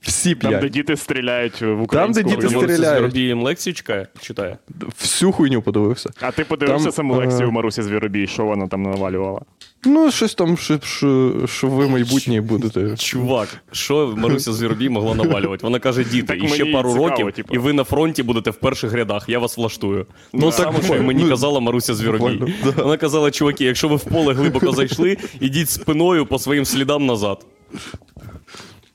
Всі 0.00 0.34
Там, 0.34 0.60
де 0.60 0.68
діти 0.68 0.96
стріляють 0.96 1.62
в 1.62 1.86
Там, 1.86 2.12
де 2.12 2.22
діти 2.22 2.48
стріляють. 2.48 2.76
Звіробій 2.76 3.20
їм 3.20 3.42
лекцію 3.42 3.74
чекає, 3.74 4.06
читає. 4.20 4.58
Всю 5.00 5.32
хуйню 5.32 5.62
подивився. 5.62 6.10
А 6.20 6.30
ти 6.30 6.44
подивився 6.44 6.84
Там, 6.84 6.92
саму 6.92 7.14
лекцію 7.14 7.48
е, 7.48 7.52
Марусі 7.52 7.82
Звіробій, 7.82 8.26
що 8.26 8.44
вона 8.44 8.68
там 8.68 8.82
навалювала? 8.82 9.40
Ну, 9.86 10.10
щось 10.10 10.34
там, 10.34 10.56
що, 10.56 10.78
що, 10.82 11.32
що 11.46 11.68
ви 11.68 11.88
майбутнє 11.88 12.40
будете. 12.40 12.96
Чувак, 12.96 13.48
що 13.72 14.14
Маруся 14.16 14.52
Звіробій 14.52 14.88
могла 14.88 15.14
навалювати? 15.14 15.66
Вона 15.66 15.78
каже: 15.78 16.04
діти, 16.04 16.26
Так 16.26 16.44
і 16.44 16.48
ще 16.48 16.64
пару 16.72 16.88
цікаво, 16.90 17.08
років, 17.08 17.32
типу. 17.32 17.54
і 17.54 17.58
ви 17.58 17.72
на 17.72 17.84
фронті 17.84 18.22
будете 18.22 18.50
в 18.50 18.54
перших 18.56 18.92
рядах, 18.92 19.24
я 19.28 19.38
вас 19.38 19.56
влаштую. 19.56 20.06
Ну, 20.32 20.40
Ну, 20.40 20.46
так 20.46 20.54
само, 20.54 20.78
що 20.82 20.96
і 20.96 21.00
мені 21.00 21.22
Ну, 21.22 21.28
казала 21.30 21.60
Маруся 21.60 21.94
Звіробій. 21.94 22.54
Вона 22.76 22.96
казала, 22.96 23.30
чуваки, 23.30 23.64
якщо 23.64 23.88
ви 23.88 23.96
в 23.96 24.04
поле 24.04 24.34
глибоко 24.34 24.72
зайшли, 24.72 25.16
ідіть 25.40 25.70
спиною 25.70 26.26
по 26.26 26.38
своїм 26.38 26.64
слідам 26.64 27.06
назад. 27.06 27.46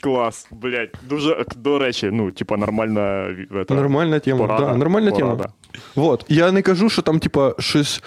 Клас, 0.02 0.48
блядь. 0.52 0.90
Дуже, 1.10 1.46
до 1.56 1.80
речі, 1.80 2.10
ну, 2.14 2.32
типа, 2.32 2.58
нормальна 2.58 3.02
ві- 3.02 3.62
ета, 3.62 3.74
Нормальна 3.74 4.20
тема. 4.20 4.40
порада. 4.48 4.66
Да, 4.66 4.76
нормальна 4.78 5.12
порада. 5.12 5.44
тема. 5.44 5.54
Вот. 5.96 6.26
Я 6.30 6.52
не 6.52 6.62
кажу, 6.62 6.90
що 6.90 7.02
там, 7.02 7.20
типа, 7.20 7.56
щось 7.60 8.04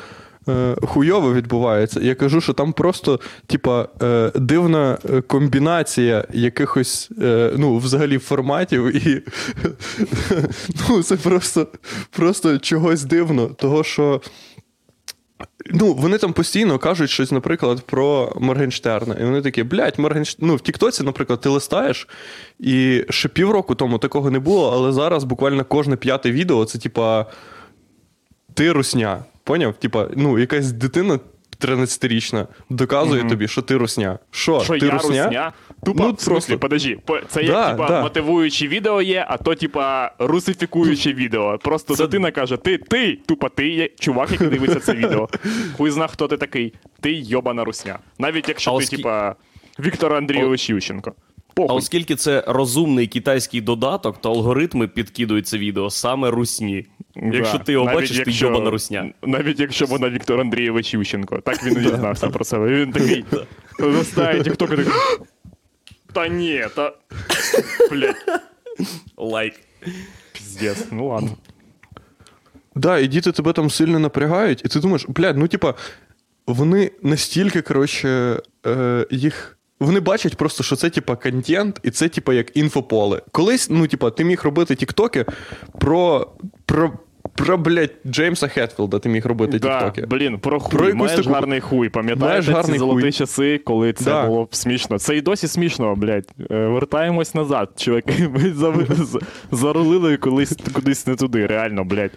е, 0.49 0.77
хуйове 0.83 1.33
відбувається. 1.33 2.01
Я 2.01 2.15
кажу, 2.15 2.41
що 2.41 2.53
там 2.53 2.73
просто, 2.73 3.21
типа, 3.47 3.89
е, 4.03 4.33
дивна 4.35 4.99
е, 5.11 5.21
комбінація 5.21 6.25
якихось, 6.33 7.11
е, 7.23 7.53
ну, 7.57 7.77
взагалі, 7.77 8.19
форматів, 8.19 9.07
і 9.07 9.23
ну, 10.89 11.03
це 11.03 11.17
просто, 11.17 11.67
просто 12.11 12.59
чогось 12.59 13.03
дивно, 13.03 13.47
того, 13.47 13.85
що. 13.85 14.21
Ну, 15.71 15.95
вони 15.95 16.19
там 16.19 16.33
постійно 16.33 16.79
кажуть 16.79 17.11
щось, 17.11 17.33
наприклад, 17.33 17.81
про 17.87 18.33
Моргенштерна. 18.41 19.15
І 19.15 19.25
вони 19.25 19.43
такі, 19.43 19.63
блядь, 19.63 19.99
Моргенштерн. 19.99 20.49
Ну, 20.49 20.57
в 20.57 20.61
Тіктоці, 20.61 21.03
наприклад, 21.03 21.41
ти 21.41 21.49
листаєш, 21.49 22.09
і 22.61 23.05
ще 23.11 23.29
півроку 23.29 23.75
тому 23.75 23.99
такого 23.99 24.31
не 24.31 24.39
було, 24.39 24.73
але 24.75 24.93
зараз 24.93 25.25
буквально 25.25 25.65
кожне 25.65 25.97
п'яте 25.97 26.33
відео 26.33 26.65
це, 26.65 26.79
типа, 26.79 27.27
ти 28.55 28.73
русня. 28.73 29.25
Поняв? 29.45 29.75
Типа, 29.75 30.09
ну, 30.17 30.39
якась 30.39 30.73
дитина 30.73 31.19
13-річна 31.61 32.47
доказує 32.71 33.21
Мгм. 33.21 33.31
тобі, 33.31 33.49
що 33.49 33.63
ти 33.63 33.77
русня. 33.77 34.19
Що, 34.31 34.61
Що 34.61 34.79
ти 34.79 34.87
я 34.87 34.93
русня? 34.93 35.25
русня? 35.25 35.53
Тупо, 35.85 36.03
Ну, 36.05 36.13
в 36.13 36.21
смислі, 36.21 36.31
просто- 36.31 36.59
подожди, 36.59 36.99
по- 37.07 37.21
це 37.29 37.43
Да, 37.45 37.47
як 37.69 37.71
типа 37.71 37.89
да. 37.89 38.03
мотивуюче 38.03 38.69
відео 38.69 39.03
є, 39.03 39.27
а 39.29 39.37
то, 39.37 39.55
типа, 39.55 40.11
русифікуюче 40.19 41.13
відео. 41.13 41.59
Просто 41.59 41.95
Це- 41.97 42.05
дитина 42.07 42.31
каже: 42.31 42.57
ти, 42.57 42.79
ти, 42.79 43.19
тупо 43.27 43.49
ти 43.49 43.69
є 43.69 43.89
чувак, 43.99 44.31
який 44.33 44.49
дивиться 44.49 44.81
це 44.81 44.93
відео. 44.95 45.29
Хуй 45.77 45.91
зна, 45.91 46.07
хто 46.07 46.29
ти 46.29 46.37
такий. 46.37 46.73
Ти 47.01 47.13
йобана 47.13 47.65
русня. 47.65 47.99
Навіть 48.19 48.49
якщо 48.49 48.71
А 48.75 48.79
ти, 48.79 48.85
оскі- 48.85 48.97
типа, 48.97 49.35
Віктор 49.81 50.15
Андрійович 50.15 50.71
Ющенко. 50.71 51.13
А 51.57 51.63
оскільки 51.75 52.17
це 52.17 52.45
розумний 52.47 53.07
китайський 53.07 53.61
додаток, 53.61 54.21
то 54.21 54.31
алгоритми 54.31 54.89
підкидують 54.89 55.47
це 55.47 55.59
відео 55.59 55.91
саме 55.91 56.31
русні. 56.31 56.87
Якщо 57.17 57.59
ти 57.59 57.73
його 57.73 57.85
Навіть 57.85 58.01
бачиш, 58.01 58.17
ти 58.17 58.23
якщо- 58.27 58.47
йобана 58.47 58.71
русня. 58.71 59.13
Навіть 59.23 59.61
якщо 59.61 59.87
вона 59.87 60.11
Віктор 60.11 60.41
Андрійович 60.41 60.95
Ющенко. 60.95 61.41
Так 61.41 61.65
він 61.65 61.73
і 61.73 61.81
дізнався 61.81 62.29
про 62.29 62.45
себе. 62.45 62.69
Він 62.69 62.93
такий 62.93 63.25
листає 63.79 64.43
тікток 64.43 64.73
і 64.73 64.77
такий. 64.77 64.93
Та 66.13 66.29
ні, 66.29 66.67
та. 66.77 66.93
Блять, 67.91 68.17
Лайк. 69.17 69.55
піздець. 70.33 70.87
Ну 70.91 71.09
ладно. 71.09 71.31
Да, 72.75 72.99
і 72.99 73.07
діти 73.07 73.33
тебе 73.33 73.53
там 73.53 73.71
сильно 73.71 73.99
напрягають, 73.99 74.63
і 74.65 74.69
ти 74.69 74.81
думаєш, 74.81 75.05
блядь, 75.09 75.37
ну 75.39 75.49
типа, 75.49 75.75
вони 76.47 76.91
настільки, 77.03 77.63
коротше, 77.63 78.41
е, 78.67 79.07
їх. 79.11 79.59
Вони 79.81 80.01
бачать 80.01 80.37
просто, 80.37 80.63
що 80.63 80.77
це 80.77 80.91
типа 80.91 81.17
контент, 81.17 81.81
і 81.83 81.91
це 81.91 82.09
типа 82.09 82.35
як 82.35 82.57
інфополе. 82.57 83.23
Колись, 83.33 83.71
ну, 83.71 83.87
типа, 83.87 84.11
ти 84.11 84.25
міг 84.25 84.41
робити 84.45 84.75
тіктоки 84.75 85.25
про. 85.81 86.33
про. 86.67 86.99
Про, 87.35 87.59
блядь, 87.59 87.91
Джеймса 88.07 88.49
Хетфілда 88.49 88.99
ти 88.99 89.09
міг 89.09 89.27
робити 89.27 89.59
Да, 89.59 89.79
тіктоки. 89.79 90.07
блін, 90.07 90.39
про 90.39 90.61
хуй. 90.61 90.79
Про 90.79 90.95
маєш 90.95 91.17
таку- 91.21 91.31
гарний 91.35 91.61
хуй. 91.61 91.89
Пам'ятаєш 91.89 92.45
ці 92.65 92.79
золоті 92.79 93.03
хуй. 93.03 93.13
часи, 93.13 93.59
коли 93.65 93.93
це 93.93 94.05
Да. 94.05 94.27
було 94.27 94.49
смішно. 94.51 94.99
Це 94.99 95.17
і 95.17 95.21
досі 95.21 95.49
смішно, 95.49 95.95
блядь. 95.97 96.29
Е, 96.51 96.67
Вертаємось 96.67 97.35
назад, 97.35 97.69
чуваки. 97.77 98.29
Ми 98.35 98.53
зарулили 99.53 100.17
колись 100.17 100.57
кудись 100.75 101.07
не 101.07 101.17
туди, 101.17 101.47
реально, 101.47 101.85
блядь. 101.85 102.11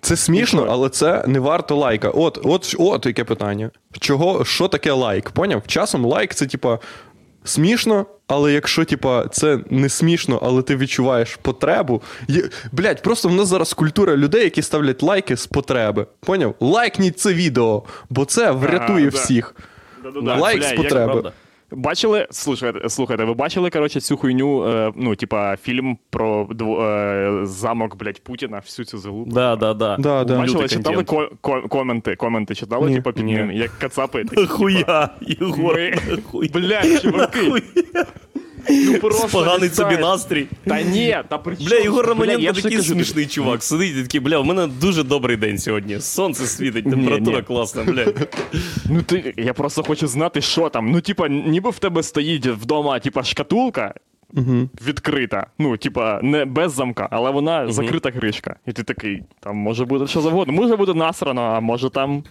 Це 0.00 0.16
смішно, 0.16 0.66
але 0.70 0.88
це 0.88 1.24
не 1.26 1.40
варто 1.40 1.76
лайка. 1.76 2.08
От, 2.10 2.38
от, 2.44 2.74
от 2.78 3.06
яке 3.06 3.24
питання. 3.24 3.70
Чого, 4.00 4.44
що 4.44 4.68
таке 4.68 4.92
лайк? 4.92 5.30
Поняв? 5.30 5.62
Часом 5.66 6.04
лайк 6.04 6.34
це, 6.34 6.46
типа, 6.46 6.78
смішно, 7.44 8.06
але 8.26 8.52
якщо, 8.52 8.84
типа, 8.84 9.28
це 9.28 9.58
не 9.70 9.88
смішно, 9.88 10.40
але 10.42 10.62
ти 10.62 10.76
відчуваєш 10.76 11.38
потребу. 11.42 12.02
Є... 12.28 12.42
Блять, 12.72 13.02
просто 13.02 13.28
в 13.28 13.34
нас 13.34 13.48
зараз 13.48 13.72
культура 13.72 14.16
людей, 14.16 14.44
які 14.44 14.62
ставлять 14.62 15.02
лайки 15.02 15.36
з 15.36 15.46
потреби. 15.46 16.06
Поняв? 16.20 16.54
Лайкніть 16.60 17.18
це 17.18 17.34
відео, 17.34 17.82
бо 18.10 18.24
це 18.24 18.50
врятує 18.50 19.08
Ага, 19.08 19.22
всіх. 19.22 19.54
Да-да-да. 20.02 20.36
Лайк 20.36 20.58
Бля, 20.58 20.66
з 20.66 20.70
як 20.70 20.76
потреби. 20.76 21.32
Бачили, 21.76 22.26
слухайте, 22.30 22.88
слухайте, 22.88 23.24
ви 23.24 23.34
бачили, 23.34 23.70
коротше, 23.70 24.00
цю 24.00 24.16
хуйню, 24.16 24.64
е, 24.68 24.92
ну, 24.96 25.16
типа, 25.16 25.56
фільм 25.56 25.98
про 26.10 26.48
дво, 26.50 26.84
е, 26.84 27.40
замок, 27.46 27.96
блядь, 27.96 28.22
Путіна, 28.24 28.58
всю 28.58 28.86
цю 28.86 28.98
залупу. 28.98 29.30
Да, 29.30 29.56
да, 29.56 29.74
да. 29.74 29.96
Да, 29.98 30.24
да. 30.24 30.38
Бачили, 30.38 30.62
Лютий 30.64 30.76
читали 30.78 31.04
ко- 31.04 31.30
ко- 31.40 31.62
коменти, 31.68 32.16
коменти 32.16 32.54
читали, 32.54 32.88
Ні. 32.90 32.94
типа, 32.96 33.12
під 33.12 33.24
Ні. 33.24 33.34
ним, 33.34 33.52
як 33.52 33.70
кацапи. 33.78 34.24
такі, 34.24 34.36
типа, 34.36 34.52
Хуя, 34.54 35.08
Єгор, 35.20 35.74
Ми- 35.78 35.92
хуя. 36.30 36.48
Блядь, 36.54 37.02
чуваки, 37.02 37.62
ну 38.70 38.98
просто 38.98 39.28
Поганий 39.28 39.70
собі 39.70 39.96
настрій. 39.96 40.46
Та 40.66 40.82
ні, 40.82 41.16
та 41.28 41.38
при 41.38 41.54
Бля, 41.54 41.76
Ігор 41.76 42.04
Бля, 42.04 42.08
Романенко 42.08 42.52
такий 42.52 42.82
смішний 42.82 43.26
чувак. 43.26 43.62
Сидить 43.62 43.96
і 43.96 44.02
такий, 44.02 44.20
бля, 44.20 44.38
у 44.38 44.44
мене 44.44 44.66
дуже 44.66 45.02
добрий 45.02 45.36
день 45.36 45.58
сьогодні. 45.58 46.00
Сонце 46.00 46.46
світить, 46.46 46.84
температура 46.84 47.36
ні. 47.36 47.42
класна, 47.42 47.84
блядь. 47.84 48.36
Ну 48.90 49.02
ти, 49.02 49.34
я 49.36 49.54
просто 49.54 49.82
хочу 49.82 50.06
знати, 50.06 50.40
що 50.40 50.68
там. 50.68 50.90
Ну, 50.90 51.00
типа, 51.00 51.28
ніби 51.28 51.70
в 51.70 51.78
тебе 51.78 52.02
стоїть 52.02 52.46
вдома, 52.46 52.98
типа, 52.98 53.22
шкатулка 53.22 53.94
Угу. 54.36 54.68
відкрита. 54.86 55.46
Ну, 55.58 55.76
типа, 55.76 56.20
не 56.22 56.44
без 56.44 56.72
замка, 56.72 57.08
але 57.10 57.30
вона 57.30 57.72
закрита 57.72 58.10
кришка. 58.10 58.56
І 58.66 58.72
ти 58.72 58.82
такий, 58.82 59.22
там 59.40 59.56
може 59.56 59.84
бути 59.84 60.06
що 60.06 60.20
завгодно. 60.20 60.54
Може 60.54 60.76
бути 60.76 60.94
насрано, 60.94 61.40
а 61.40 61.60
може 61.60 61.90
там. 61.90 62.24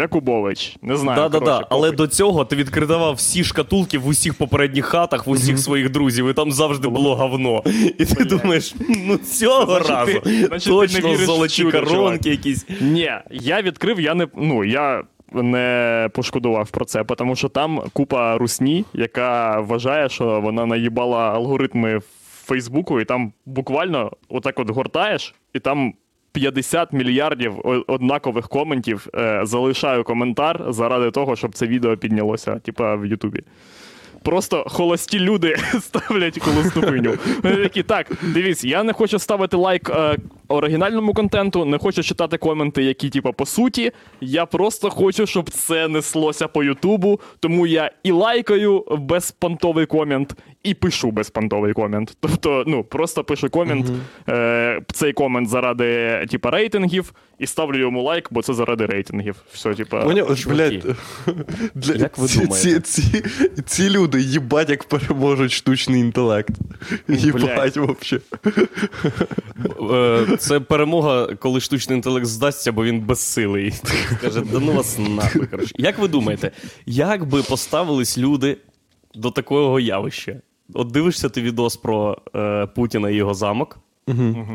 Якубович. 0.00 0.76
Не 0.82 0.96
знаю. 0.96 1.16
Да, 1.18 1.28
да, 1.28 1.38
коротше, 1.38 1.58
да. 1.60 1.66
Але 1.70 1.90
до 1.90 2.06
цього 2.06 2.44
ти 2.44 2.56
відкривав 2.56 3.14
всі 3.14 3.44
шкатулки 3.44 3.98
в 3.98 4.06
усіх 4.06 4.34
попередніх 4.34 4.84
хатах, 4.86 5.26
в 5.26 5.30
усіх 5.30 5.58
своїх 5.58 5.90
друзів, 5.90 6.28
і 6.28 6.32
там 6.32 6.52
завжди 6.52 6.88
було 6.88 7.16
говно. 7.16 7.62
І 7.98 8.04
ти 8.04 8.24
думаєш, 8.24 8.74
ну 9.06 9.16
цього 9.16 9.66
Значить, 9.82 9.90
разу 9.90 10.20
ти- 10.20 10.46
значить, 10.46 10.92
ти 10.92 11.02
не 11.02 11.14
віриш 11.14 11.26
золоті 11.26 11.62
чудо, 11.62 11.70
коронки 11.72 11.94
чувак. 11.94 12.26
якісь. 12.26 12.66
Ні, 12.80 13.10
я 13.30 13.62
відкрив, 13.62 14.00
я 14.00 14.14
не. 14.14 14.26
Ну, 14.36 14.64
я. 14.64 15.02
Не 15.32 16.08
пошкодував 16.12 16.70
про 16.70 16.84
це, 16.84 17.04
тому 17.04 17.36
що 17.36 17.48
там 17.48 17.82
купа 17.92 18.38
русні, 18.38 18.84
яка 18.94 19.60
вважає, 19.60 20.08
що 20.08 20.40
вона 20.40 20.66
наїбала 20.66 21.18
алгоритми 21.18 22.00
Фейсбуку, 22.44 23.00
і 23.00 23.04
там 23.04 23.32
буквально 23.46 24.12
отак 24.28 24.58
от 24.58 24.70
гортаєш, 24.70 25.34
і 25.54 25.58
там 25.60 25.92
50 26.34 26.92
мільярдів 26.92 27.52
однакових 27.86 28.48
коментів. 28.48 29.06
Е, 29.14 29.40
залишаю 29.42 30.04
коментар 30.04 30.64
заради 30.68 31.10
того, 31.10 31.36
щоб 31.36 31.54
це 31.54 31.66
відео 31.66 31.96
піднялося, 31.96 32.58
типа 32.58 32.94
в 32.94 33.06
Ютубі. 33.06 33.40
Просто 34.22 34.64
холості 34.68 35.18
люди 35.18 35.56
ставлять 35.80 36.38
колосну 36.38 36.82
хуйню. 36.82 37.14
Вони 37.42 37.56
такі, 37.56 37.82
так, 37.82 38.12
дивіться, 38.22 38.68
я 38.68 38.82
не 38.82 38.92
хочу 38.92 39.18
ставити 39.18 39.56
лайк 39.56 39.90
е, 39.90 40.16
оригінальному 40.48 41.14
контенту, 41.14 41.64
не 41.64 41.78
хочу 41.78 42.02
читати 42.02 42.36
коменти, 42.38 42.84
які, 42.84 43.10
типу, 43.10 43.32
по 43.32 43.46
суті. 43.46 43.92
Я 44.20 44.46
просто 44.46 44.90
хочу, 44.90 45.26
щоб 45.26 45.50
це 45.50 45.88
неслося 45.88 46.48
по 46.48 46.64
Ютубу. 46.64 47.20
Тому 47.40 47.66
я 47.66 47.90
і 48.02 48.12
лайкаю 48.12 48.84
безпонтовий 48.98 49.86
комент, 49.86 50.34
і 50.62 50.74
пишу 50.74 51.10
безпонтовий 51.10 51.72
комент. 51.72 52.16
Тобто, 52.20 52.64
ну, 52.66 52.84
просто 52.84 53.24
пишу 53.24 53.50
комент, 53.50 53.86
е, 54.28 54.80
цей 54.92 55.12
комент 55.12 55.48
заради, 55.48 56.20
типу, 56.30 56.50
рейтингів, 56.50 57.12
і 57.38 57.46
ставлю 57.46 57.78
йому 57.78 58.02
лайк, 58.02 58.28
бо 58.30 58.42
це 58.42 58.54
заради 58.54 58.86
рейтингів. 58.86 59.36
Все, 59.52 59.74
типу. 59.74 59.96
Блядь, 60.46 60.86
для, 61.74 61.94
як 61.94 62.18
ви 62.18 62.26
ці, 62.28 62.38
думаєте? 62.38 62.80
ці, 62.80 63.02
ці, 63.02 63.22
ці 63.66 63.90
люди 63.90 64.20
їбать, 64.20 64.70
як 64.70 64.84
переможуть 64.84 65.52
штучний 65.52 66.00
інтелект. 66.00 66.54
Їбать, 67.08 67.76
вообще. 67.76 68.20
Це 70.38 70.60
перемога, 70.60 71.26
коли 71.26 71.60
штучний 71.60 71.96
інтелект 71.96 72.26
здасться, 72.26 72.72
бо 72.72 72.84
він 72.84 73.00
безсилий. 73.00 73.74
Каже, 74.20 74.40
да 74.40 74.60
ну 74.60 74.72
вас 74.72 74.98
нахуй. 74.98 75.46
Коротше. 75.46 75.74
Як 75.78 75.98
ви 75.98 76.08
думаєте, 76.08 76.50
як 76.86 77.28
би 77.28 77.42
поставились 77.42 78.18
люди 78.18 78.56
до 79.14 79.30
такого 79.30 79.80
явища? 79.80 80.40
От 80.74 80.88
дивишся 80.90 81.28
ти 81.28 81.42
відос 81.42 81.76
про 81.76 82.18
е, 82.36 82.66
Путіна 82.66 83.10
і 83.10 83.14
його 83.14 83.34
замок, 83.34 83.78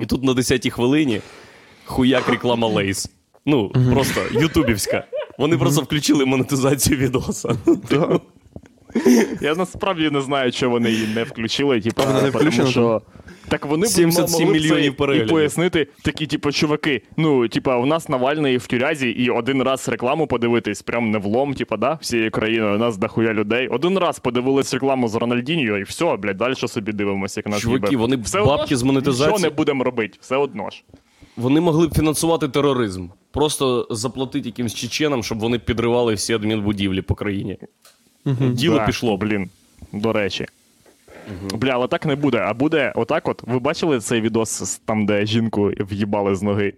і 0.02 0.06
тут 0.06 0.24
на 0.24 0.32
10-й 0.32 0.70
хвилині 0.70 1.22
хуяк 1.86 2.30
реклама 2.30 2.68
Лейс. 2.68 3.10
Ну, 3.46 3.70
просто 3.70 4.22
ютубівська. 4.32 5.04
Вони 5.38 5.58
просто 5.58 5.82
включили 5.82 6.26
монетизацію 6.26 6.98
відоса. 6.98 7.58
Да. 7.90 8.20
Я 9.42 9.56
насправді 9.56 10.10
не 10.10 10.22
знаю, 10.22 10.52
чого 10.52 10.72
вони 10.72 10.92
її 10.92 11.08
не 11.08 11.24
включили. 11.24 11.82
Типу, 11.82 12.04
тому 12.40 12.52
що... 12.52 13.02
Так 13.48 13.66
вони 13.66 13.88
б 13.88 13.90
77 13.90 14.48
могли 14.48 14.90
б 14.90 15.16
і 15.16 15.20
пояснити, 15.30 15.88
такі, 16.02 16.28
типу, 16.28 16.52
чуваки, 16.52 17.02
ну, 17.18 17.48
типа, 17.48 17.78
у 17.78 17.86
нас 17.86 18.10
Навальний 18.10 18.58
в 18.58 18.68
тюрязі, 18.68 19.10
і 19.10 19.30
один 19.30 19.64
раз 19.64 19.90
рекламу 19.90 20.28
подивитись, 20.28 20.82
прям 20.82 21.12
не 21.12 21.18
влом, 21.18 21.54
типа, 21.54 21.78
да, 21.78 21.98
всією 22.02 22.32
країною, 22.32 22.76
у 22.76 22.78
нас 22.78 22.98
дохуя 22.98 23.34
людей. 23.34 23.68
Один 23.68 23.98
раз 23.98 24.20
подивились 24.20 24.74
рекламу 24.74 25.08
з 25.08 25.16
Рональдіньо, 25.16 25.78
і 25.78 25.84
все, 25.84 26.18
блядь, 26.18 26.38
далі 26.38 26.56
собі 26.56 26.92
дивимося, 26.92 27.40
як 27.40 27.48
нас 27.48 27.62
Чуваки, 27.62 27.88
їбе. 27.90 28.02
вони 28.02 28.16
все 28.16 28.44
бабки 28.44 28.76
з 28.78 28.84
монетизації- 28.84 29.26
Нічого 29.26 29.40
не 29.40 29.50
будемо 29.50 29.84
робити, 29.84 30.18
все 30.22 30.36
одно 30.36 30.70
ж. 30.70 30.84
Вони 31.38 31.62
могли 31.62 31.88
б 31.88 31.96
фінансувати 31.96 32.48
тероризм. 32.48 33.08
Просто 33.32 33.88
заплатити 33.90 34.50
якимсь 34.50 34.74
чеченам, 34.74 35.24
щоб 35.24 35.40
вони 35.40 35.60
підривали 35.60 36.14
всі 36.14 36.34
адмінбудівлі 36.34 37.02
по 37.02 37.16
країні. 37.16 37.58
Діло 38.26 38.76
Да, 38.78 38.86
пішло. 38.86 39.18
Блін, 39.18 39.50
до 39.94 40.14
речі. 40.14 40.46
Бля, 41.54 41.72
але 41.72 41.88
так 41.88 42.06
не 42.06 42.16
буде. 42.16 42.38
А 42.38 42.54
буде 42.54 42.94
отак 42.96 43.28
от. 43.28 43.44
Ви 43.48 43.60
бачили 43.60 44.00
цей 44.00 44.22
відос 44.22 44.82
там, 44.86 45.06
де 45.06 45.26
жінку 45.26 45.72
в'їбали 45.80 46.36
з 46.36 46.42
ноги? 46.42 46.74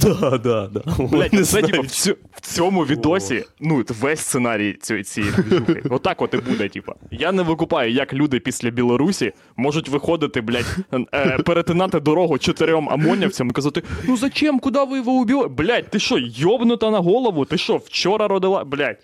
Да, 0.00 0.38
да, 0.38 0.66
да. 0.66 0.82
Блять, 0.98 1.32
Не 1.32 1.38
це 1.38 1.44
знаю, 1.44 1.66
типу, 1.66 1.82
в, 1.82 1.86
цю, 1.86 2.16
в 2.32 2.40
цьому 2.40 2.84
відосі, 2.84 3.44
ну, 3.60 3.84
весь 4.00 4.20
сценарій 4.20 4.72
цієї 4.72 5.04
цієї 5.04 5.32
движухи. 5.32 5.82
Отак 5.90 6.22
от 6.22 6.34
і 6.34 6.36
буде, 6.36 6.68
типу. 6.68 6.92
Я 7.10 7.32
не 7.32 7.42
викупаю, 7.42 7.92
як 7.92 8.14
люди 8.14 8.40
після 8.40 8.70
Білорусі 8.70 9.32
можуть 9.56 9.88
виходити, 9.88 10.40
блядь, 10.40 10.76
е, 11.14 11.38
перетинати 11.38 12.00
дорогу 12.00 12.38
чотирьом 12.38 12.88
амонівцям 12.90 13.48
і 13.48 13.52
казати: 13.52 13.82
ну 14.08 14.16
зачем, 14.16 14.58
куди 14.58 14.84
ви 14.84 14.96
його 14.96 15.12
убили? 15.12 15.48
Блядь, 15.48 15.90
ти 15.90 15.98
що, 15.98 16.18
йобнута 16.18 16.90
на 16.90 16.98
голову? 16.98 17.44
Ти 17.44 17.58
що, 17.58 17.76
вчора 17.76 18.28
родила? 18.28 18.64
Блядь. 18.64 18.98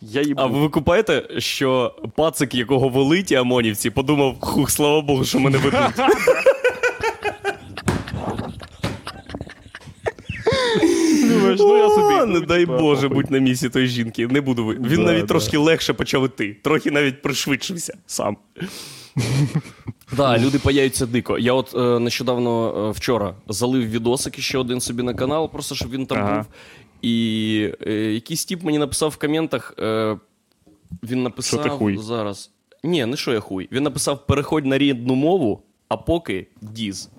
Я 0.00 0.22
їбу. 0.22 0.40
А 0.42 0.46
ви 0.46 0.58
викупаєте, 0.60 1.28
що 1.38 1.94
пацик, 2.16 2.54
якого 2.54 2.88
вели 2.88 3.22
ті 3.22 3.36
ОМОНівці, 3.36 3.90
подумав, 3.90 4.36
хух, 4.40 4.70
слава 4.70 5.00
Богу, 5.00 5.24
що 5.24 5.40
мене 5.40 5.58
ведуть. 5.58 5.80
Ну 11.58 11.76
я 11.78 11.88
собі. 11.90 12.14
Не 12.14 12.26
ну, 12.26 12.40
дай 12.40 12.66
Боже, 12.66 13.08
будь 13.08 13.30
на 13.30 13.38
місці 13.38 13.68
тої 13.68 13.86
жінки. 13.86 14.26
Не 14.26 14.40
буду. 14.40 14.64
ви- 14.64 14.74
Він 14.74 14.96
Да, 14.96 15.02
навіть 15.02 15.20
да. 15.20 15.26
трошки 15.26 15.58
легше 15.58 15.92
почав 15.92 16.24
іти. 16.24 16.56
Трохи 16.62 16.90
навіть 16.90 17.22
пришвидшився 17.22 17.94
сам. 18.06 18.36
Так, 20.16 20.40
люди 20.40 20.58
паяються 20.58 21.06
дико. 21.06 21.38
Я 21.38 21.52
от 21.52 21.74
е, 21.74 21.98
нещодавно 21.98 22.74
е, 22.88 22.90
вчора 22.90 23.34
залив 23.48 23.90
відосик 23.90 24.40
ще 24.40 24.58
один 24.58 24.80
собі 24.80 25.02
на 25.02 25.14
канал, 25.14 25.50
просто 25.52 25.74
щоб 25.74 25.90
він 25.90 26.06
там 26.06 26.18
Ага. 26.18 26.36
був. 26.36 26.46
І 27.02 27.72
е, 27.86 27.92
якийсь 27.94 28.44
тіп 28.44 28.62
мені 28.62 28.78
написав 28.78 29.10
в 29.10 29.16
коментах. 29.16 29.74
Е, 29.78 30.16
він 31.02 31.22
написав 31.22 31.60
Що 31.60 31.68
ти 31.68 31.76
хуй? 31.76 31.96
зараз. 31.96 32.50
Ні, 32.84 33.06
не 33.06 33.16
що 33.16 33.32
я 33.32 33.40
хуй. 33.40 33.68
Він 33.72 33.82
написав: 33.82 34.26
переходь 34.26 34.66
на 34.66 34.78
рідну 34.78 35.14
мову, 35.14 35.62
а 35.88 35.96
поки 35.96 36.46
діз. 36.60 37.10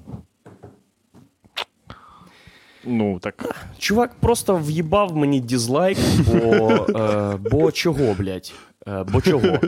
Ну, 2.86 3.20
так. 3.20 3.56
Чувак 3.78 4.15
просто 4.20 4.56
в'їбав 4.56 5.15
мені 5.15 5.39
дізлайк, 5.39 5.98
бо, 6.28 6.67
е, 7.00 7.38
бо 7.52 7.72
чого, 7.72 8.13
блядь? 8.13 8.54
Е, 8.88 9.04
бо 9.13 9.22
чого? 9.22 9.60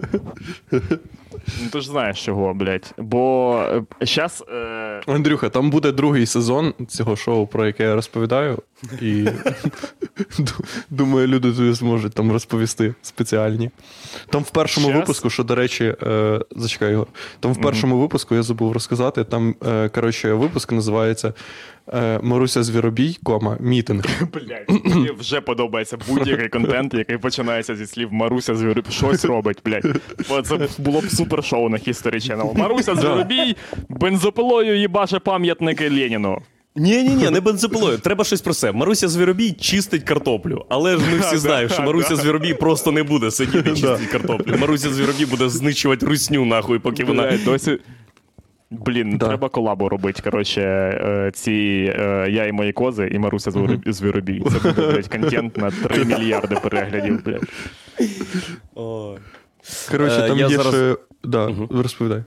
Ну, 0.72 1.70
ти 1.72 1.82
ж 1.82 1.88
знаєш 1.88 2.26
чого, 2.26 2.54
блядь. 2.54 2.94
Бо 2.98 3.66
зараз. 4.02 4.44
Е, 4.50 5.02
Андрюха, 5.08 5.50
там 5.50 5.70
буде 5.70 5.92
другий 5.92 6.26
сезон 6.26 6.74
цього 6.88 7.16
шоу, 7.16 7.48
про 7.48 7.66
яке 7.66 7.84
я 7.84 7.96
розповідаю. 7.96 8.60
І 9.02 9.28
думаю, 10.90 11.28
люди 11.28 11.54
тобі 11.54 11.74
зможуть 11.74 12.14
там 12.14 12.32
розповісти 12.32 12.96
спеціальні. 13.02 13.70
Там 14.30 14.44
в 14.44 14.50
першому 14.50 14.88
Щас? 14.88 15.00
випуску, 15.00 15.30
що, 15.30 15.44
до 15.44 15.56
речі, 15.56 15.96
е, 16.04 16.40
зачекай 16.56 16.92
його. 16.92 17.08
Там 17.40 17.54
в 17.54 17.62
першому 17.62 18.00
випуску 18.00 18.36
я 18.36 18.44
забув 18.44 18.72
розказати. 18.72 19.24
Там, 19.24 19.56
е, 19.68 19.90
коротше, 19.90 20.34
випуск 20.34 20.72
називається 20.72 21.34
е, 21.94 22.20
Маруся 22.24 22.64
Звіробій, 22.64 23.18
кома, 23.24 23.58
мітинг. 23.60 24.04
Блядь, 24.34 24.86
мені 24.86 25.12
вже 25.20 25.42
подобається 25.42 25.98
будь-який 26.08 26.50
контент, 26.50 26.94
який 26.94 27.18
починається 27.18 27.76
зі 27.76 27.86
слів 27.86 28.14
Маруся 28.14 28.56
Звіробій. 28.56 28.92
Щось 28.92 29.26
робить, 29.26 29.58
блядь. 29.66 29.86
Це 30.46 30.68
було 30.78 31.02
б 31.02 31.10
супер 31.10 31.44
шоу 31.44 31.70
на 31.70 31.78
History 31.78 32.16
Channel. 32.16 32.58
Маруся 32.58 32.96
Звіробій 32.96 33.56
бензопилою 33.90 34.80
їбаше 34.80 35.20
пам'ятники 35.20 35.90
Леніну. 35.90 36.42
Ні, 36.76 37.04
ні, 37.04 37.10
ні, 37.16 37.30
не 37.30 37.42
бензопилою. 37.42 37.98
Треба 37.98 38.24
щось 38.24 38.42
про 38.42 38.54
це. 38.54 38.72
Маруся 38.72 39.08
Звіробій 39.08 39.52
чистить 39.52 40.04
картоплю. 40.04 40.66
Але 40.70 40.98
ж 40.98 41.04
ми 41.12 41.20
всі 41.20 41.38
знаємо, 41.38 41.70
що 41.74 41.82
Маруся. 41.84 42.16
Звіробій 42.16 42.54
просто 42.54 42.92
не 42.92 43.04
буде 43.04 43.32
сидіти 43.32 43.70
і 43.70 43.74
чистити 43.82 44.06
картоплю. 44.06 44.56
Маруся 44.58 44.90
Звіробій 44.90 45.26
буде 45.26 45.50
знищувати 45.50 46.06
русню, 46.06 46.46
нахуй, 46.46 46.80
поки 46.80 47.04
вона. 47.04 47.38
Досі. 47.46 47.78
Блін, 48.72 49.18
Да. 49.18 49.28
треба 49.28 49.50
колабу 49.50 49.90
робити. 49.90 50.22
Коротше, 50.24 50.62
е, 50.62 51.32
ці 51.34 51.52
е, 52.00 52.28
я 52.30 52.46
і 52.46 52.52
мої 52.52 52.72
кози, 52.74 53.10
і 53.12 53.20
Маруся 53.20 53.52
Звіробій-. 53.86 54.42
Це 54.52 54.70
буде, 54.70 54.92
блядь, 54.92 55.08
контент 55.08 55.58
на 55.58 55.72
3 55.72 56.06
мільярди 56.06 56.56
переглядів, 56.64 57.24
блядь. 57.26 57.44
Коротше, 59.92 60.20
Е, 60.24 60.28
там 60.28 60.38
я 60.40 60.48
є 60.48 60.58
зараз- 60.58 60.74
ще. 60.76 60.96
Да, 61.24 61.52
розповідай. 61.70 62.24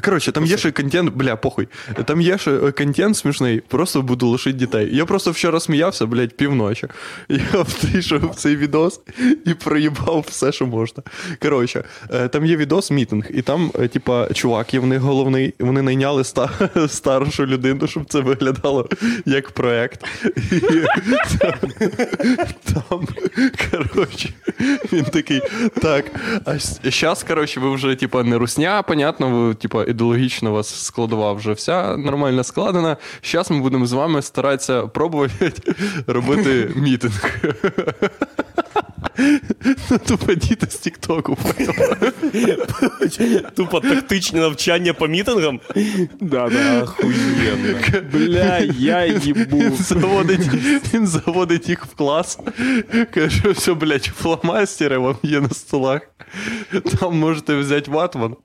Коротше, 0.00 0.32
там 0.32 0.44
є 0.44 0.56
ще 0.56 0.70
контент, 0.70 1.14
бля, 1.14 1.36
похуй. 1.36 1.68
Там 2.04 2.20
є 2.20 2.38
ще 2.38 2.50
е, 2.50 2.72
контент 2.72 3.16
смішний, 3.16 3.60
просто 3.60 4.02
буду 4.02 4.28
лишити 4.28 4.58
дітей. 4.58 4.96
Я 4.96 5.04
просто 5.04 5.30
вчора 5.30 5.60
сміявся, 5.60 6.06
блядь, 6.06 6.36
півночі. 6.36 6.86
Я 7.28 7.66
вийшов 7.82 8.34
цей 8.34 8.56
відос 8.56 9.00
і 9.46 9.54
проїбав 9.64 10.24
все, 10.28 10.52
що 10.52 10.66
можна. 10.66 11.02
Коротше, 11.42 11.84
е, 12.10 12.28
там 12.28 12.46
є 12.46 12.56
відос 12.56 12.90
мітинг, 12.90 13.26
і 13.30 13.42
там, 13.42 13.72
е, 13.80 13.88
типа, 13.88 14.28
чувак, 14.34 14.74
є 14.74 14.80
в 14.80 14.86
них 14.86 15.00
головний, 15.00 15.54
вони 15.58 15.82
найняли 15.82 16.20
ста, 16.20 16.50
старшу 16.88 17.46
людину, 17.46 17.86
щоб 17.86 18.04
це 18.04 18.20
виглядало 18.20 18.88
як 19.26 19.50
проект. 19.50 20.04
І 20.52 20.60
там, 21.38 21.70
там, 22.64 23.06
коротше, 23.70 24.28
він 24.92 25.04
такий, 25.04 25.40
так, 25.82 26.04
а 26.44 26.58
зараз, 26.90 27.22
коротше, 27.22 27.60
ви 27.60 27.74
вже, 27.74 27.94
типа, 27.94 28.22
не 28.22 28.38
русня, 28.38 28.82
понятно, 28.82 29.30
ви, 29.30 29.54
типа, 29.54 29.81
ідеологічно 29.88 30.50
у 30.50 30.52
вас 30.52 30.84
складова 30.84 31.32
вже 31.32 31.52
вся 31.52 31.96
нормально 31.96 32.44
складена. 32.44 32.96
Зараз 33.22 33.50
ми 33.50 33.60
будемо 33.60 33.86
з 33.86 33.92
вами 33.92 34.22
старатися 34.22 34.86
пробувати 34.86 35.52
робити 36.06 36.70
мітинг. 36.76 37.34
Ну, 39.90 39.98
Тупо 40.06 40.34
діти 40.34 40.66
з 40.70 40.78
Тіктоку. 40.78 41.38
Тупо 43.54 43.80
тактичні 43.80 44.40
навчання 44.40 44.92
по 44.92 45.06
мітингам. 45.08 45.60
Да, 46.20 46.48
да. 46.48 46.82
Охуєнно. 46.82 47.78
Бля, 48.12 48.58
я 48.78 49.04
їбу. 49.06 49.76
Заводить, 49.76 50.48
він 50.94 51.06
заводить 51.06 51.68
їх 51.68 51.86
в 51.86 51.94
клас. 51.94 52.38
Каже, 53.14 53.50
все, 53.50 53.74
блядь, 53.74 54.04
фломастери 54.04 54.98
вам 54.98 55.16
є 55.22 55.40
на 55.40 55.48
столах. 55.50 56.02
Там 57.00 57.18
можете 57.18 57.56
взяти 57.56 57.90
ватман. 57.90 58.36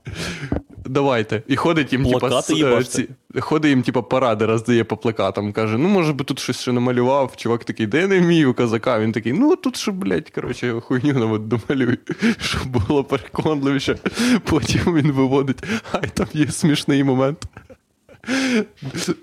Давайте. 0.90 1.42
І 1.48 1.56
ходить 1.56 1.94
їм, 1.94 2.06
типа, 2.06 2.40
е, 2.40 2.84
ці, 2.84 3.10
ходить 3.40 3.70
їм, 3.70 3.82
типа, 3.82 4.02
паради 4.02 4.46
роздає 4.46 4.84
по 4.84 4.98
плакатам. 4.98 5.54
Каже, 5.54 5.78
ну, 5.78 5.90
може 5.90 6.14
би 6.14 6.24
тут 6.26 6.40
щось 6.40 6.62
ще 6.62 6.72
намалював. 6.72 7.36
Чувак 7.36 7.64
такий, 7.64 7.88
де 7.88 8.02
я 8.02 8.08
не 8.08 8.20
вмію 8.20 8.54
казака. 8.54 9.00
Він 9.00 9.12
такий, 9.12 9.34
ну 9.34 9.56
тут 9.56 9.78
що, 9.78 9.92
блядь, 9.92 10.30
коротше, 10.30 10.80
хуйню 10.80 11.14
нам 11.14 11.48
домалюй, 11.48 12.00
щоб 12.40 12.68
було 12.68 13.04
переконливіше. 13.04 13.98
Потім 14.44 14.96
він 14.96 15.12
виводить. 15.12 15.64
Ай, 15.92 16.10
там 16.14 16.28
є 16.34 16.48
смішний 16.48 17.04
момент. 17.04 17.48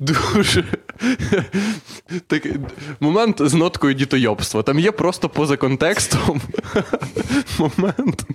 Дуже 0.01 0.65
так, 2.27 2.47
момент 3.01 3.37
з 3.41 3.55
ноткою 3.55 3.95
дітойобства. 3.95 4.63
Там 4.63 4.79
є 4.79 4.93
просто 4.93 5.29
поза 5.29 5.57
контекстом 5.57 6.41
момент, 7.59 8.27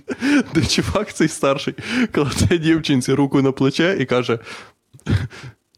де 0.54 0.62
чувак 0.62 1.14
цей 1.14 1.28
старший 1.28 1.74
кладе 2.12 2.58
дівчинці 2.58 3.12
руку 3.12 3.42
на 3.42 3.52
плече 3.52 3.96
і 4.00 4.04
каже: 4.04 4.38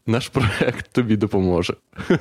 наш 0.07 0.29
проект 0.29 0.91
тобі 0.91 1.15
допоможе. 1.15 1.73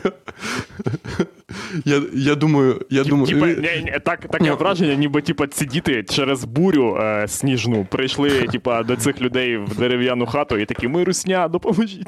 Я 1.85 2.03
я 2.15 2.35
думаю, 2.35 2.81
я 2.91 3.05
думаю. 3.05 3.27
Типа, 3.27 3.47
ні, 3.47 3.83
ні, 3.85 3.99
так, 4.05 4.21
таке 4.29 4.53
враження, 4.53 4.95
ніби 4.95 5.23
типа, 5.23 5.47
ці 5.47 5.67
діти 5.67 6.05
через 6.09 6.45
бурю 6.45 6.97
е, 7.01 7.29
сніжну 7.29 7.87
прийшли 7.91 8.31
типа, 8.53 8.83
до 8.83 8.97
цих 8.97 9.21
людей 9.21 9.57
в 9.57 9.77
дерев'яну 9.79 10.27
хату 10.27 10.59
і 10.59 10.65
такі, 10.65 10.89
ми 10.89 11.05
русня, 11.05 11.49
допоможіть. 11.49 12.07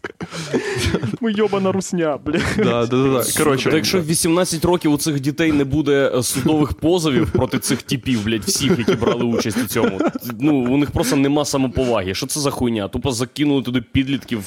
Ми 1.20 1.32
йобана 1.32 1.72
русня, 1.72 2.18
бля. 2.24 2.40
Да, 2.56 2.86
да, 2.86 2.86
да, 2.86 3.24
Коротше, 3.38 3.70
Та 3.70 3.76
якщо 3.76 4.00
в 4.00 4.06
18 4.06 4.64
років 4.64 4.92
у 4.92 4.96
цих 4.98 5.20
дітей 5.20 5.52
не 5.52 5.64
буде 5.64 6.12
е, 6.14 6.22
судових 6.22 6.74
позовів 6.74 7.30
проти 7.30 7.58
цих 7.58 7.82
типів, 7.82 8.24
блядь, 8.24 8.44
всіх, 8.44 8.78
які 8.78 8.92
брали 8.92 9.24
участь 9.24 9.58
у 9.64 9.66
цьому, 9.66 10.00
ну 10.40 10.74
у 10.74 10.76
них 10.76 10.90
просто 10.90 11.16
нема 11.16 11.44
самоповаги. 11.44 12.14
Що 12.14 12.26
це 12.26 12.40
за 12.40 12.50
хуйня? 12.50 12.88
Тупо 12.88 13.12
закинули 13.12 13.62
туди 13.62 13.80
підлітків. 13.92 14.46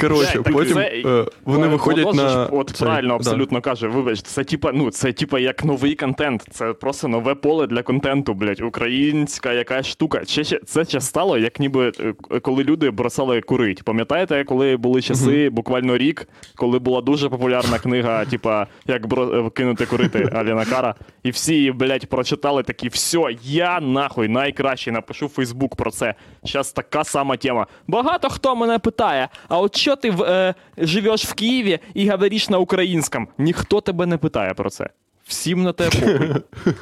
Коротше, 0.00 0.40
так 0.44 0.52
потім 0.52 0.74
це- 0.74 1.02
е, 1.06 1.24
вони 1.44 1.68
виходять 1.68 2.14
на. 2.14 2.46
От 2.46 2.70
цей, 2.70 2.86
правильно, 2.86 3.08
да. 3.08 3.14
абсолютно 3.14 3.60
каже. 3.60 3.88
Вибач, 3.88 4.22
це 4.22 4.44
типа, 4.44 4.70
ну, 4.74 4.90
це 4.90 5.12
типа 5.12 5.38
як 5.38 5.64
новий 5.64 5.94
контент. 5.94 6.44
Це 6.50 6.72
просто 6.72 7.08
нове 7.08 7.34
поле 7.34 7.66
для 7.66 7.82
контенту, 7.82 8.34
блядь. 8.34 8.60
Українська 8.60 9.52
якась 9.52 9.86
штука. 9.86 10.24
Ще, 10.24 10.44
ще, 10.44 10.60
це 10.66 10.84
ще 10.84 11.00
стало, 11.00 11.38
як 11.38 11.60
ніби 11.60 11.92
е, 12.00 12.40
коли 12.40 12.64
люди 12.64 12.90
бросали 12.90 13.40
курить. 13.40 13.82
Пам'ятаєте, 13.82 14.44
коли 14.44 14.76
були 14.76 15.02
часи, 15.02 15.50
буквально 15.50 15.96
рік, 15.96 16.28
коли 16.56 16.78
була 16.78 17.00
дуже 17.00 17.28
популярна 17.28 17.78
книга, 17.78 18.24
типа, 18.24 18.66
як 18.86 19.06
бро... 19.06 19.46
е, 19.46 19.50
кинути 19.50 19.86
курити 19.86 20.28
Аліна 20.32 20.64
Кара, 20.64 20.94
і 21.22 21.30
всі 21.30 21.54
її, 21.54 21.72
блядь, 21.72 22.06
прочитали 22.06 22.62
такі, 22.62 22.88
все, 22.88 23.20
я 23.42 23.80
нахуй 23.80 24.28
найкращий 24.28 24.92
напишу 24.92 25.26
в 25.26 25.28
Фейсбук 25.28 25.76
про 25.76 25.90
це. 25.90 26.14
Зараз 26.42 26.72
така 26.72 27.04
сама 27.04 27.36
тема. 27.36 27.66
Багато 27.86 28.28
хто 28.28 28.56
мене 28.56 28.78
питає, 28.78 29.28
а 29.48 29.58
от 29.58 29.76
що 29.82 29.96
ти 29.96 30.14
е, 30.20 30.54
живеш 30.78 31.24
в 31.24 31.34
Києві 31.34 31.78
і 31.94 32.08
говориш 32.08 32.48
на 32.48 32.58
українському? 32.58 33.26
Ніхто 33.38 33.80
тебе 33.80 34.06
не 34.06 34.16
питає 34.16 34.54
про 34.54 34.70
це. 34.70 34.88
Всім 35.26 35.62
на 35.62 35.72
те 35.72 35.90
похуй. 35.90 36.30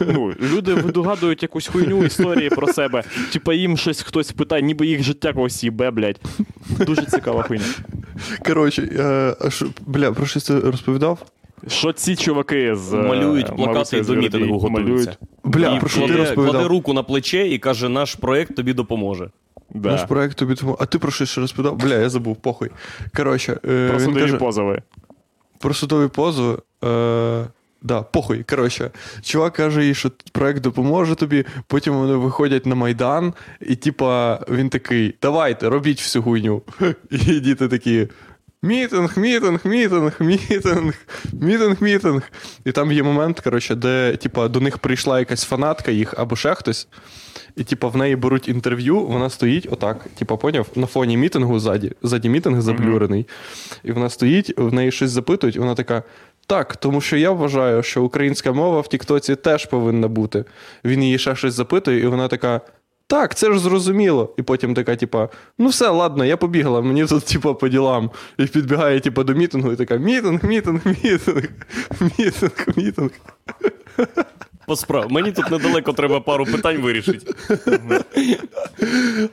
Ну, 0.15 0.35
люди 0.41 0.75
видогадують 0.75 1.43
якусь 1.43 1.67
хуйню 1.67 2.05
історії 2.05 2.49
про 2.51 2.73
себе. 2.73 3.03
Типа 3.33 3.55
їм 3.55 3.77
щось 3.77 4.03
хтось 4.03 4.33
питає, 4.33 4.63
ніби 4.63 4.87
їх 4.87 5.03
життя 5.03 5.33
когось 5.33 5.65
їбе, 5.65 5.91
блядь. 5.91 6.21
Дуже 6.69 7.07
цікава 7.07 7.43
хуйня. 7.43 7.65
Коротше, 8.47 8.83
е, 8.83 9.51
бля, 9.87 10.13
про 10.13 10.27
щось 10.27 10.45
ти 10.45 10.61
розповідав? 10.61 11.19
Що 11.67 11.93
ці 11.93 12.17
чуваки 12.17 12.77
з 12.77 12.95
е, 12.95 12.97
Малюють 12.97 13.57
плакати 13.57 13.99
і 13.99 14.01
до 14.01 14.15
мітингу 14.15 14.59
готуються. 14.59 14.83
малюють. 14.83 15.19
Бля, 15.45 15.77
про 15.77 15.89
що 15.89 16.01
ти 16.01 16.07
кладе, 16.07 16.19
розповідав? 16.21 16.53
кладе 16.53 16.69
руку 16.69 16.93
на 16.93 17.03
плече 17.03 17.49
і 17.49 17.59
каже, 17.59 17.89
наш 17.89 18.15
проект 18.15 18.57
тобі 18.57 18.73
допоможе. 18.73 19.31
Да. 19.75 19.91
Наш 19.91 20.05
проект 20.05 20.39
тобі 20.39 20.55
тому. 20.55 20.77
А 20.81 20.87
ти 20.87 20.99
про 20.99 21.11
що 21.11 21.27
ще 21.27 21.41
розповідав? 21.41 21.77
Бля, 21.77 21.95
я 21.95 22.09
забув, 22.09 22.37
похуй. 22.37 22.71
Коротше, 23.17 23.53
е, 23.53 23.89
Про 23.89 23.99
він 23.99 24.05
судові 24.05 24.21
каже, 24.21 24.37
позови. 24.37 24.83
про 25.59 25.75
судові 25.75 26.09
позови. 26.09 26.59
Е, 26.85 27.47
да, 27.83 28.03
похуй. 28.03 28.43
Коротше, 28.51 28.91
чувак 29.23 29.53
каже 29.53 29.85
їй, 29.85 29.95
що 29.95 30.11
проект 30.33 30.63
допоможе 30.63 31.15
тобі. 31.15 31.45
Потім 31.67 31.95
вони 31.95 32.15
виходять 32.15 32.67
на 32.67 32.75
Майдан, 32.75 33.33
і 33.61 33.77
типа 33.77 34.41
він 34.51 34.69
такий: 34.69 35.15
давайте, 35.23 35.69
робіть 35.69 35.99
всю 35.99 36.23
хуйню. 36.23 36.63
І 37.11 37.41
діти 37.41 37.69
такі. 37.69 38.09
Мітинг, 38.63 39.19
мітинг, 39.19 39.61
мітинг, 39.65 40.17
мітинг, 40.21 40.95
мітинг, 41.33 41.83
мітинг. 41.83 42.33
І 42.65 42.73
там 42.73 42.93
є 42.93 43.03
момент, 43.03 43.41
коротше, 43.41 43.75
де 43.75 44.17
типа, 44.17 44.49
до 44.49 44.61
них 44.61 44.79
прийшла 44.79 45.19
якась 45.19 45.45
фанатка 45.45 45.91
їх 45.91 46.15
або 46.17 46.37
ще 46.37 46.55
хтось. 46.55 46.89
І, 47.57 47.65
типа, 47.65 47.89
в 47.89 47.97
неї 47.97 48.17
беруть 48.17 48.49
інтерв'ю, 48.49 49.01
вона 49.01 49.31
стоїть 49.31 49.69
отак, 49.71 50.07
типа, 50.19 50.37
поняв, 50.37 50.67
на 50.75 50.87
фоні 50.87 51.17
мітингу 51.17 51.59
ззаді, 51.61 51.93
ззаді 52.03 52.29
мітинг 52.29 52.61
заблюрений. 52.61 53.27
І 53.85 53.93
вона 53.93 54.11
стоїть, 54.11 54.55
в 54.59 54.73
неї 54.73 54.93
щось 54.93 55.11
запитують, 55.11 55.57
і 55.57 55.59
вона 55.59 55.75
така. 55.75 56.03
Так, 56.47 56.77
тому 56.77 57.01
що 57.01 57.17
я 57.17 57.31
вважаю, 57.31 57.83
що 57.83 58.03
українська 58.03 58.53
мова 58.53 58.81
в 58.81 58.89
Тіктоці 58.89 59.37
теж 59.37 59.67
повинна 59.67 60.09
бути. 60.09 60.45
Він 60.85 61.03
її 61.03 61.19
ще 61.19 61.37
щось 61.37 61.55
запитує, 61.55 62.01
і 62.01 62.07
вона 62.07 62.29
така. 62.29 62.61
Так, 63.11 63.35
це 63.35 63.53
ж 63.53 63.59
зрозуміло. 63.59 64.35
І 64.37 64.43
потім 64.43 64.75
така, 64.75 64.97
типа, 64.97 65.29
ну 65.59 65.69
все, 65.69 65.89
ладно, 65.89 66.25
я 66.25 66.37
побігла, 66.37 66.81
мені 66.81 67.07
тут, 67.07 67.25
типа, 67.25 67.55
по 67.55 67.69
ділам. 67.69 68.11
І 68.39 68.45
підбігає, 68.45 69.01
типа, 69.01 69.25
до 69.25 69.35
мітингу, 69.35 69.73
і 69.73 69.77
така: 69.77 69.97
мітинг, 69.97 70.45
мітинг, 70.45 70.81
мітинг, 70.85 71.49
мітинг, 72.19 72.67
мітинг. 72.77 73.11
По 74.67 74.77
справ, 74.77 75.13
мені 75.13 75.33
тут 75.33 75.51
недалеко 75.51 75.93
треба 75.93 76.21
пару 76.21 76.45
питань 76.45 76.77
вирішити. 76.77 77.35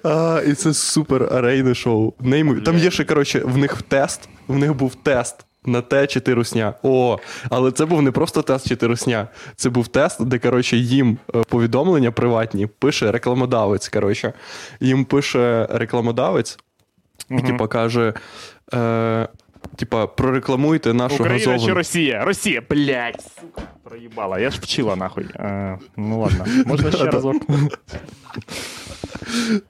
А, 0.04 0.42
і 0.48 0.54
це 0.54 0.74
супер 0.74 1.34
арейне 1.34 1.76
шоу. 1.76 2.14
Неймовірно. 2.20 2.66
Там 2.66 2.78
є 2.78 2.92
ще, 2.92 3.04
коротше, 3.04 3.42
в 3.46 3.58
них 3.58 3.82
тест, 3.82 4.30
в 4.48 4.58
них 4.58 4.74
був 4.76 4.96
тест. 4.96 5.47
На 5.66 5.82
те, 5.82 6.08
чи 6.08 6.20
ти 6.20 6.34
русня. 6.34 6.74
О, 6.84 7.18
але 7.50 7.72
це 7.72 7.86
був 7.86 8.02
не 8.02 8.12
просто 8.12 8.42
тест, 8.42 8.68
чи 8.68 8.76
ти 8.76 8.88
русня. 8.88 9.28
Це 9.56 9.70
був 9.70 9.88
тест, 9.88 10.24
де, 10.26 10.40
коротше, 10.40 10.78
їм 10.78 11.18
е, 11.36 11.44
повідомлення 11.50 12.12
приватні 12.12 12.68
пише 12.68 13.12
рекламодавець. 13.12 13.90
Коротше, 13.90 14.34
їм 14.80 15.06
пише 15.06 15.68
рекламодавець, 15.72 16.58
і 17.32 17.42
типа 17.42 17.68
каже: 17.68 18.14
е, 18.74 19.28
типа, 19.76 20.08
прорекламуйте 20.08 20.94
нашу 20.94 21.16
Україна 21.24 21.60
чи. 21.60 21.74
Росія? 21.74 22.26
Росія, 22.26 22.62
блядь, 22.70 23.22
сука, 23.42 23.62
проїбала. 23.84 24.40
Я 24.40 24.50
ж 24.52 24.60
вчила 24.62 24.96
нахуй. 24.96 25.26
Е, 25.36 25.78
ну 25.98 26.20
ладно, 26.20 26.46
можна 26.66 26.92
ще 26.92 27.06
разок. 27.06 27.36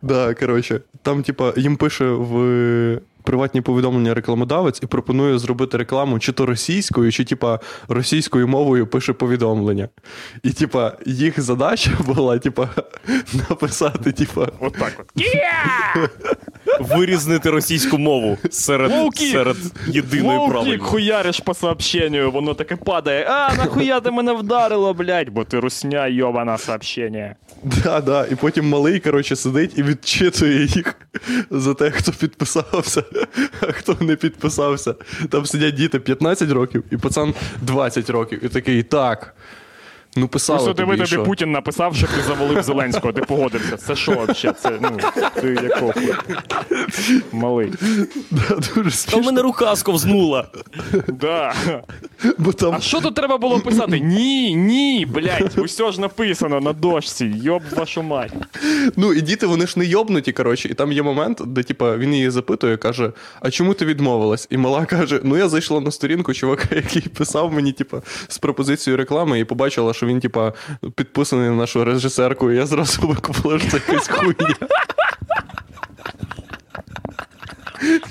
Да, 0.01 0.33
коротше, 0.33 0.81
там, 1.01 1.23
типа, 1.23 1.53
їм 1.57 1.77
пише 1.77 2.05
в 2.05 2.99
приватні 3.27 3.61
повідомлення 3.61 4.13
рекламодавець 4.13 4.79
і 4.83 4.85
пропонує 4.85 5.39
зробити 5.39 5.77
рекламу 5.77 6.19
чи 6.19 6.31
то 6.31 6.45
російською, 6.45 7.11
чи 7.11 7.23
типа 7.23 7.59
російською 7.87 8.47
мовою 8.47 8.87
пише 8.87 9.13
повідомлення. 9.13 9.89
І, 10.43 10.51
типа, 10.51 10.93
їх 11.05 11.41
задача 11.41 11.91
була, 12.05 12.39
типа, 12.39 12.69
написати, 13.49 14.11
типа. 14.11 14.47
От 14.59 14.73
так 14.73 14.93
от. 14.99 15.23
Yeah! 15.23 16.09
Вирізнити 16.79 17.49
російську 17.49 17.97
мову 17.97 18.37
серед, 18.49 18.91
Лоу-кік! 18.91 19.31
серед 19.31 19.57
єдиної 19.87 20.37
Лоу-кік 20.39 20.49
правильної. 20.49 20.79
хуяриш 20.79 21.39
по 21.39 21.53
сообщенню, 21.53 22.31
воно 22.31 22.53
таке 22.53 22.75
падає. 22.75 23.25
А, 23.29 23.55
нахуя 23.55 23.99
ти 23.99 24.11
мене 24.11 24.33
вдарило, 24.33 24.93
блядь, 24.93 25.29
бо 25.29 25.43
ти 25.43 25.59
русня, 25.59 26.07
йобана 26.07 26.57
сообщення. 26.57 27.35
Да, 27.63 28.01
да. 28.01 28.25
І 28.31 28.35
потім 28.35 28.69
малий, 28.69 28.99
коротше, 28.99 29.35
сидить 29.35 29.77
і 29.77 29.83
відчитує 29.83 30.65
їх 30.65 30.95
за 31.49 31.73
те, 31.73 31.91
хто 31.91 32.11
підписався, 32.11 33.03
а 33.61 33.65
хто 33.71 33.97
не 33.99 34.15
підписався. 34.15 34.95
Там 35.29 35.45
сидять 35.45 35.73
діти 35.75 35.99
15 35.99 36.51
років, 36.51 36.83
і 36.91 36.97
пацан 36.97 37.33
20 37.61 38.09
років. 38.09 38.45
І 38.45 38.49
такий, 38.49 38.83
так. 38.83 39.35
Ну, 40.17 40.27
писали 40.27 40.57
Просто 40.57 40.73
диви 40.73 40.97
тобі, 40.97 40.97
тобі 40.97 41.07
що? 41.07 41.23
Путін 41.23 41.51
написав, 41.51 41.95
що 41.95 42.07
ти 42.07 42.21
завалив 42.27 42.63
Зеленського, 42.63 43.13
ти 43.13 43.21
погодився. 43.21 43.77
Це 43.77 43.95
що 43.95 44.11
взагалі? 44.11 44.57
Це, 44.61 44.71
ну, 44.81 44.97
ти 45.41 45.47
якого? 45.63 45.93
Малий. 47.31 47.73
Да, 48.31 48.55
дуже 48.75 49.05
Та 49.05 49.17
в 49.17 49.23
мене 49.25 49.41
рука 49.41 49.75
сковзнула. 49.75 50.47
Да. 51.07 51.53
Бо 52.37 52.53
там 52.53 52.73
А 52.73 52.79
що 52.79 53.01
тут 53.01 53.15
треба 53.15 53.37
було 53.37 53.59
писати? 53.59 53.99
Ні, 53.99 54.55
ні, 54.55 55.07
блядь, 55.13 55.57
усе 55.57 55.91
ж 55.91 56.01
написано 56.01 56.59
на 56.59 56.73
дошці, 56.73 57.25
йоб 57.25 57.61
вашу 57.75 58.03
мать. 58.03 58.33
Ну, 58.95 59.13
і 59.13 59.21
діти, 59.21 59.45
вони 59.45 59.67
ж 59.67 59.79
не 59.79 59.85
йобнуті, 59.85 60.31
коротше, 60.31 60.69
і 60.69 60.73
там 60.73 60.91
є 60.91 61.03
момент, 61.03 61.41
де 61.45 61.63
типа, 61.63 61.97
він 61.97 62.13
її 62.13 62.29
запитує, 62.29 62.77
каже: 62.77 63.11
А 63.39 63.51
чому 63.51 63.73
ти 63.73 63.85
відмовилась? 63.85 64.47
І 64.49 64.57
мала 64.57 64.85
каже: 64.85 65.19
Ну, 65.23 65.37
я 65.37 65.49
зайшла 65.49 65.79
на 65.79 65.91
сторінку 65.91 66.33
чувака, 66.33 66.75
який 66.75 67.01
писав 67.01 67.53
мені, 67.53 67.71
типа, 67.71 68.01
з 68.27 68.37
пропозицією 68.37 68.97
реклами, 68.97 69.39
і 69.39 69.43
побачила, 69.43 69.93
що 69.93 70.05
він, 70.07 70.19
типа, 70.19 70.53
підписаний 70.95 71.49
на 71.49 71.55
нашу 71.55 71.83
режисерку, 71.83 72.51
і 72.51 72.55
я 72.55 72.65
зразу 72.65 73.07
викупила, 73.07 73.59
що 73.59 73.71
це 73.71 73.77
якась 73.77 74.07
хуйня. 74.07 74.55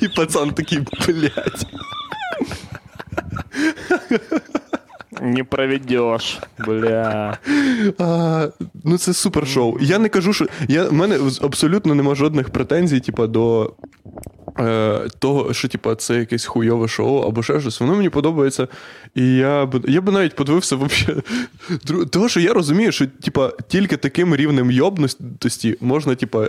І 0.00 0.08
пацан 0.08 0.50
такий, 0.50 0.78
блядь. 1.06 1.66
Не 5.20 5.44
проведеш, 5.44 6.40
бля. 6.58 7.38
А, 7.98 8.48
ну, 8.84 8.98
це 8.98 9.12
супер 9.14 9.46
шоу. 9.46 9.78
Я 9.80 9.98
не 9.98 10.08
кажу, 10.08 10.32
що. 10.32 10.46
Я, 10.68 10.84
в 10.84 10.92
мене 10.92 11.18
абсолютно 11.42 11.94
нема 11.94 12.14
жодних 12.14 12.50
претензій, 12.50 13.00
типа, 13.00 13.26
до 13.26 13.72
того, 15.18 15.54
що 15.54 15.68
типа, 15.68 15.94
це 15.94 16.16
якесь 16.16 16.44
хуйове 16.44 16.88
шоу 16.88 17.20
або 17.20 17.42
ще 17.42 17.60
щось, 17.60 17.80
воно 17.80 17.94
мені 17.94 18.08
подобається. 18.08 18.68
І 19.14 19.36
я 19.36 19.66
б 19.66 19.84
я 19.88 20.00
би 20.00 20.12
навіть 20.12 20.34
подивився 20.34 20.76
вообще. 20.76 21.16
Того, 22.10 22.28
що 22.28 22.40
я 22.40 22.52
розумію, 22.52 22.92
що 22.92 23.06
типа, 23.06 23.52
тільки 23.68 23.96
таким 23.96 24.36
рівнем 24.36 24.70
йобності 24.70 25.76
можна 25.80 26.14
типа, 26.14 26.48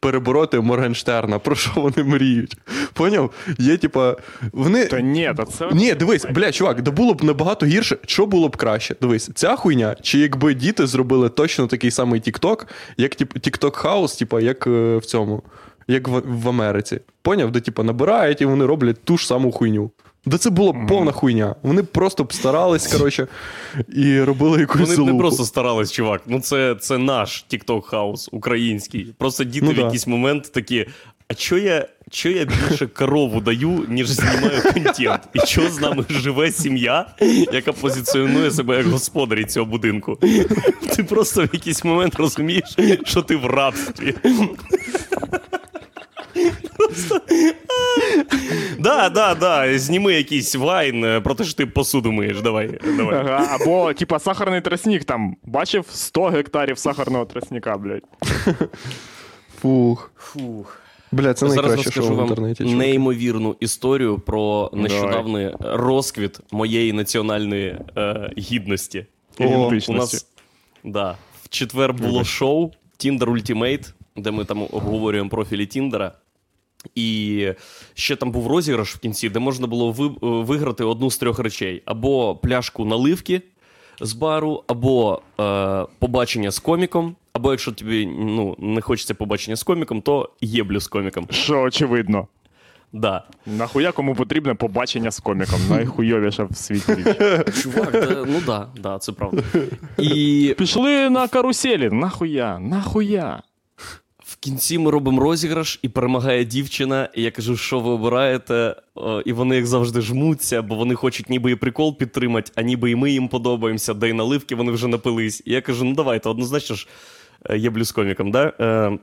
перебороти 0.00 0.60
Моргенштерна, 0.60 1.38
про 1.38 1.56
що 1.56 1.70
вони 1.76 2.04
мріють. 2.04 2.56
Поняв? 2.92 3.30
Є, 3.58 3.76
типа, 3.76 4.16
вони. 4.52 4.86
Та 4.86 5.00
ні, 5.00 5.32
та 5.36 5.44
це. 5.44 5.68
Ні, 5.72 5.94
дивись, 5.94 6.26
бля, 6.34 6.52
чувак, 6.52 6.82
да 6.82 6.90
було 6.90 7.14
б 7.14 7.24
набагато 7.24 7.66
гірше. 7.66 7.96
Що 8.06 8.26
було 8.26 8.48
б 8.48 8.56
краще? 8.56 8.96
Дивись, 9.00 9.30
ця 9.34 9.56
хуйня, 9.56 9.96
чи 10.02 10.18
якби 10.18 10.54
діти 10.54 10.86
зробили 10.86 11.28
точно 11.28 11.66
такий 11.66 11.90
самий 11.90 12.20
TikTok, 12.20 12.66
як 12.96 13.14
тип, 13.14 13.36
TikTok 13.36 13.76
house, 13.76 14.16
типа, 14.16 14.40
як 14.40 14.66
е, 14.66 14.96
в 14.96 15.04
цьому, 15.04 15.42
як 15.88 16.08
в, 16.08 16.22
в 16.26 16.48
Америці. 16.48 17.00
Поняв, 17.22 17.50
де 17.52 17.60
типа 17.60 17.82
набирають 17.82 18.40
і 18.40 18.44
вони 18.44 18.66
роблять 18.66 19.04
ту 19.04 19.18
ж 19.18 19.26
саму 19.26 19.52
хуйню. 19.52 19.90
Да 20.26 20.38
це 20.38 20.50
була 20.50 20.72
повна 20.88 21.12
хуйня. 21.12 21.54
Вони 21.62 21.82
просто 21.82 22.24
б 22.24 22.32
старались, 22.32 22.86
коротше, 22.92 23.26
і 23.96 24.20
робили 24.22 24.60
якусь 24.60 24.80
Вони 24.80 24.94
залупу. 24.94 25.12
не 25.12 25.18
просто 25.18 25.44
старались, 25.44 25.92
чувак. 25.92 26.22
Ну 26.26 26.40
це, 26.40 26.74
це 26.80 26.98
наш 26.98 27.44
TikTok 27.52 27.82
house 27.82 28.28
український. 28.32 29.14
Просто 29.18 29.44
діти 29.44 29.66
Ну 29.66 29.72
в 29.72 29.74
да. 29.76 29.82
якийсь 29.82 30.06
момент 30.06 30.52
такі. 30.52 30.86
А 31.30 31.34
чо 31.34 31.58
я, 31.58 31.88
чо 32.10 32.28
я 32.28 32.44
більше 32.44 32.86
корову 32.86 33.40
даю, 33.40 33.84
ніж 33.88 34.08
знімаю 34.08 34.62
контент? 34.62 35.20
І 35.34 35.38
чо 35.38 35.70
з 35.70 35.80
нами 35.80 36.04
живе 36.10 36.52
сім'я, 36.52 37.06
яка 37.52 37.72
позиціонує 37.72 38.50
себе 38.50 38.76
як 38.76 38.86
господарі 38.86 39.44
цього 39.44 39.66
будинку? 39.66 40.18
Ти 40.96 41.04
просто 41.04 41.40
в 41.44 41.48
якийсь 41.52 41.84
момент 41.84 42.14
розумієш, 42.16 42.76
що 43.04 43.22
ти 43.22 43.36
в 43.36 43.46
рабстві. 43.46 44.14
Просто. 46.78 47.20
Да, 48.78 49.08
да, 49.08 49.34
да. 49.34 49.78
Зніми 49.78 50.14
якийсь 50.14 50.54
вайн 50.54 51.04
е, 51.04 51.20
про 51.20 51.34
те, 51.34 51.44
що 51.44 51.54
ти 51.54 51.66
посуду 51.66 52.12
миєш. 52.12 52.40
Давай, 52.42 52.78
давай. 52.96 53.18
Ага, 53.18 53.58
або, 53.60 53.92
типа, 53.94 54.18
сахарний 54.18 54.60
тростник 54.60 55.04
там. 55.04 55.36
Бачив 55.42 55.84
100 55.90 56.24
гектарів 56.26 56.78
сахарного 56.78 57.24
тростника, 57.24 57.76
блядь. 57.78 58.02
Фух. 59.60 60.10
Фух. 60.16 60.80
Бля, 61.12 61.34
це 61.34 61.48
Зараз 61.48 61.74
розкажу 61.74 62.02
шоу 62.02 62.12
в 62.14 62.16
вам 62.16 62.28
інтернеті. 62.28 62.62
чувак. 62.64 62.78
неймовірну 62.78 63.56
історію 63.60 64.18
про 64.18 64.70
нещодавний 64.74 65.54
розквіт 65.60 66.40
моєї 66.52 66.92
національної 66.92 67.78
е, 67.96 68.30
гідності. 68.38 69.06
О, 69.40 69.72
У 69.88 69.92
нас 69.92 70.26
да, 70.84 71.16
в 71.44 71.48
четвер 71.48 71.92
було 71.92 72.24
шоу 72.24 72.70
Tinder 72.98 73.24
Ultimate, 73.24 73.92
де 74.16 74.30
ми 74.30 74.44
там 74.44 74.62
обговорюємо 74.62 75.30
профілі 75.30 75.66
Тіндера. 75.66 76.12
І 76.94 77.48
ще 77.94 78.16
там 78.16 78.30
був 78.30 78.46
розіграш 78.46 78.94
в 78.94 78.98
кінці, 78.98 79.28
де 79.28 79.38
можна 79.38 79.66
було 79.66 79.92
ви- 79.92 80.42
виграти 80.42 80.84
одну 80.84 81.10
з 81.10 81.18
трьох 81.18 81.38
речей: 81.38 81.82
або 81.84 82.36
пляшку 82.36 82.84
наливки 82.84 83.42
з 84.00 84.12
бару, 84.12 84.64
або 84.66 85.22
е, 85.40 85.84
побачення 85.98 86.50
з 86.50 86.58
коміком, 86.58 87.16
або 87.32 87.50
якщо 87.50 87.72
тобі 87.72 88.06
ну, 88.06 88.56
не 88.58 88.80
хочеться 88.80 89.14
побачення 89.14 89.56
з 89.56 89.62
коміком, 89.62 90.00
то 90.00 90.30
єблю 90.40 90.80
з 90.80 90.88
коміком. 90.88 91.26
Що 91.30 91.60
очевидно. 91.62 92.26
Да. 92.92 93.24
Нахуя 93.46 93.92
кому 93.92 94.14
потрібне 94.14 94.54
побачення 94.54 95.10
з 95.10 95.20
коміком? 95.20 95.60
Найхуйовіша 95.70 96.44
в 96.44 96.56
світі 96.56 96.94
річ. 96.94 97.16
Чувак, 97.62 97.92
да, 97.92 98.24
ну 98.28 98.40
да, 98.46 98.68
да, 98.82 98.98
це 98.98 99.12
правда. 99.12 99.42
І 99.98 100.54
Пішли 100.58 101.10
на 101.10 101.28
каруселі. 101.28 101.90
Нахуя? 101.90 102.58
Нахуя? 102.58 103.42
Кінці 104.40 104.78
ми 104.78 104.90
робимо 104.90 105.22
розіграш, 105.22 105.78
і 105.82 105.88
перемагає 105.88 106.44
дівчина. 106.44 107.08
І 107.14 107.22
я 107.22 107.30
кажу, 107.30 107.56
що 107.56 107.80
ви 107.80 107.90
обираєте? 107.90 108.76
І 109.24 109.32
вони 109.32 109.56
як 109.56 109.66
завжди 109.66 110.00
жмуться, 110.00 110.62
бо 110.62 110.74
вони 110.74 110.94
хочуть 110.94 111.30
ніби 111.30 111.50
і 111.50 111.56
прикол 111.56 111.98
підтримати, 111.98 112.52
а 112.54 112.62
ніби 112.62 112.90
і 112.90 112.94
ми 112.94 113.10
їм 113.10 113.28
подобаємося, 113.28 113.94
де 113.94 114.08
й 114.08 114.12
наливки 114.12 114.54
вони 114.54 114.72
вже 114.72 114.88
напились. 114.88 115.42
І 115.44 115.52
я 115.52 115.60
кажу: 115.60 115.84
ну 115.84 115.94
давайте, 115.94 116.28
однозначно 116.28 116.76
ж 116.76 116.88
е, 117.44 117.58
є 117.58 117.70
блюз 117.70 117.92
коміком, 117.92 118.30
да? 118.30 118.52
Е, 118.60 118.98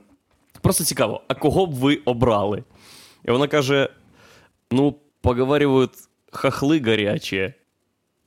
просто 0.60 0.84
цікаво, 0.84 1.22
а 1.28 1.34
кого 1.34 1.66
б 1.66 1.74
ви 1.74 1.98
обрали? 2.04 2.64
І 3.24 3.30
вона 3.30 3.48
каже: 3.48 3.88
ну, 4.70 4.94
поговаривают, 5.20 5.90
хохли 6.32 6.80
гарячі. 6.80 7.54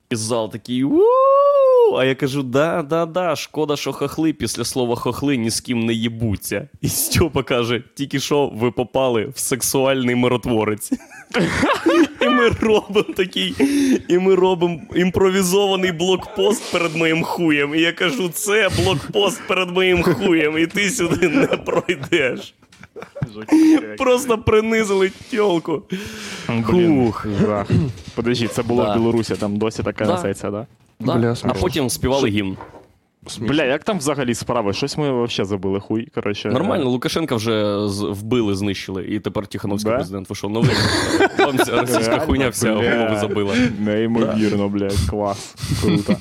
І 0.09 0.15
зал 0.15 0.51
такий 0.51 0.83
у 0.83 1.28
А 1.95 2.05
я 2.05 2.15
кажу: 2.15 2.43
да, 2.43 2.81
да, 2.83 3.05
да, 3.05 3.35
шкода, 3.35 3.75
що 3.75 3.91
хохли 3.93 4.33
після 4.33 4.63
слова 4.65 4.95
хохли 4.95 5.37
ні 5.37 5.49
з 5.49 5.59
ким 5.61 5.85
не 5.85 5.93
їбуться. 5.93 6.67
І 6.81 6.89
Стьопа 6.89 7.43
каже: 7.43 7.83
тільки 7.95 8.19
що 8.19 8.51
ви 8.55 8.71
попали 8.71 9.25
в 9.35 9.39
сексуальний 9.39 10.15
миротворець. 10.15 10.91
І 12.21 12.29
ми 12.29 12.49
робимо 12.49 13.05
такий, 13.15 13.55
і 14.07 14.17
ми 14.19 14.35
робимо 14.35 14.81
імпровізований 14.95 15.91
блокпост 15.91 16.71
перед 16.71 16.95
моїм 16.95 17.23
хуєм. 17.23 17.75
І 17.75 17.81
я 17.81 17.91
кажу: 17.91 18.29
це 18.29 18.69
блокпост 18.83 19.41
перед 19.47 19.69
моїм 19.69 20.03
хуєм, 20.03 20.57
і 20.57 20.67
ти 20.67 20.89
сюди 20.89 21.29
не 21.29 21.47
пройдеш. 21.47 22.53
Просто 23.97 24.37
принизили 24.37 25.11
тьолку. 25.31 25.83
Блін, 26.49 27.13
жах. 27.45 27.67
Подожди, 28.15 28.47
це 28.47 28.63
було 28.63 28.83
в 28.83 28.93
Білорусі, 28.93 29.35
там 29.35 29.57
досі 29.57 29.83
така 29.83 30.05
несеться, 30.15 30.51
да? 30.51 30.67
Да. 30.99 31.15
Бля, 31.15 31.31
а 31.31 31.35
смішно. 31.35 31.61
потім 31.61 31.89
співали 31.89 32.29
гімн. 32.29 32.57
Смішно. 33.27 33.53
Бля, 33.55 33.63
як 33.63 33.83
там 33.83 33.97
взагалі 33.97 34.33
справи? 34.35 34.73
Щось 34.73 34.97
ми 34.97 35.23
взагалі 35.25 35.49
забили 35.49 35.79
хуй. 35.79 36.05
Коротше, 36.15 36.49
Нормально, 36.49 36.89
Лукашенка 36.89 37.35
вже 37.35 37.87
з- 37.87 38.01
вбили, 38.01 38.55
знищили, 38.55 39.05
і 39.07 39.19
тепер 39.19 39.47
Тихановський 39.47 39.91
Да? 39.91 39.97
президент 39.97 40.29
вийшов 40.29 40.51
новий. 40.51 40.71
Ця 41.65 41.81
російська 41.81 42.19
хуйня 42.19 42.49
вся 42.49 42.73
Бля. 42.75 42.95
голови 42.97 43.19
забила. 43.19 43.55
Неймовірно, 43.79 44.69
блядь, 44.69 45.09
клас. 45.09 45.55
Круто. 45.81 46.15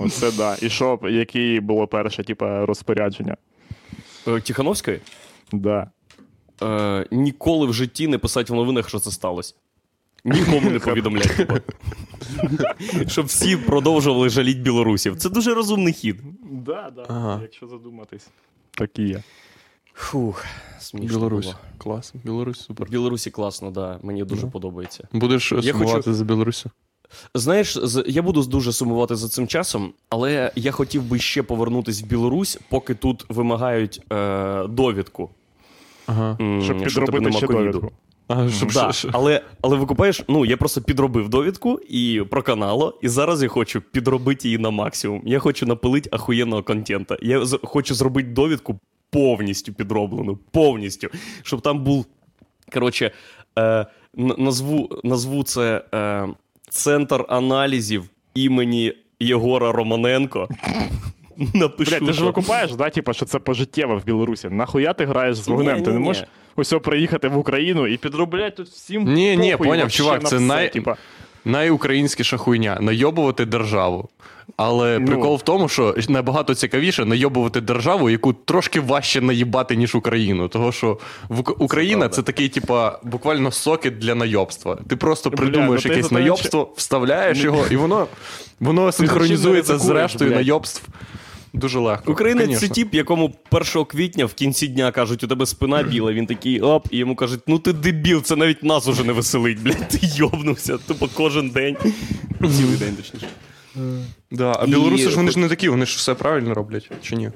Оце 0.00 0.32
да. 0.32 0.56
І 0.62 0.68
що, 0.70 0.98
яке 1.02 1.60
було 1.60 1.86
перше, 1.86 2.24
типа, 2.24 2.66
розпорядження? 2.66 3.36
Е, 4.28 4.40
Тихановської 4.40 5.00
Да. 5.52 5.90
е, 6.62 7.06
ніколи 7.10 7.66
в 7.66 7.72
житті 7.74 8.08
не 8.08 8.18
писати 8.18 8.52
в 8.52 8.56
новинах, 8.56 8.88
що 8.88 8.98
це 8.98 9.10
сталося. 9.10 9.54
Нікому 10.24 10.70
не 10.70 10.78
повідомляти. 10.78 11.28
типу. 11.28 11.54
Щоб 13.06 13.26
всі 13.26 13.56
продовжували 13.56 14.28
жаліть 14.28 14.58
білорусів. 14.58 15.16
Це 15.16 15.30
дуже 15.30 15.54
розумний 15.54 15.92
хід. 15.92 16.16
Да, 16.50 16.90
да. 16.96 17.04
Ага. 17.08 17.38
Якщо 17.42 17.66
задуматись. 17.66 18.28
Так 18.70 18.98
і 18.98 19.02
є. 19.02 19.22
Фух, 19.94 20.44
смішно 20.80 21.08
Білорусь. 21.08 21.44
було. 21.46 21.56
Клас. 21.78 22.14
Білорусь 22.24 22.58
В 22.58 22.62
супер. 22.62 22.88
Білорусі 22.90 23.30
класно, 23.30 23.70
да. 23.70 23.98
Мені 24.02 24.24
дуже 24.24 24.42
Да. 24.42 24.48
подобається. 24.50 25.08
Будеш 25.12 25.52
Я 25.52 25.62
сумувати 25.72 25.92
хочу- 25.96 26.14
за 26.14 26.24
Білорусю? 26.24 26.70
Знаєш, 27.34 27.78
я 28.06 28.22
буду 28.22 28.42
дуже 28.42 28.72
сумувати 28.72 29.16
за 29.16 29.28
цим 29.28 29.46
часом, 29.46 29.92
але 30.10 30.52
я 30.56 30.70
хотів 30.72 31.02
би 31.02 31.18
ще 31.18 31.42
повернутися 31.42 32.04
в 32.04 32.08
Білорусь, 32.08 32.58
поки 32.68 32.94
тут 32.94 33.24
вимагають 33.28 34.02
е, 34.12 34.66
довідку. 34.68 35.30
Ага. 36.06 36.36
Щоб 36.62 36.88
що 36.88 37.02
підробити 37.02 37.32
ще 37.32 37.46
ковіду. 37.46 37.64
довідку. 37.72 37.92
А, 38.28 38.48
щоб 38.48 38.72
Да, 38.72 38.92
ще- 38.92 39.08
але, 39.12 39.42
але 39.62 39.76
викупаєш, 39.76 40.22
ну 40.28 40.44
я 40.44 40.56
просто 40.56 40.80
підробив 40.82 41.28
довідку 41.28 41.80
і 41.88 42.22
проканало, 42.30 42.98
і 43.02 43.08
зараз 43.08 43.42
я 43.42 43.48
хочу 43.48 43.80
підробити 43.80 44.48
її 44.48 44.58
на 44.58 44.70
максимум. 44.70 45.22
Я 45.26 45.38
хочу 45.38 45.66
напилити 45.66 46.10
ахуєнного 46.12 46.62
контента. 46.62 47.16
Я 47.22 47.44
з- 47.44 47.58
хочу 47.62 47.94
зробити 47.94 48.28
довідку 48.28 48.78
повністю 49.10 49.72
підроблену, 49.72 50.38
повністю. 50.50 51.08
Щоб 51.42 51.60
там 51.60 51.84
був. 51.84 52.06
Коротше, 52.72 53.10
е, 53.58 53.86
назву, 54.14 54.88
назву 55.04 55.42
це 55.42 55.84
е, 55.94 56.28
Центр 56.70 57.24
аналізів 57.28 58.04
імені 58.34 58.92
Єгора 59.20 59.72
Романенко. 59.72 60.48
Напишу. 61.54 61.90
Блядь, 61.90 62.06
ти 62.06 62.12
ж 62.12 62.24
викупаєш, 62.24 62.72
да, 62.74 62.90
типа, 62.90 63.12
що 63.12 63.24
це 63.26 63.38
пожиттєво 63.38 63.96
в 63.96 64.04
Білорусі. 64.04 64.48
Нахуя 64.48 64.92
ти 64.92 65.04
граєш 65.04 65.36
з 65.36 65.48
вогнем? 65.48 65.76
Ти 65.76 65.80
не 65.82 65.86
Ні-ні-ні. 65.86 66.04
можеш 66.04 66.24
ось 66.56 66.74
приїхати 66.82 67.28
в 67.28 67.38
Україну 67.38 67.86
і 67.86 67.96
підроблять 67.96 68.56
тут 68.56 68.68
всім. 68.68 69.04
Ні, 69.14 69.36
ні, 69.36 69.56
поняв, 69.56 69.90
чувак, 69.90 70.20
це 70.28 70.36
все, 70.36 70.44
най- 70.44 70.72
Типа, 70.72 70.96
Найукраїнськіша 71.44 72.36
хуйня 72.36 72.78
найобувати 72.80 73.44
державу. 73.44 74.08
Але 74.56 74.98
Ну. 74.98 75.06
прикол 75.06 75.36
в 75.36 75.42
тому, 75.42 75.68
що 75.68 75.94
набагато 76.08 76.54
цікавіше 76.54 77.04
найобувати 77.04 77.60
державу, 77.60 78.10
яку 78.10 78.32
трошки 78.32 78.80
важче 78.80 79.20
наїбати, 79.20 79.76
ніж 79.76 79.94
Україну. 79.94 80.48
Того 80.48 80.72
що 80.72 80.98
в 81.28 81.62
Україна 81.62 81.98
правда. 81.98 82.16
це 82.16 82.22
такий, 82.22 82.48
типа, 82.48 82.98
буквально 83.02 83.52
сокет 83.52 83.98
для 83.98 84.14
найобства. 84.14 84.78
Ти 84.88 84.96
просто 84.96 85.30
Бля, 85.30 85.66
ну 85.66 85.74
якесь 85.74 86.10
найобство, 86.10 86.72
вставляєш 86.76 87.38
його, 87.38 87.64
і 87.70 87.76
воно, 87.76 88.06
воно 88.60 88.92
синхронізується 88.92 89.78
з 89.78 89.88
рештою 89.88 90.30
блядь. 90.30 90.40
найобств. 90.40 90.88
Дуже 91.52 91.78
легко. 91.78 92.12
Українець 92.12 92.60
це 92.60 92.68
тип, 92.68 92.94
якому 92.94 93.34
1 93.50 93.84
квітня 93.84 94.26
в 94.26 94.34
кінці 94.34 94.68
дня 94.68 94.90
кажуть, 94.92 95.24
у 95.24 95.26
тебе 95.26 95.46
спина 95.46 95.82
біла. 95.82 96.12
Він 96.12 96.26
такий 96.26 96.60
оп, 96.60 96.88
і 96.90 96.96
йому 96.96 97.16
кажуть, 97.16 97.40
ну 97.46 97.58
ти 97.58 97.72
дебіл, 97.72 98.22
це 98.22 98.36
навіть 98.36 98.62
нас 98.62 98.88
уже 98.88 99.04
не 99.04 99.12
веселить, 99.12 99.62
блядь, 99.62 99.88
ти 99.88 99.98
йобнувся. 100.02 100.78
Тупо 100.78 101.08
кожен 101.14 101.50
день. 101.50 101.76
Цілий 102.40 102.76
день, 102.76 102.96
точніше. 102.96 103.26
Да, 104.30 104.56
а 104.60 104.64
І- 104.64 104.70
білоруси 104.70 105.10
ж 105.10 105.16
вони 105.16 105.30
ж 105.30 105.38
не 105.38 105.48
такі, 105.48 105.68
вони 105.68 105.86
ж 105.86 105.96
все 105.96 106.14
правильно 106.14 106.54
роблять, 106.54 106.90
чи 107.02 107.16
ні? 107.16 107.30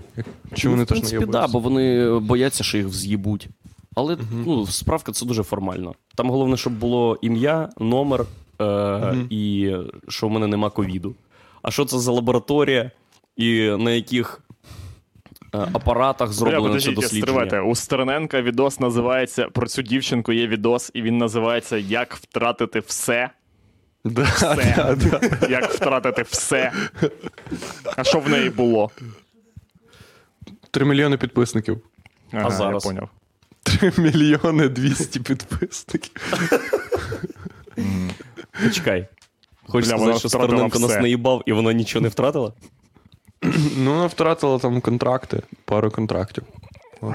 Чи 0.54 0.68
вони 0.68 0.78
ну, 0.78 0.84
в 0.84 0.86
теж 0.86 0.98
принципі, 0.98 1.26
да, 1.32 1.46
бо 1.46 1.58
вони 1.58 2.18
бояться, 2.18 2.64
що 2.64 2.78
їх 2.78 2.86
вз'їбуть. 2.86 3.48
Але 3.94 4.18
ну, 4.46 4.66
справка 4.66 5.12
це 5.12 5.26
дуже 5.26 5.42
формально. 5.42 5.94
Там 6.14 6.30
головне, 6.30 6.56
щоб 6.56 6.72
було 6.72 7.18
ім'я, 7.22 7.68
номер 7.78 8.24
е, 8.60 9.16
і 9.30 9.72
що 10.08 10.28
в 10.28 10.30
мене 10.30 10.46
нема 10.46 10.70
ковіду. 10.70 11.14
А 11.62 11.70
що 11.70 11.84
це 11.84 11.98
за 11.98 12.12
лабораторія, 12.12 12.90
і 13.36 13.70
на 13.78 13.90
яких 13.90 14.40
е, 15.54 15.58
апаратах 15.72 16.28
Бля, 16.28 16.34
зроблено 16.34 16.60
це 16.62 16.68
подождіть, 16.68 16.94
дослідження? 16.94 17.22
стривайте. 17.22 17.60
У 17.60 17.74
Стерненка 17.74 18.42
відос 18.42 18.80
називається 18.80 19.48
про 19.48 19.66
цю 19.66 19.82
дівчинку 19.82 20.32
є 20.32 20.46
відос, 20.46 20.90
і 20.94 21.02
він 21.02 21.18
називається 21.18 21.76
Як 21.76 22.14
втратити 22.16 22.80
все. 22.80 23.30
Да, 24.04 24.22
Все. 24.22 24.74
да, 24.76 24.94
да. 25.40 25.48
Як 25.48 25.70
втратити 25.72 26.22
все. 26.22 26.72
А 27.96 28.04
що 28.04 28.18
в 28.18 28.28
неї 28.28 28.50
було? 28.50 28.90
Три 30.70 30.84
мільйони 30.84 31.16
підписників. 31.16 31.80
Ага, 32.32 32.50
зараз? 32.50 32.84
Я 32.84 32.90
поняв. 32.90 33.08
Три 33.62 33.92
мільйони 33.98 34.68
двісті 34.68 35.20
підписників. 35.20 36.32
Почекай. 38.64 39.08
Хочеш 39.66 39.88
сказати, 39.90 40.18
що 40.18 40.28
Стерненко 40.28 40.78
нас 40.78 41.00
наїбав 41.00 41.42
і 41.46 41.52
вона 41.52 41.72
нічого 41.72 42.02
не 42.02 42.08
втратила? 42.08 42.52
Ну, 43.76 43.90
вона 43.92 44.06
втратила 44.06 44.58
там 44.58 44.80
контракти, 44.80 45.42
пару 45.64 45.90
контрактів. 45.90 46.44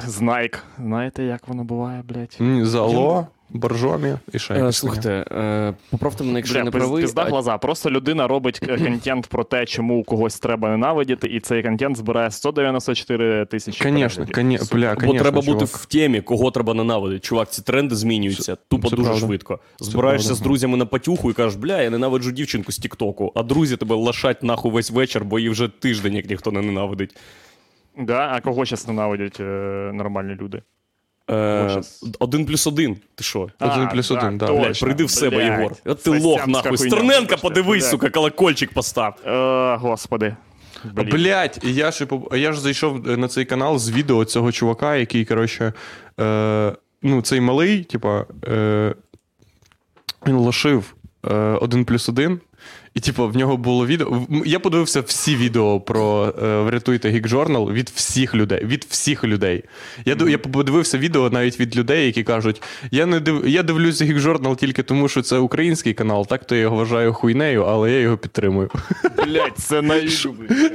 Знайк. 0.06 0.64
Знаєте, 0.78 1.24
як 1.24 1.48
воно 1.48 1.64
буває, 1.64 2.04
блядь? 2.08 2.38
Ні, 2.40 2.66
Зало 2.66 3.28
Боржомі 3.50 4.14
і 4.34 4.40
ще 4.40 4.54
Е, 4.54 4.58
якось. 4.58 4.78
слухайте, 4.78 5.26
е, 5.32 5.74
поправте 5.90 6.24
мене, 6.24 6.40
якщо 6.40 6.58
я 6.58 6.64
Бля, 6.64 6.66
не 6.66 6.72
правий. 6.72 7.02
пизда 7.04 7.22
а- 7.22 7.30
глаза. 7.30 7.58
Просто 7.58 7.90
людина 7.92 8.28
робить 8.28 8.60
е, 8.70 8.78
контент 8.78 9.28
про 9.28 9.44
те, 9.44 9.66
чому 9.66 10.04
когось 10.04 10.40
треба 10.40 10.70
ненавидіти, 10.70 11.28
і 11.28 11.40
цей 11.40 11.64
контент 11.64 11.98
збирає 11.98 12.32
194 12.32 13.46
тисячі. 13.46 13.84
Конечно, 13.84 14.26
бля, 14.74 14.94
Бо 14.94 15.00
конечно, 15.00 15.20
треба 15.20 15.42
бути 15.42 15.66
в 15.66 15.86
темі, 15.86 16.22
кого 16.22 16.52
треба 16.52 16.74
ненавидити. 16.74 17.20
Чувак, 17.20 17.52
ці 17.52 17.62
тренди 17.62 17.96
змінюються 17.96 18.58
тупо 18.68 18.90
це 18.90 18.96
дуже 18.96 19.10
правда. 19.10 19.26
швидко. 19.28 19.60
Збираєшся 19.80 20.34
з 20.34 20.40
друзями 20.42 20.78
на 20.78 20.86
патюху 20.86 21.32
і 21.32 21.34
кажеш, 21.34 21.56
бля, 21.56 21.82
я 21.82 21.90
ненавиджу 21.90 22.32
дівчинку 22.32 22.72
з 22.72 22.78
Тіктоку, 22.78 23.32
а 23.36 23.44
друзі 23.44 23.78
тебе 23.78 23.96
лашать 23.96 24.44
нахуй 24.44 24.72
весь 24.72 24.92
вечір, 24.92 25.26
бо 25.26 25.40
її 25.40 25.50
вже 25.50 25.68
тиждень, 25.68 26.16
як 26.16 26.30
ніхто 26.30 26.52
не 26.52 26.62
ненавидить. 26.62 27.16
Да? 28.00 28.30
А 28.34 28.42
кого 28.42 28.66
зараз 28.66 28.88
ненавидять 28.88 29.40
е, 29.40 29.44
нормальні 29.94 30.36
люди? 30.42 30.62
Е, 31.30 31.82
один 32.20 32.46
плюс 32.46 32.68
один. 32.68 32.98
Ти 33.16 33.24
що? 33.24 33.50
Один 33.60 33.90
плюс 33.90 34.12
один, 34.12 34.38
да. 34.38 34.54
Блядь, 34.54 34.80
прийди 34.80 35.04
в 35.04 35.12
себе, 35.12 35.38
блядь. 35.38 35.60
Єгор. 35.60 35.74
От 35.86 36.04
ти 36.04 36.10
лох, 36.10 36.48
нахуй. 36.48 36.78
Стерненка, 36.78 37.38
подивись, 37.38 37.84
блядь. 37.84 37.92
сука, 37.92 38.10
колокольчик 38.10 38.74
постав. 38.74 39.16
Е, 39.26 39.76
господи. 39.76 40.36
Блін. 40.84 41.10
Блять, 41.10 41.60
я 41.64 41.92
ж, 41.92 42.08
я 42.32 42.54
ж 42.54 42.62
зайшов 42.62 43.10
е, 43.10 43.18
на 43.18 43.28
цей 43.28 43.46
канал 43.46 43.80
з 43.80 43.92
відео 43.92 44.26
цього 44.26 44.52
чувака, 44.52 44.96
який, 44.96 45.26
коротше, 45.26 45.74
е, 46.20 46.76
ну, 47.02 47.22
цей 47.22 47.42
малий, 47.42 47.84
типа, 47.84 48.26
е, 48.48 48.96
він 50.28 50.36
лошив 50.36 50.94
один 51.62 51.86
плюс 51.86 52.10
один. 52.10 52.40
І, 52.98 53.00
типу, 53.00 53.28
в 53.28 53.38
нього 53.38 53.58
було 53.58 53.88
відео. 53.88 54.22
Я 54.46 54.60
подивився 54.60 55.02
всі 55.02 55.36
відео 55.36 55.80
про 55.80 56.34
е, 56.44 56.62
Врятуйте 56.62 57.10
Geek 57.10 57.30
Journal 57.30 57.74
від 57.74 57.90
всіх 57.96 58.36
людей. 58.36 58.66
Від 58.66 58.88
всіх 58.90 59.24
людей. 59.24 59.64
Я, 60.06 60.16
ду- 60.16 60.30
я 60.30 60.38
подивився 60.38 60.98
відео 60.98 61.30
навіть 61.30 61.60
від 61.60 61.78
людей, 61.78 62.06
які 62.06 62.24
кажуть: 62.24 62.62
я 62.92 63.06
не 63.06 63.20
див, 63.20 63.48
я 63.48 63.64
дивлюся 63.64 64.06
Geek 64.06 64.22
Journal 64.22 64.56
тільки 64.56 64.84
тому, 64.84 65.08
що 65.08 65.22
це 65.22 65.38
український 65.38 65.94
канал, 65.94 66.28
так 66.28 66.46
то 66.46 66.56
я 66.56 66.62
його 66.62 66.76
вважаю 66.76 67.14
хуйнею, 67.14 67.64
але 67.64 67.92
я 67.92 68.00
його 68.00 68.18
підтримую. 68.18 68.70
Блять, 69.26 69.58
це. 69.58 69.84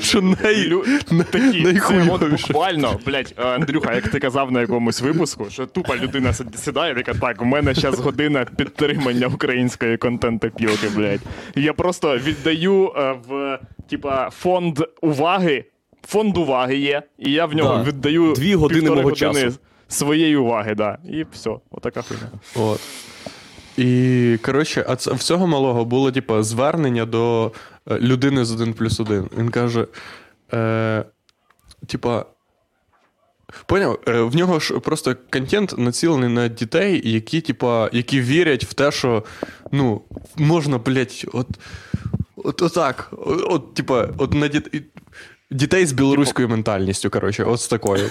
Що 0.00 0.22
най... 0.22 0.68
Лю... 0.68 0.84
Такі, 1.30 1.62
це 1.88 2.08
от 2.10 2.30
буквально, 2.30 3.00
блядь, 3.06 3.34
е, 3.38 3.42
Андрюха, 3.42 3.94
як 3.94 4.08
ти 4.08 4.18
казав 4.18 4.52
на 4.52 4.60
якомусь 4.60 5.00
випуску, 5.00 5.46
що 5.50 5.66
тупа 5.66 5.96
людина 5.96 6.34
сідає, 6.64 6.94
така, 6.94 7.14
так, 7.14 7.42
у 7.42 7.44
мене 7.44 7.74
зараз 7.74 8.00
година 8.00 8.46
підтримання 8.56 9.26
української 9.26 9.96
контент-опілки, 9.96 10.88
блядь. 10.96 11.20
І 11.56 11.62
я 11.62 11.72
просто 11.72 12.11
віддаю 12.18 12.92
е, 12.96 13.18
в, 13.28 13.58
типа, 13.90 14.30
фонд 14.30 14.78
уваги. 15.00 15.64
Фонд 16.06 16.36
уваги 16.36 16.76
є, 16.76 17.02
і 17.18 17.32
я 17.32 17.46
в 17.46 17.54
нього 17.54 17.76
Да. 17.76 17.82
віддаю 17.90 18.32
Дві 18.32 18.54
години 18.54 18.90
мого 18.90 19.02
години 19.02 19.14
часу. 19.42 19.58
своєї 19.88 20.36
уваги, 20.36 20.74
да. 20.74 20.98
І 21.10 21.24
все, 21.32 21.50
отака 21.70 22.02
хуйня. 22.02 22.30
От. 22.56 22.80
І, 23.76 24.38
коротше, 24.44 24.84
а 24.88 24.96
це, 24.96 25.12
в 25.12 25.18
цього 25.18 25.46
малого 25.46 25.84
було, 25.84 26.12
типу, 26.12 26.42
звернення 26.42 27.04
до 27.04 27.52
е, 27.90 27.98
людини 27.98 28.44
з 28.44 28.52
1 28.52 28.74
плюс 28.74 29.00
1. 29.00 29.30
Він 29.38 29.48
каже: 29.48 29.86
е, 30.52 31.04
типа. 31.86 32.24
Поняв, 33.66 33.98
Е, 34.09 34.20
в 34.20 34.36
нього 34.36 34.61
ж 34.61 34.78
просто 34.78 35.16
контент 35.32 35.78
націлений 35.78 36.28
на 36.28 36.48
дітей, 36.48 37.03
які, 37.05 37.40
типа, 37.40 37.90
які 37.92 38.20
вірять 38.20 38.64
в 38.64 38.74
те, 38.74 38.92
що 38.92 39.24
ну, 39.72 40.03
можна, 40.36 40.78
блядь, 40.78 41.24
от, 41.32 41.48
от, 42.36 42.62
отак. 42.62 43.09
От, 43.12 43.44
от, 43.48 43.74
типа, 43.74 44.09
от 44.18 44.34
на 44.34 44.48
діт... 44.48 44.82
дітей 45.53 45.86
з 45.86 45.92
білоруською 45.92 46.48
ментальністю, 46.48 47.11
коротше, 47.11 47.44
от 47.44 47.61
з 47.61 47.68
такою. 47.68 48.11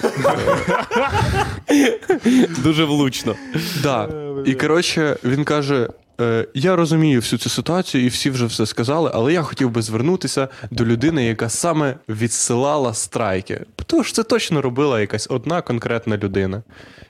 Дуже 2.62 2.84
влучно. 2.84 3.34
Да. 3.82 4.08
І 4.46 4.54
коротше, 4.54 5.16
він 5.24 5.44
каже: 5.44 5.88
е, 6.20 6.46
я 6.54 6.76
розумію 6.76 7.20
всю 7.20 7.40
цю 7.40 7.50
ситуацію, 7.50 8.04
і 8.04 8.08
всі 8.08 8.30
вже 8.30 8.46
все 8.46 8.66
сказали, 8.66 9.10
але 9.14 9.32
я 9.32 9.42
хотів 9.42 9.70
би 9.70 9.82
звернутися 9.82 10.48
до 10.70 10.84
людини, 10.84 11.24
яка 11.24 11.48
саме 11.48 11.96
відсилала 12.08 12.94
страйки. 12.94 13.64
Тому 13.86 14.04
що 14.04 14.14
це 14.14 14.22
точно 14.22 14.62
робила 14.62 15.00
якась 15.00 15.26
одна 15.30 15.62
конкретна 15.62 16.16
людина. 16.16 16.62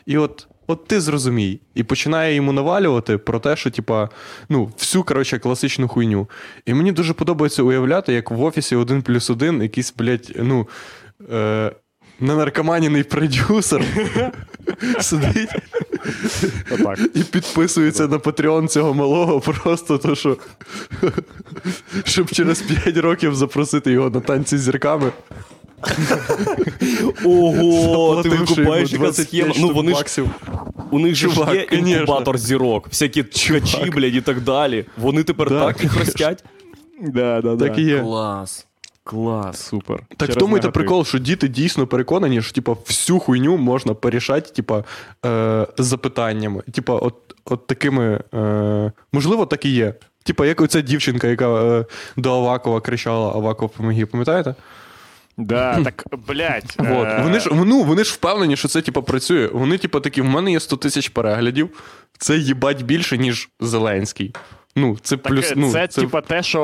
І 0.07 0.19
от. 0.19 0.47
От 0.67 0.87
ти 0.87 1.01
зрозумій, 1.01 1.61
і 1.75 1.83
починає 1.83 2.35
йому 2.35 2.53
навалювати 2.53 3.19
про 3.19 3.39
те, 3.39 3.57
що, 3.57 3.71
типа, 3.71 4.09
ну, 4.49 4.71
всю 4.79 5.05
коротше, 5.05 5.39
класичну 5.39 5.89
хуйню. 5.89 6.29
І 6.67 6.75
мені 6.75 6.93
дуже 6.93 7.13
подобається 7.13 7.63
уявляти, 7.63 8.13
як 8.13 8.31
в 8.31 8.43
офісі 8.43 8.77
один 8.77 9.03
плюс 9.03 9.31
один 9.31 9.63
якийсь, 9.63 9.95
блядь, 9.99 10.33
ну, 10.37 10.69
е, 11.33 11.73
ненаркоманіний 12.21 13.03
продюсер 13.03 13.85
сидить 15.01 15.51
і 17.15 17.23
підписується 17.23 18.09
на 18.09 18.19
Patreon 18.19 18.69
цього 18.69 18.95
малого, 18.95 19.41
просто 19.41 19.99
то, 19.99 20.15
що. 20.15 20.37
Щоб 22.05 22.31
через 22.31 22.63
5 22.63 22.97
років 22.97 23.35
запросити 23.35 23.93
його 23.93 24.11
на 24.11 24.21
танці 24.21 24.59
з 24.59 24.61
зірками. 24.61 25.13
Ого, 27.25 28.23
ти 28.23 28.29
викупаєш 28.29 28.93
йому 28.93 29.05
яка 29.05 29.13
25 29.13 29.55
схема. 29.55 29.55
Ну 29.59 29.75
вони 29.75 29.95
ж 29.95 30.25
у 30.91 30.99
них 30.99 31.15
же 31.15 31.29
ж 31.31 31.41
є 31.53 31.61
інкубатор 31.79 32.39
зірок, 32.39 32.89
всякі 32.89 33.23
ткачі, 33.23 33.91
блядь, 33.91 34.15
і 34.15 34.21
так 34.21 34.41
далі. 34.41 34.85
Вони 34.97 35.23
тепер 35.23 35.49
так 35.49 35.83
їх 35.83 35.99
ростять. 35.99 36.45
Да, 37.01 37.41
да, 37.41 37.57
Так 37.57 37.79
і 37.79 37.83
є. 37.83 38.01
Клас. 38.01 38.67
Клас. 39.05 39.61
Супер. 39.61 40.01
Так 40.17 40.31
в 40.31 40.35
тому 40.35 40.57
і 40.57 40.61
та 40.61 40.71
прикол, 40.71 41.05
що 41.05 41.19
діти 41.19 41.49
дійсно 41.49 41.87
переконані, 41.87 42.43
що 42.43 42.53
типа, 42.53 42.73
всю 42.73 43.19
хуйню 43.19 43.57
можна 43.57 43.95
порішати, 43.95 44.51
типа, 44.51 44.85
е, 45.27 45.67
запитаннями. 45.79 46.63
Типа, 46.73 46.97
от, 46.97 47.15
от 47.45 47.67
такими. 47.67 48.21
Е, 48.35 48.93
можливо, 49.13 49.47
так 49.47 49.65
і 49.65 49.71
є. 49.71 49.95
Типа, 50.25 50.47
як 50.47 50.61
оця 50.61 50.81
дівчинка, 50.81 51.27
яка 51.29 51.65
е, 51.65 51.85
до 52.17 52.33
Авакова 52.33 52.81
кричала 52.81 53.33
Аваков 53.33 53.71
помоги, 53.71 54.07
пам'ятаєте? 54.07 54.55
Да, 55.37 55.83
так, 55.85 56.05
блядь. 56.29 56.75
Вот. 56.79 57.09
е, 57.09 57.21
Вони 57.23 57.41
ж 57.41 57.51
ну, 57.53 57.83
вони 57.83 58.05
ж 58.05 58.15
впевнені, 58.15 58.57
що 58.57 58.69
це 58.69 58.83
типу, 58.83 59.03
працює. 59.03 59.47
Вони, 59.47 59.79
типу, 59.79 60.01
такі, 60.01 60.23
в 60.23 60.25
мене 60.25 60.53
є 60.53 60.61
100 60.61 60.77
тисяч 60.77 61.09
переглядів. 61.09 61.71
Це 62.19 62.37
їбать 62.37 62.83
більше, 62.83 63.19
ніж 63.19 63.49
Зеленський. 63.61 64.35
Ну, 64.77 64.97
це 65.03 65.17
Так, 65.17 65.33
плюс. 65.33 65.51
е, 65.53 65.55
ну, 65.57 65.71
це, 65.71 65.87
це, 65.87 66.01
типа 66.01 66.21
те, 66.21 66.43
що 66.43 66.63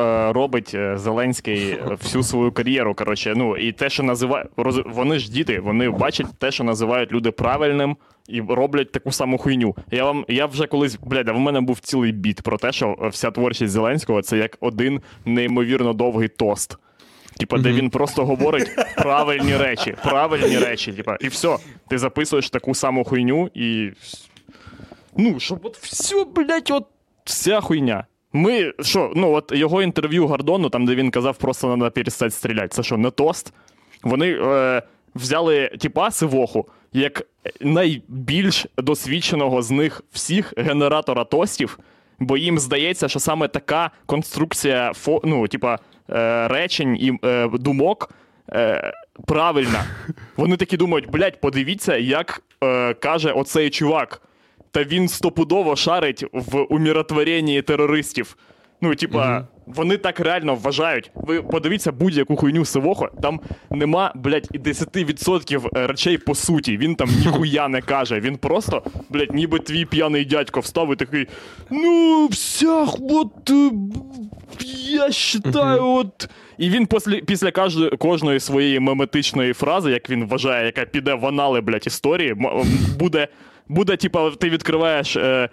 е, 0.00 0.32
робить 0.32 0.70
е, 0.74 0.98
Зеленський 0.98 1.78
всю 2.02 2.22
свою 2.24 2.52
кар'єру. 2.52 2.94
Коротше, 2.94 3.32
ну 3.36 3.56
і 3.56 3.72
те, 3.72 3.90
що 3.90 4.02
називає 4.02 4.46
роз... 4.56 4.80
вони 4.86 5.18
ж 5.18 5.30
діти, 5.32 5.60
вони 5.60 5.90
бачать 5.90 6.26
те, 6.38 6.50
що 6.50 6.64
називають 6.64 7.12
люди 7.12 7.30
правильним, 7.30 7.96
і 8.28 8.40
роблять 8.40 8.92
таку 8.92 9.12
саму 9.12 9.38
хуйню. 9.38 9.76
Я 9.90 10.04
вам 10.04 10.24
я 10.28 10.46
вже 10.46 10.66
колись, 10.66 10.98
блядь, 11.02 11.28
а 11.28 11.32
в 11.32 11.38
мене 11.38 11.60
був 11.60 11.80
цілий 11.80 12.12
біт 12.12 12.42
про 12.42 12.58
те, 12.58 12.72
що 12.72 12.96
вся 13.12 13.30
творчість 13.30 13.72
Зеленського 13.72 14.22
це 14.22 14.38
як 14.38 14.56
один 14.60 15.00
неймовірно 15.24 15.92
довгий 15.92 16.28
тост. 16.28 16.76
Типа, 17.38 17.58
де 17.58 17.72
він 17.72 17.90
просто 17.90 18.24
говорить 18.24 18.70
правильні 18.96 19.56
речі, 19.56 19.94
правильні 20.04 20.58
речі. 20.58 20.92
Типа, 20.92 21.16
і 21.20 21.28
все, 21.28 21.56
ти 21.88 21.98
записуєш 21.98 22.50
таку 22.50 22.74
саму 22.74 23.04
хуйню 23.04 23.50
і. 23.54 23.90
Ну, 25.16 25.40
щоб 25.40 25.60
от 25.62 25.76
все, 25.76 26.24
блядь, 26.24 26.70
от 26.70 26.86
вся 27.24 27.60
хуйня. 27.60 28.06
Ми 28.32 28.72
що, 28.80 29.12
ну 29.16 29.32
от 29.32 29.52
його 29.54 29.82
інтерв'ю 29.82 30.26
Гордону, 30.26 30.70
там 30.70 30.86
де 30.86 30.94
він 30.94 31.10
казав, 31.10 31.36
просто 31.36 31.66
треба 31.66 31.90
перестати 31.90 32.30
стріляти. 32.30 32.68
Це 32.68 32.82
що, 32.82 32.96
не 32.96 33.10
тост? 33.10 33.52
Вони 34.02 34.38
е, 34.42 34.82
взяли 35.14 35.68
типа 35.68 36.10
Сивоху 36.10 36.66
як 36.92 37.26
найбільш 37.60 38.66
досвідченого 38.76 39.62
з 39.62 39.70
них 39.70 40.02
всіх 40.12 40.52
генератора 40.56 41.24
тостів, 41.24 41.78
бо 42.18 42.36
їм 42.36 42.58
здається, 42.58 43.08
що 43.08 43.18
саме 43.18 43.48
така 43.48 43.90
конструкція 44.06 44.92
ну, 45.24 45.48
типа, 45.48 45.78
речень 46.48 46.96
і 46.96 47.12
е, 47.24 47.48
думок. 47.48 48.10
Е, 48.52 48.92
правильна. 49.26 49.84
Вони 50.36 50.56
такі 50.56 50.76
думають, 50.76 51.10
блядь, 51.10 51.40
подивіться, 51.40 51.96
як 51.96 52.42
е, 52.64 52.94
каже 52.94 53.32
оцей 53.32 53.70
чувак. 53.70 54.22
Та 54.70 54.84
він 54.84 55.08
стопудово 55.08 55.76
шарить 55.76 56.24
в 56.32 56.62
умиротворенні 56.62 57.62
терористів. 57.62 58.36
Ну, 58.80 58.94
типа, 58.94 59.46
вони 59.74 59.96
так 59.96 60.20
реально 60.20 60.54
вважають. 60.54 61.10
Ви 61.14 61.42
подивіться 61.42 61.92
будь-яку 61.92 62.36
хуйню 62.36 62.64
Сивохо, 62.64 63.08
там 63.22 63.40
нема, 63.70 64.12
блядь, 64.14 64.48
і 64.52 64.58
10% 64.58 65.86
речей 65.86 66.18
по 66.18 66.34
суті. 66.34 66.76
Він 66.76 66.94
там 66.94 67.08
ніхуя 67.24 67.68
не 67.68 67.80
каже. 67.80 68.20
Він 68.20 68.36
просто, 68.36 68.82
блядь, 69.08 69.34
ніби 69.34 69.58
твій 69.58 69.84
п'яний 69.84 70.24
дядько 70.24 70.60
встав 70.60 70.92
і 70.92 70.96
такий. 70.96 71.26
Ну, 71.70 72.26
вся, 72.26 72.86
от, 73.10 73.50
е, 73.50 73.70
я 74.90 75.12
считаю, 75.12 75.84
от. 75.84 76.28
І 76.58 76.70
він 76.70 76.86
після, 76.86 77.16
після 77.16 77.50
кожної, 77.50 77.90
кожної 77.90 78.40
своєї 78.40 78.80
меметичної 78.80 79.52
фрази, 79.52 79.90
як 79.90 80.10
він 80.10 80.26
вважає, 80.26 80.66
яка 80.66 80.84
піде 80.84 81.14
в 81.14 81.26
анали, 81.26 81.60
блядь, 81.60 81.86
історії, 81.86 82.36
буде, 82.98 83.28
буде, 83.68 83.96
типа, 83.96 84.30
ти 84.30 84.50
відкриваєш. 84.50 85.16
Е, 85.16 85.20
е, 85.20 85.48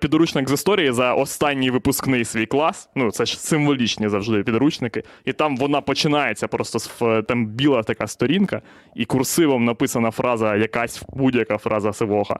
Підручник 0.00 0.48
з 0.48 0.52
історії 0.52 0.92
за 0.92 1.14
останній 1.14 1.70
випускний 1.70 2.24
свій 2.24 2.46
клас. 2.46 2.88
Ну, 2.94 3.10
це 3.10 3.24
ж 3.24 3.40
символічні 3.40 4.08
завжди 4.08 4.42
підручники. 4.42 5.02
І 5.24 5.32
там 5.32 5.56
вона 5.56 5.80
починається 5.80 6.48
просто 6.48 6.78
з 6.78 7.22
там 7.28 7.46
біла 7.46 7.82
така 7.82 8.06
сторінка, 8.06 8.62
і 8.94 9.04
курсивом 9.04 9.64
написана 9.64 10.10
фраза, 10.10 10.56
якась 10.56 11.02
будь-яка 11.08 11.58
фраза 11.58 11.92
Сивоха. 11.92 12.38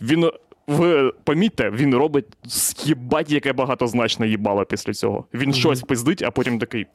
Він, 0.00 0.30
ви 0.66 1.12
помітьте, 1.24 1.70
він 1.70 1.94
робить 1.94 2.26
їбать, 2.84 3.30
яке 3.30 3.52
багатозначне 3.52 4.28
їбало 4.28 4.64
після 4.64 4.92
цього. 4.92 5.26
Він 5.34 5.52
щось 5.52 5.82
пиздить, 5.82 6.22
а 6.22 6.30
потім 6.30 6.58
такий. 6.58 6.86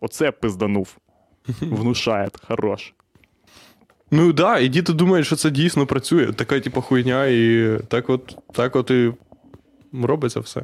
Оце 0.00 0.30
пизданув. 0.30 0.96
Внушає, 1.60 2.28
хорош. 2.48 2.94
Ну 4.10 4.26
так, 4.26 4.34
да, 4.34 4.58
і 4.58 4.68
діти 4.68 4.92
думають, 4.92 5.26
що 5.26 5.36
це 5.36 5.50
дійсно 5.50 5.86
працює. 5.86 6.32
Така, 6.32 6.60
типу, 6.60 6.80
хуйня, 6.80 7.26
і 7.26 7.70
так 7.88 8.10
от, 8.10 8.38
так 8.52 8.76
от 8.76 8.90
і 8.90 9.12
робиться 9.92 10.40
все. 10.40 10.62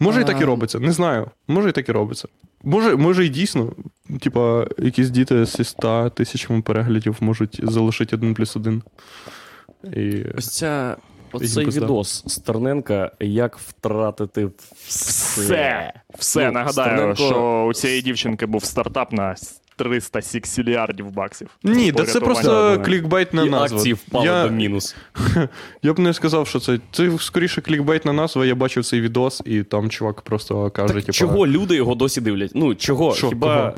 Може, 0.00 0.20
і 0.20 0.24
так 0.24 0.40
і 0.40 0.44
робиться, 0.44 0.78
не 0.78 0.92
знаю. 0.92 1.30
Може, 1.48 1.68
і 1.68 1.72
так 1.72 1.88
і 1.88 1.92
робиться. 1.92 2.28
Може, 2.62 2.96
може 2.96 3.26
і 3.26 3.28
дійсно, 3.28 3.72
типа, 4.20 4.66
якісь 4.78 5.10
діти 5.10 5.44
зі 5.44 5.64
100 5.64 6.10
тисячами 6.10 6.62
переглядів 6.62 7.16
можуть 7.20 7.60
залишити 7.62 8.16
один 8.16 8.34
плюс 8.34 8.56
один. 8.56 8.82
І... 9.96 10.24
Ось 10.36 10.48
ця, 10.48 10.96
оцей 11.32 11.66
відос 11.66 12.24
Стерненка, 12.26 13.10
як 13.20 13.58
втратити 13.58 14.50
все. 14.86 15.42
Все. 15.42 15.92
Все. 16.18 16.46
Ну, 16.46 16.52
Нагадаю, 16.52 17.14
Стерненко- 17.14 17.16
що 17.16 17.64
у 17.70 17.74
цієї 17.74 18.02
дівчинки 18.02 18.46
був 18.46 18.64
стартап 18.64 19.12
на 19.12 19.36
300 19.76 20.22
сіксілярдів 20.22 21.10
баксів. 21.10 21.48
Ні, 21.62 21.92
це 21.92 22.20
просто 22.20 22.80
І 23.46 23.50
назва. 23.50 23.76
акції 23.76 23.94
впали 23.94 24.26
я, 24.26 24.44
до 24.44 24.50
мінус. 24.50 24.96
я 25.82 25.92
б 25.92 25.98
не 25.98 26.14
сказав, 26.14 26.48
що 26.48 26.60
це. 26.60 26.78
Це 26.92 27.10
скоріше 27.18 27.60
клікбейтна 27.60 28.12
назва. 28.12 28.46
Я 28.46 28.54
бачив 28.54 28.84
цей 28.84 29.00
відос, 29.00 29.42
і 29.44 29.62
там 29.62 29.90
чувак 29.90 30.22
просто 30.22 30.70
каже, 30.70 30.94
Так 30.94 31.02
типу. 31.02 31.12
чого 31.12 31.46
люди 31.46 31.74
його 31.76 31.94
досі 31.94 32.20
дивлять? 32.20 32.50
Ну, 32.54 32.74
чого? 32.74 33.14
Що, 33.14 33.28
Хіба. 33.28 33.74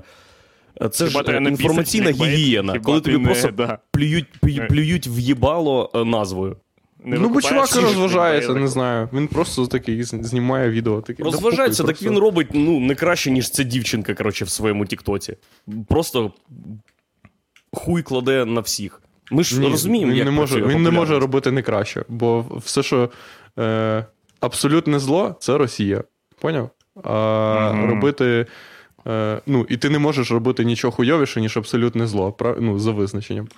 Це 0.90 1.06
Хіба 1.06 1.22
ж 1.22 1.32
е, 1.32 1.36
інформаційна 1.36 2.06
клікбейт? 2.06 2.32
гігієна, 2.32 2.72
Хіба 2.72 2.84
коли 2.84 3.00
тобі 3.00 3.18
не- 3.18 3.24
просто 3.24 3.48
да. 3.48 3.78
плюють, 3.90 4.26
плюють 4.68 5.06
в 5.08 5.18
їбало 5.18 5.90
е, 5.94 6.04
назвою. 6.04 6.56
Не 7.04 7.18
ну, 7.18 7.28
бо 7.28 7.40
чувак 7.40 7.66
всі 7.66 7.80
розважається, 7.80 8.54
не 8.54 8.68
знаю. 8.68 9.08
Він 9.12 9.28
просто 9.28 9.66
такий 9.66 10.02
знімає 10.02 10.70
відео. 10.70 11.00
Такий, 11.00 11.24
Розважається, 11.24 11.82
так 11.82 11.86
просто». 11.86 12.10
він 12.10 12.18
робить 12.18 12.48
ну, 12.52 12.80
не 12.80 12.94
краще, 12.94 13.30
ніж 13.30 13.50
ця 13.50 13.62
дівчинка, 13.62 14.14
коротше, 14.14 14.44
в 14.44 14.48
своєму 14.48 14.86
Тіктоці. 14.86 15.36
Просто 15.88 16.32
хуй 17.72 18.02
кладе 18.02 18.44
на 18.44 18.60
всіх. 18.60 19.02
Ми 19.30 19.44
ж 19.44 19.60
Ні, 19.60 19.68
розуміємо, 19.68 20.10
він 20.12 20.18
як 20.18 20.24
не 20.26 20.30
може, 20.30 20.66
він 20.66 20.82
не 20.82 20.90
може 20.90 21.18
робити 21.18 21.50
не 21.50 21.62
краще, 21.62 22.04
бо 22.08 22.44
все, 22.64 22.82
що 22.82 23.10
е, 23.58 24.06
абсолютне 24.40 24.98
зло, 24.98 25.36
це 25.40 25.58
Росія. 25.58 26.04
Поняв? 26.40 26.70
А 27.04 27.72
Мгм. 27.72 27.90
робити. 27.90 28.46
Е, 29.06 29.40
ну, 29.46 29.66
і 29.68 29.76
ти 29.76 29.90
не 29.90 29.98
можеш 29.98 30.30
робити 30.30 30.64
нічого 30.64 30.92
хуйовіше, 30.92 31.40
ніж 31.40 31.56
абсолютне 31.56 32.06
зло, 32.06 32.30
прав- 32.32 32.56
ну, 32.60 32.78
за 32.78 32.90
визначенням. 32.90 33.48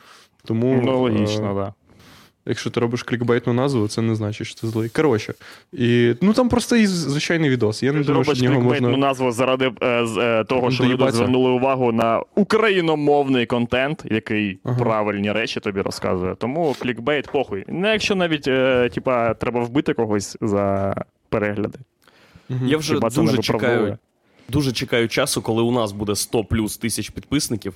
Тому, 0.44 0.82
Ну, 0.84 0.92
е, 0.92 0.94
логічно, 0.96 1.46
так. 1.46 1.54
Да. 1.54 1.74
Якщо 2.46 2.70
ти 2.70 2.80
робиш 2.80 3.02
клікбейтну 3.02 3.52
назву, 3.52 3.88
це 3.88 4.02
не 4.02 4.14
значить, 4.14 4.46
що 4.46 4.60
ти 4.60 4.66
злий. 4.66 4.88
Коротше, 4.88 5.34
і, 5.72 6.14
ну 6.20 6.32
там 6.32 6.48
простий 6.48 6.86
звичайний 6.86 7.50
відос. 7.50 7.82
Я 7.82 7.92
не 7.92 7.98
Ти 7.98 8.04
думаю, 8.04 8.24
робиш 8.24 8.42
нього 8.42 8.54
клікбейтну 8.56 8.88
можна. 8.88 9.06
назву 9.06 9.30
заради 9.32 9.72
е, 9.82 10.06
з, 10.06 10.16
е, 10.18 10.44
того, 10.44 10.70
що 10.70 10.84
люди 10.84 11.10
звернули 11.12 11.50
увагу 11.50 11.92
на 11.92 12.22
україномовний 12.34 13.46
контент, 13.46 14.02
який 14.10 14.58
Ага. 14.64 14.78
правильні 14.78 15.32
речі 15.32 15.60
тобі 15.60 15.80
розказує. 15.80 16.34
Тому 16.34 16.76
клікбейт 16.80 17.28
похуй. 17.32 17.64
Не 17.68 17.92
якщо 17.92 18.14
навіть 18.14 18.48
е, 18.48 18.88
типа, 18.94 19.34
треба 19.34 19.60
вбити 19.60 19.92
когось 19.94 20.36
за 20.40 20.94
перегляди. 21.28 21.78
Мгм. 22.48 22.68
Я 22.68 22.76
вже 22.76 22.94
Хіба 22.94 23.08
дуже 23.10 23.38
чекаю. 23.38 23.98
Дуже 24.48 24.72
чекаю 24.72 25.08
часу, 25.08 25.42
коли 25.42 25.62
у 25.62 25.70
нас 25.72 25.92
буде 25.92 26.14
100 26.14 26.44
плюс 26.44 26.76
тисяч 26.76 27.10
підписників, 27.10 27.74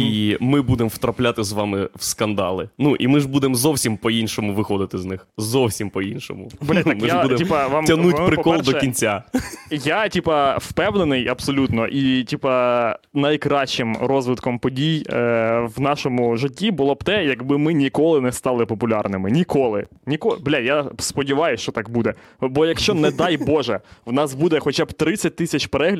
і 0.00 0.36
ми 0.40 0.62
будемо 0.62 0.88
втрапляти 0.88 1.44
з 1.44 1.52
вами 1.52 1.88
в 1.96 2.04
скандали. 2.04 2.68
Ну 2.78 2.96
і 2.96 3.08
ми 3.08 3.20
ж 3.20 3.28
будемо 3.28 3.54
зовсім 3.54 3.96
по-іншому 3.96 4.54
виходити 4.54 4.98
з 4.98 5.04
них. 5.04 5.26
Зовсім 5.38 5.90
по-іншому. 5.90 6.48
Бля, 6.60 6.82
так 6.82 7.00
ми 7.02 7.08
ж 7.08 7.22
будемо 7.22 7.38
типа, 7.38 7.66
вам- 7.66 7.84
тягнуть 7.84 8.18
вам, 8.18 8.26
прикол 8.26 8.56
до 8.56 8.72
кінця. 8.72 9.22
Я, 9.70 10.08
типа, 10.08 10.56
впевнений 10.56 11.28
абсолютно, 11.28 11.86
і, 11.86 12.24
типа, 12.24 12.96
найкращим 13.14 13.96
розвитком 14.00 14.58
подій 14.58 15.06
е, 15.10 15.68
в 15.76 15.80
нашому 15.80 16.36
житті 16.36 16.70
було 16.70 16.94
б 16.94 17.04
те, 17.04 17.24
якби 17.24 17.58
ми 17.58 17.72
ніколи 17.72 18.20
не 18.20 18.32
стали 18.32 18.66
популярними. 18.66 19.30
Ніколи. 19.30 19.86
Ніколи. 20.06 20.38
Бля, 20.44 20.58
я 20.58 20.84
сподіваюся, 20.98 21.62
що 21.62 21.72
так 21.72 21.90
буде. 21.90 22.14
Бо 22.40 22.66
якщо, 22.66 22.94
не 22.94 23.10
дай 23.10 23.36
Боже, 23.36 23.80
в 24.06 24.12
нас 24.12 24.34
буде 24.34 24.60
хоча 24.60 24.84
б 24.84 24.92
30 24.92 25.36
тисяч 25.36 25.66
переглядів, 25.66 25.95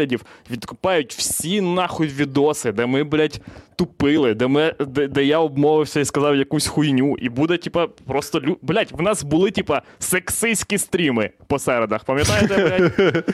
відкупають 0.50 1.14
всі 1.14 1.60
нахуй 1.60 2.08
відоси, 2.08 2.72
де 2.72 2.86
ми, 2.86 3.04
блядь, 3.04 3.40
тупили, 3.76 4.34
де, 4.34 4.46
ми, 4.46 4.74
де, 4.80 5.08
де 5.08 5.24
я 5.24 5.38
обмовився 5.38 6.00
і 6.00 6.04
сказав 6.04 6.36
якусь 6.36 6.66
хуйню. 6.66 7.16
І 7.18 7.28
буде, 7.28 7.56
типа, 7.56 7.86
просто 8.06 8.40
лю... 8.40 8.58
блядь, 8.62 8.92
в 8.92 9.02
нас 9.02 9.22
були, 9.22 9.50
типа, 9.50 9.82
сексистські 9.98 10.78
стріми 10.78 11.30
по 11.46 11.58
середах. 11.58 12.04
Пам'ятаєте, 12.04 12.92
блядь? 12.94 13.24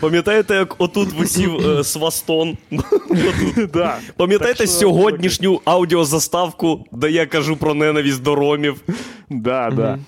Пам'ятаєте, 0.00 0.54
як 0.54 0.74
отут 0.78 1.12
висів 1.12 1.70
е, 1.70 1.84
свастон? 1.84 2.58
Пам'ятаєте 4.16 4.66
сьогоднішню 4.66 5.60
аудіозаставку, 5.64 6.84
де 6.92 7.10
я 7.10 7.26
кажу 7.26 7.56
про 7.56 7.74
ненависть 7.74 8.22
до 8.22 8.34
ромів? 8.34 8.82
Да, 9.30 9.70
да. 9.70 9.98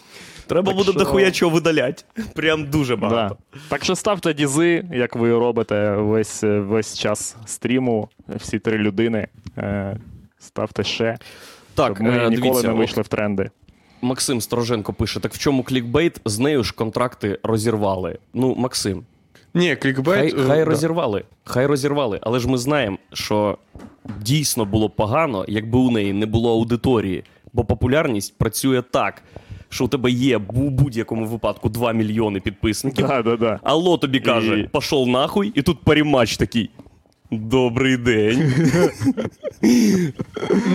Треба 0.48 0.66
Так 0.66 0.76
буде 0.76 0.90
що- 0.90 0.98
дохуя 0.98 1.30
чого 1.30 1.54
видаляти. 1.54 2.02
Прям 2.34 2.64
дуже 2.64 2.96
Да. 2.96 3.00
багато. 3.02 3.36
Так 3.68 3.84
що 3.84 3.96
ставте 3.96 4.34
дізи, 4.34 4.84
як 4.92 5.16
ви 5.16 5.30
робите 5.38 5.90
весь, 5.96 6.42
весь 6.44 6.98
час 6.98 7.36
стріму, 7.46 8.08
всі 8.28 8.58
три 8.58 8.78
людини. 8.78 9.28
Е, 9.58 9.96
Ставте 10.40 10.84
ще, 10.84 11.18
Так, 11.74 11.96
щоб 11.96 12.06
ми 12.06 12.10
е, 12.10 12.12
ніколи 12.30 12.36
дивіться, 12.36 12.68
не 12.68 12.74
вийшли 12.74 13.02
в 13.02 13.08
тренди. 13.08 13.50
Максим 14.02 14.40
Стороженко 14.40 14.92
пише: 14.92 15.20
так 15.20 15.34
в 15.34 15.38
чому 15.38 15.62
клікбейт? 15.62 16.20
З 16.24 16.38
нею 16.38 16.64
ж 16.64 16.74
контракти 16.74 17.38
розірвали. 17.42 18.18
Ну, 18.34 18.54
Максим, 18.54 19.02
Ні, 19.54 19.66
хай, 19.66 19.76
клікбейт. 19.76 20.34
е, 20.34 20.42
хай 20.46 20.58
да. 20.58 20.64
розірвали. 20.64 21.24
Хай 21.44 21.66
розірвали. 21.66 22.18
Але 22.22 22.38
ж 22.38 22.48
ми 22.48 22.58
знаємо, 22.58 22.98
що 23.12 23.58
дійсно 24.20 24.64
було 24.64 24.90
погано, 24.90 25.44
якби 25.48 25.78
у 25.78 25.90
неї 25.90 26.12
не 26.12 26.26
було 26.26 26.52
аудиторії. 26.52 27.24
Бо 27.52 27.64
популярність 27.64 28.38
працює 28.38 28.82
так, 28.82 29.22
що 29.68 29.84
у 29.84 29.88
тебе 29.88 30.10
є 30.10 30.36
у 30.36 30.70
будь-якому 30.70 31.26
випадку 31.26 31.68
2 31.68 31.92
мільйони 31.92 32.40
підписників. 32.40 33.06
Да, 33.06 33.22
да, 33.22 33.36
да. 33.36 33.60
Алло 33.62 33.98
тобі 33.98 34.20
каже, 34.20 34.60
І- 34.60 34.62
пошов 34.62 35.08
нахуй, 35.08 35.52
і 35.54 35.62
тут 35.62 35.78
парімач 35.78 36.36
такий. 36.36 36.70
Добрий 37.30 37.96
день. 37.96 38.52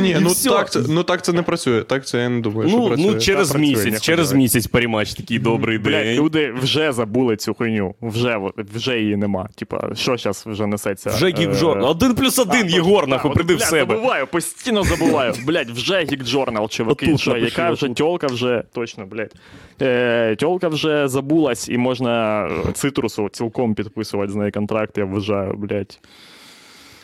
Ні, 0.02 0.18
ну 0.22 0.30
так, 0.46 0.72
це, 0.72 0.80
ну 0.90 1.04
так 1.04 1.24
це 1.24 1.34
не 1.34 1.42
працює. 1.42 1.82
Так 1.84 2.08
це 2.08 2.18
я 2.18 2.30
не 2.30 2.42
думаю, 2.42 2.70
що 2.70 2.78
Ну, 2.78 2.88
працює. 2.88 3.06
ну 3.12 3.20
через 3.20 3.50
працює, 3.52 3.68
місяць, 3.70 3.86
ніхуя. 3.86 4.00
через 4.00 4.34
місяць 4.34 4.68
парімач 4.68 5.14
такий 5.14 5.40
добрий 5.40 5.78
Блядь, 5.78 6.04
день. 6.04 6.18
люди 6.18 6.52
вже 6.52 6.92
забули 6.92 7.36
цю 7.36 7.54
хуйню. 7.54 7.96
Вже, 8.02 8.40
вже 8.76 9.00
її 9.00 9.16
нема. 9.16 9.50
Типа, 9.56 9.90
що 9.96 10.18
зараз 10.18 10.44
вже 10.48 10.68
несеться? 10.68 11.10
Вже 11.10 11.28
гік 11.28 11.50
Е. 11.64 11.66
Один 11.66 12.16
плюс 12.16 12.40
один, 12.40 12.70
Єгор, 12.70 13.08
нахуй, 13.08 13.32
приди 13.32 13.56
в 13.56 13.62
себе. 13.62 13.96
Забуваю, 13.96 14.28
постійно 14.28 14.84
забуваю. 14.84 15.34
Блядь, 15.46 15.70
вже 15.70 15.94
Journal, 16.06 16.70
чуваки. 16.70 17.18
Що, 17.18 17.38
яка 17.38 17.72
вже 17.72 17.90
тьолка 17.90 18.28
вже, 18.28 18.64
точно, 18.74 19.06
блядь. 19.06 19.36
Е, 19.82 20.36
тьолка 20.36 20.68
вже 20.68 21.08
забулась, 21.08 21.70
і 21.70 21.78
можна 21.78 22.50
цитрусу 22.74 23.30
цілком 23.30 23.76
підписувати 23.76 24.32
з 24.32 24.36
неї 24.36 24.52
контракт, 24.52 24.98
я 24.98 25.06
вважаю, 25.06 25.54
блядь. 25.54 26.00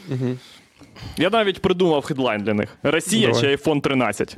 Мгм. 0.10 0.39
Я 1.18 1.30
навіть 1.30 1.62
придумав 1.62 2.05
хедлайн 2.05 2.41
для 2.41 2.53
них: 2.53 2.78
Росія 2.84 3.28
Давай. 3.28 3.41
чи 3.41 3.55
iPhone 3.55 3.82
13. 3.82 4.38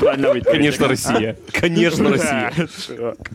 правильно. 0.00 0.34
Звісно, 0.54 0.88
Росія. 0.88 1.34
Звісно, 1.62 2.10
Росія. 2.10 2.52
Чувак. 2.86 3.30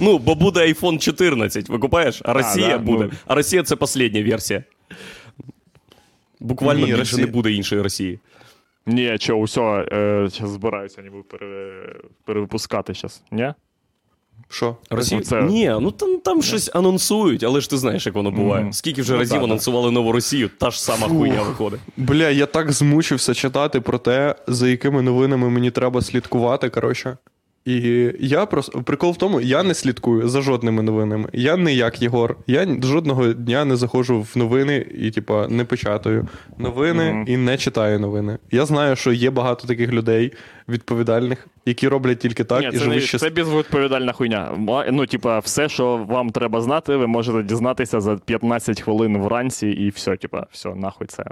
Ну, 0.00 0.18
бо 0.18 0.34
буде 0.34 0.60
iPhone 0.60 0.98
14, 0.98 1.68
викупаєш? 1.68 2.22
А 2.24 2.32
Росія 2.32 2.68
да, 2.68 2.78
буде. 2.78 3.04
ну. 3.04 3.10
А 3.26 3.34
Росія 3.34 3.62
це 3.62 3.74
остання 3.80 4.24
версія. 4.24 4.64
Буквально 6.40 6.86
Ні, 6.86 6.94
більше 6.94 7.16
не 7.16 7.26
буде 7.26 7.52
іншої 7.52 7.82
Росії. 7.82 8.18
Ні, 8.86 9.16
що, 9.20 9.36
усе, 9.36 9.60
е, 9.60 10.28
зараз 10.28 10.50
збираюся 10.50 11.02
ніби 11.02 11.22
пере, 11.22 11.72
перевипускати 12.24 12.94
зараз. 12.94 13.22
Ні? 13.30 13.52
Що? 14.48 14.76
Росія? 14.90 15.20
це- 15.20 15.42
Ні, 15.42 15.72
ну 15.80 15.90
там, 15.90 16.18
там 16.24 16.42
щось 16.42 16.70
анонсують, 16.74 17.44
але 17.44 17.60
ж 17.60 17.70
ти 17.70 17.76
знаєш, 17.76 18.06
як 18.06 18.14
воно 18.14 18.30
буває. 18.30 18.62
Мгм. 18.62 18.72
Скільки 18.72 19.02
вже 19.02 19.12
Ну, 19.12 19.18
разів 19.18 19.30
так, 19.32 19.40
так. 19.40 19.44
анонсували 19.44 19.90
нову 19.90 20.12
Росію, 20.12 20.50
та 20.58 20.70
ж 20.70 20.82
сама 20.82 21.08
хуйня 21.08 21.42
виходить. 21.42 21.80
Бля, 21.96 22.30
я 22.30 22.46
так 22.46 22.72
змучився 22.72 23.34
читати 23.34 23.80
про 23.80 23.98
те, 23.98 24.34
за 24.46 24.68
якими 24.68 25.02
новинами 25.02 25.50
мені 25.50 25.70
треба 25.70 26.02
слідкувати. 26.02 26.68
Коротше. 26.68 27.16
І 27.64 28.10
я 28.20 28.46
просто 28.46 28.82
прикол 28.82 29.12
в 29.12 29.16
тому, 29.16 29.40
я 29.40 29.62
не 29.62 29.74
слідкую 29.74 30.28
за 30.28 30.40
жодними 30.42 30.82
новинами. 30.82 31.28
Я 31.32 31.56
не 31.56 31.74
як 31.74 32.02
Єгор. 32.02 32.36
Я 32.46 32.66
жодного 32.82 33.32
дня 33.32 33.64
не 33.64 33.76
заходжу 33.76 34.26
в 34.34 34.38
новини 34.38 34.86
і, 34.98 35.10
типа, 35.10 35.48
не 35.48 35.64
печатаю 35.64 36.28
новини 36.58 37.12
Мгм. 37.12 37.24
і 37.28 37.36
не 37.36 37.56
читаю 37.58 38.00
новини. 38.00 38.38
Я 38.50 38.66
знаю, 38.66 38.96
що 38.96 39.12
є 39.12 39.30
багато 39.30 39.68
таких 39.68 39.92
людей 39.92 40.32
відповідальних, 40.68 41.46
які 41.66 41.88
роблять 41.88 42.18
тільки 42.18 42.44
так 42.44 42.60
Ні, 42.60 42.68
і 42.68 42.72
це, 42.72 42.78
живуть 42.78 43.02
щас... 43.02 43.20
це 43.20 43.30
безвідповідальна 43.30 44.12
хуйня. 44.12 44.50
Ну, 44.92 45.06
типа, 45.06 45.38
все, 45.38 45.68
що 45.68 45.96
вам 46.08 46.30
треба 46.30 46.60
знати, 46.60 46.96
ви 46.96 47.06
можете 47.06 47.42
дізнатися 47.42 48.00
за 48.00 48.16
15 48.16 48.80
хвилин 48.80 49.18
вранці, 49.18 49.68
і 49.68 49.88
все, 49.88 50.16
типа, 50.16 50.46
все, 50.52 50.74
нахуй 50.74 51.06
це. 51.06 51.24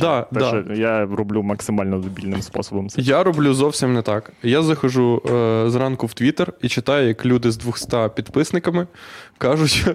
Да, 0.00 0.22
Те, 0.22 0.40
да. 0.40 0.48
що 0.48 0.64
я 0.74 1.06
роблю 1.06 1.42
максимально 1.42 1.98
дебільним 1.98 2.42
способом. 2.42 2.88
Це. 2.88 3.02
Я 3.02 3.24
роблю 3.24 3.54
зовсім 3.54 3.94
не 3.94 4.02
так. 4.02 4.32
Я 4.42 4.62
заходжу 4.62 5.22
е, 5.30 5.70
зранку 5.70 6.06
в 6.06 6.14
Твіттер 6.14 6.52
і 6.62 6.68
читаю, 6.68 7.08
як 7.08 7.26
люди 7.26 7.50
з 7.50 7.56
200 7.56 7.96
підписниками 8.16 8.86
кажуть, 9.38 9.86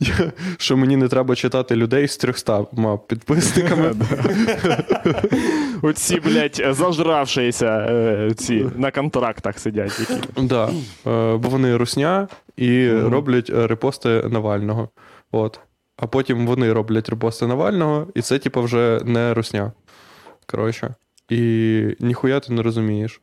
що 0.58 0.76
мені 0.76 0.96
не 0.96 1.08
треба 1.08 1.34
читати 1.34 1.76
людей 1.76 2.08
з 2.08 2.16
300 2.16 2.64
підписниками. 3.08 3.94
Оці, 5.82 6.20
блядь, 6.20 6.62
зажравшися 6.70 7.86
е, 7.90 8.34
ці 8.36 8.66
на 8.76 8.90
контрактах 9.20 9.58
сидять. 9.58 10.00
Які. 10.00 10.42
Да, 10.42 10.64
е, 10.66 11.36
бо 11.36 11.48
вони 11.48 11.76
русня 11.76 12.28
і 12.56 12.88
Мгм. 12.88 13.08
роблять 13.12 13.50
е, 13.50 13.66
репости 13.66 14.22
Навального. 14.30 14.88
От. 15.32 15.60
А 15.96 16.06
потім 16.06 16.46
вони 16.46 16.72
роблять 16.72 17.08
репости 17.08 17.46
Навального, 17.46 18.06
і 18.14 18.22
це, 18.22 18.38
типу, 18.38 18.62
вже 18.62 19.00
не 19.04 19.34
русня. 19.34 19.72
Коротше. 20.46 20.94
І 21.28 21.82
ніхуя 22.00 22.40
ти 22.40 22.52
не 22.52 22.62
розумієш. 22.62 23.20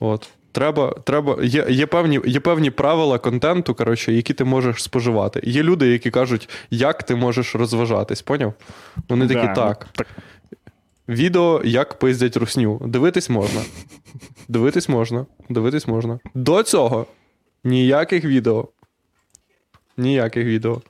От. 0.00 0.28
Треба, 0.54 0.94
треба, 1.04 1.36
є, 1.42 1.66
є, 1.68 1.86
певні, 1.86 2.20
є 2.24 2.40
певні 2.40 2.70
правила 2.70 3.18
контенту, 3.18 3.74
коротше, 3.74 4.12
які 4.12 4.34
ти 4.34 4.44
можеш 4.44 4.82
споживати. 4.82 5.40
Є 5.44 5.62
люди, 5.62 5.88
які 5.88 6.10
кажуть, 6.10 6.48
як 6.70 7.02
ти 7.02 7.14
можеш 7.14 7.54
розважатись, 7.54 8.22
поняв? 8.22 8.54
Вони 9.08 9.28
такі, 9.28 9.46
Да, 9.46 9.54
так. 9.54 9.78
ну, 9.80 9.86
так. 9.92 10.06
Відео, 11.08 11.60
як 11.64 11.98
пиздять 11.98 12.36
русню. 12.36 12.80
Дивитись 12.86 13.30
можна. 13.30 13.62
Дивитись 14.48 14.88
можна. 14.88 15.26
Дивитись 15.48 15.86
можна. 15.86 16.18
До 16.34 16.62
цього 16.62 17.06
ніяких 17.64 18.24
відео. 18.24 18.68
Ніяких 19.96 20.44
відео. 20.44 20.82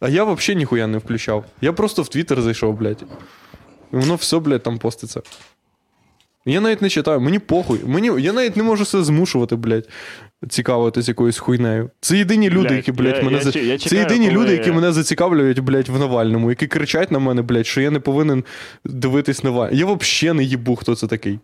А 0.00 0.08
я 0.08 0.24
взагалі 0.24 0.58
ніхуя 0.58 0.86
не 0.86 0.98
включав. 0.98 1.44
Я 1.60 1.72
просто 1.72 2.02
в 2.02 2.08
Твіттер 2.08 2.42
зайшов, 2.42 2.74
блядь. 2.74 3.04
І 3.92 3.96
воно 3.96 4.14
все, 4.14 4.38
блядь, 4.38 4.62
там 4.62 4.78
поститься. 4.78 5.22
Я 6.46 6.60
навіть 6.60 6.82
не 6.82 6.88
читаю, 6.88 7.20
мені 7.20 7.38
похуй. 7.38 7.80
Мені, 7.86 8.10
я 8.22 8.32
навіть 8.32 8.56
не 8.56 8.62
можу 8.62 8.84
себе 8.84 9.04
змушувати, 9.04 9.56
блядь, 9.56 9.88
цікавитись 10.48 11.08
якоюсь 11.08 11.38
хуйнею. 11.38 11.90
Це 12.00 12.18
єдині 12.18 12.50
люди, 12.50 12.68
Блядь, 12.68 12.76
які, 12.76 12.92
блядь, 12.92 13.16
я- 13.16 13.22
мене 13.22 13.36
я 13.36 13.42
за... 13.42 13.58
я 13.58 13.78
Це 13.78 13.96
єдині 13.96 14.28
коли- 14.28 14.40
люди, 14.40 14.52
які 14.52 14.72
мене 14.72 14.92
зацікавлюють, 14.92 15.58
блядь, 15.58 15.88
в 15.88 15.98
Навальному, 15.98 16.50
які 16.50 16.66
кричать 16.66 17.10
на 17.12 17.18
мене, 17.18 17.42
блядь, 17.42 17.66
що 17.66 17.80
я 17.80 17.90
не 17.90 18.00
повинен 18.00 18.44
дивитись 18.84 19.44
Навального. 19.44 19.76
Я 19.80 19.86
взагалі 19.86 20.36
не 20.36 20.44
їбу, 20.44 20.76
хто 20.76 20.94
це 20.94 21.06
такий. 21.06 21.38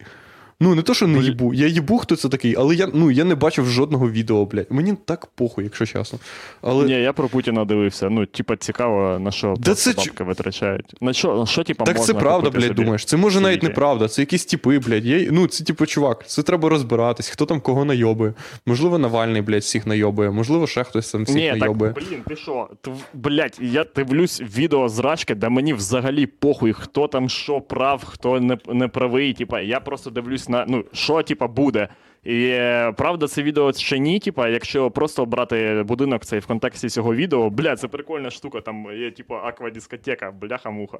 Ну, 0.60 0.74
не 0.74 0.82
то, 0.82 0.94
що 0.94 1.06
не 1.06 1.18
їбу, 1.18 1.54
я 1.54 1.66
їбу, 1.66 1.98
хто 1.98 2.16
це 2.16 2.28
такий, 2.28 2.54
але 2.58 2.74
я, 2.74 2.88
ну, 2.94 3.10
я 3.10 3.24
не 3.24 3.34
бачив 3.34 3.66
жодного 3.66 4.10
відео, 4.10 4.44
блядь. 4.44 4.66
Мені 4.70 4.94
так 5.04 5.26
похуй, 5.26 5.64
якщо 5.64 5.86
чесно. 5.86 6.18
Але 6.62 6.84
Ні, 6.84 6.92
я 6.92 7.12
про 7.12 7.28
Путіна 7.28 7.64
дивився. 7.64 8.10
Ну, 8.10 8.26
типа, 8.26 8.56
цікаво, 8.56 9.18
на 9.18 9.30
що 9.30 9.54
Да 9.58 9.74
це 9.74 9.92
бабки 9.92 10.24
витрачають. 10.24 10.94
На 11.00 11.12
що, 11.12 11.34
на 11.34 11.46
що 11.46 11.64
типа, 11.64 11.84
Так 11.84 11.96
можна 11.96 12.14
це 12.14 12.20
правда, 12.20 12.50
блядь, 12.50 12.62
собі 12.62 12.74
думаєш. 12.74 13.04
Це 13.04 13.16
може 13.16 13.40
навіть 13.40 13.62
неправда. 13.62 14.08
Це 14.08 14.22
якісь 14.22 14.44
типи, 14.44 14.78
блядь. 14.78 15.06
Є, 15.06 15.28
ну, 15.30 15.46
це 15.46 15.64
типу, 15.64 15.86
чувак, 15.86 16.28
це 16.28 16.42
треба 16.42 16.68
розбиратись, 16.68 17.28
хто 17.28 17.46
там 17.46 17.60
кого 17.60 17.84
найобує. 17.84 18.34
Можливо, 18.66 18.98
Навальний, 18.98 19.42
блядь, 19.42 19.62
всіх 19.62 19.86
найобує, 19.86 20.30
можливо, 20.30 20.66
ще 20.66 20.84
хтось 20.84 21.12
там 21.12 21.24
всіх 21.24 21.36
Ні, 21.36 21.60
так, 21.60 21.72
блін, 21.72 21.94
ти 22.28 22.36
що? 22.36 22.68
Ти, 22.80 22.90
блядь, 23.14 23.58
я 23.60 23.84
дивлюсь 23.96 24.40
відео 24.40 24.88
з 24.88 24.98
рачки, 24.98 25.34
де 25.34 25.48
мені 25.48 25.74
взагалі 25.74 26.26
похуй, 26.26 26.72
хто 26.72 27.08
там 27.08 27.28
що 27.28 27.60
прав, 27.60 28.04
хто 28.04 28.40
не, 28.40 28.58
не 28.68 28.88
правий. 28.88 29.34
Типа, 29.34 29.60
я 29.60 29.80
просто 29.80 30.10
дивлюсь 30.10 30.47
на 30.48 30.64
ну, 30.68 30.84
що 30.92 31.22
типа 31.22 31.46
буде. 31.46 31.88
І 32.24 32.44
е, 32.44 32.92
правда, 32.96 33.28
це 33.28 33.42
відео 33.42 33.72
чи 33.72 33.98
ні, 33.98 34.18
типа, 34.18 34.48
якщо 34.48 34.90
просто 34.90 35.26
брати 35.26 35.82
будинок 35.86 36.24
цей 36.24 36.40
в 36.40 36.46
контексті 36.46 36.88
цього 36.88 37.14
відео, 37.14 37.50
бля, 37.50 37.76
це 37.76 37.88
прикольна 37.88 38.30
штука, 38.30 38.60
там 38.60 38.86
є 38.98 39.10
типа 39.10 39.34
аквадискотека, 39.44 40.30
бляха-муха. 40.30 40.98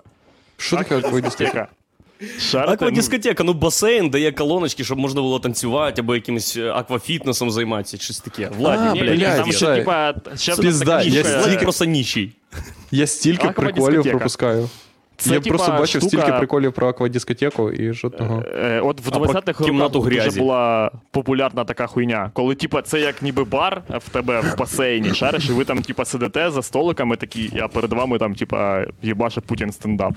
Що 0.57 0.77
таке 0.77 0.99
аквадістика? 0.99 1.69
Шарите? 2.39 2.73
Аквадискотека, 2.73 3.45
ну 3.45 3.53
басейн, 3.53 4.11
де 4.11 4.21
є 4.21 4.33
колоночки, 4.33 4.85
щоб 4.85 4.99
можна 4.99 5.21
було 5.21 5.41
танцювати 5.41 6.01
або 6.01 6.15
якимось 6.15 6.57
е, 6.57 6.71
аквафітнесом 6.71 7.51
займатися, 7.51 7.97
щось 7.97 8.21
таке. 8.21 8.51
Владі, 8.59 8.83
А, 8.87 8.93
Ні, 8.93 9.01
блядь, 9.03 9.37
там 9.37 9.53
ще, 9.53 9.77
типа, 9.77 10.15
ще 10.37 10.57
Пізда, 10.57 11.03
я 11.03 11.25
стільки- 11.25 11.63
просто 11.63 11.85
нічий. 11.85 12.33
Я 12.91 13.07
стільки 13.07 13.49
приколів 13.49 14.03
пропускаю. 14.03 14.71
Це, 15.21 15.31
я 15.35 15.41
типа, 15.41 15.49
просто 15.57 15.73
бачив 15.73 16.03
штука- 16.03 16.09
стільки 16.23 16.39
приколів 16.39 16.73
про 16.73 16.89
аквадискотеку 16.89 17.71
і 17.71 17.93
жодного. 17.93 18.43
Е, 18.55 18.81
От 18.81 19.01
в 19.01 19.09
20-х 19.11 19.65
кімнату 19.65 20.03
роках 20.05 20.27
вже 20.27 20.41
була 20.41 20.91
популярна 21.11 21.65
така 21.65 21.87
хуйня, 21.87 22.31
коли 22.33 22.55
типа 22.55 22.83
це 22.83 23.01
як 23.01 23.23
ніби 23.23 23.45
бар 23.45 23.83
в 23.89 24.09
тебе 24.09 24.41
в 24.41 24.59
басейні, 24.59 25.15
шариш, 25.15 25.49
і 25.49 25.53
ви 25.53 25.65
там 25.65 25.83
типа 25.83 26.05
сидите 26.05 26.51
за 26.51 26.63
столиками 26.63 27.17
такі, 27.17 27.61
а 27.63 27.69
перед 27.69 27.93
вами 27.93 28.19
там, 28.19 28.35
типа, 28.35 28.85
єбаше 29.03 29.41
Путін 29.41 29.73
стендап. 29.73 30.15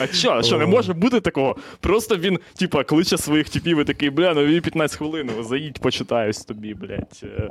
А 0.00 0.06
що, 0.06 0.42
що 0.42 0.58
не 0.58 0.66
може 0.66 0.92
бути 0.92 1.20
такого? 1.20 1.56
Просто 1.80 2.16
він, 2.16 2.38
типа, 2.58 2.84
кличе 2.84 3.18
своїх 3.18 3.48
типів 3.48 3.80
і 3.80 3.84
такий, 3.84 4.10
бля, 4.10 4.34
нові 4.34 4.60
15 4.60 4.98
хвилин, 4.98 5.30
заїдь, 5.48 5.78
почитаюсь 5.78 6.44
тобі, 6.44 6.74
блядь. 6.74 7.20
Е, 7.22 7.50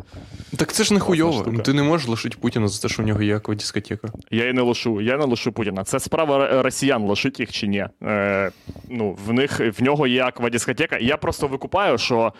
Так 0.58 0.74
це 0.74 0.84
ж 0.84 0.94
не 0.94 1.00
хуйово. 1.00 1.46
Ну, 1.52 1.60
Ти 1.60 1.74
не 1.74 1.84
можеш 1.84 2.08
лишити 2.08 2.38
Путіна 2.42 2.68
за 2.68 2.82
те, 2.82 2.94
що 2.94 3.04
у 3.04 3.06
нього 3.06 3.22
є 3.22 3.36
аквадискотека. 3.36 4.08
Я 4.32 4.50
і 4.50 4.54
не 4.54 4.62
лишу, 4.62 5.02
я 5.02 5.18
не 5.18 5.26
лишу 5.26 5.52
Путіна. 5.52 5.84
Це 5.84 6.00
справа 6.00 6.62
росіян, 6.64 7.04
лишить 7.04 7.40
їх 7.40 7.52
чи 7.52 7.68
ні. 7.68 7.86
Е, 8.04 8.52
ну, 8.90 9.18
в 9.26 9.34
них 9.34 9.80
в 9.80 9.84
нього 9.84 10.08
є 10.08 10.24
аквадискотека. 10.24 10.98
Я 10.98 11.18
просто 11.18 11.48
викупаю, 11.48 11.98
що. 11.98 12.34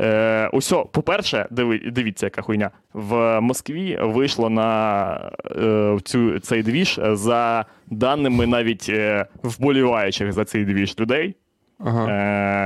Е, 0.00 0.48
усьо, 0.52 0.84
по-перше, 0.84 1.46
диви, 1.50 1.78
дивіться, 1.78 2.26
яка 2.26 2.42
хуйня. 2.42 2.70
В 2.92 3.40
Москві 3.40 3.98
вийшло 4.02 4.50
на 4.50 5.30
е, 5.56 5.98
цю, 6.04 6.38
цей 6.38 6.62
двіж 6.62 7.00
за 7.02 7.64
даними 7.90 8.46
навіть 8.46 8.86
е, 8.88 9.26
вболіваючих 9.42 10.32
за 10.32 10.44
цей 10.44 10.64
двіж 10.64 10.98
людей. 11.00 11.36
Ага. 11.78 12.08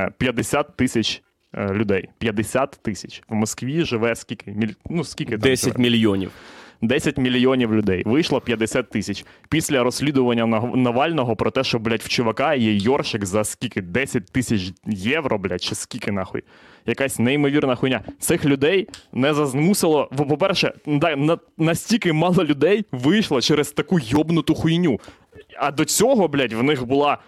Е, 0.07 0.11
50 0.19 0.77
тисяч 0.77 1.23
е, 1.55 1.73
людей. 1.73 2.09
50 2.19 2.71
тисяч. 2.71 3.23
В 3.29 3.35
Москві 3.35 3.85
живе 3.85 4.15
скільки? 4.15 4.51
Міль... 4.51 4.73
Ну, 4.91 5.05
скільки 5.05 5.31
там 5.31 5.41
10 5.41 5.73
живе? 5.73 5.83
мільйонів. 5.83 6.31
10 6.83 7.19
мільйонів 7.19 7.75
людей. 7.75 8.03
Вийшло 8.07 8.41
50 8.41 8.91
тисяч. 8.91 9.25
Після 9.49 9.83
розслідування 9.83 10.47
Навального 10.75 11.37
про 11.37 11.51
те, 11.51 11.65
що, 11.65 11.79
блядь, 11.79 12.03
в 12.03 12.09
чувака 12.09 12.55
є 12.55 12.75
Йоршик 12.75 13.25
за 13.25 13.45
скільки? 13.45 13.83
10 13.83 14.27
тисяч 14.27 14.73
євро, 14.87 15.39
блядь, 15.39 15.63
чи 15.63 15.75
скільки 15.75 16.13
нахуй. 16.13 16.43
Якась 16.87 17.19
неймовірна 17.19 17.75
хуйня. 17.75 18.01
Цих 18.19 18.45
людей 18.45 18.89
не 19.13 19.35
зазмусило. 19.35 20.11
По-перше, 20.29 20.73
настільки 21.59 22.13
мало 22.13 22.45
людей 22.45 22.85
вийшло 22.93 23.41
через 23.41 23.73
таку 23.73 23.99
йобнуту 24.03 24.55
хуйню. 24.55 25.01
А 25.59 25.71
до 25.71 25.85
цього, 25.85 26.29
блядь, 26.29 26.53
в 26.53 26.63
них 26.63 26.87
була 26.87 27.19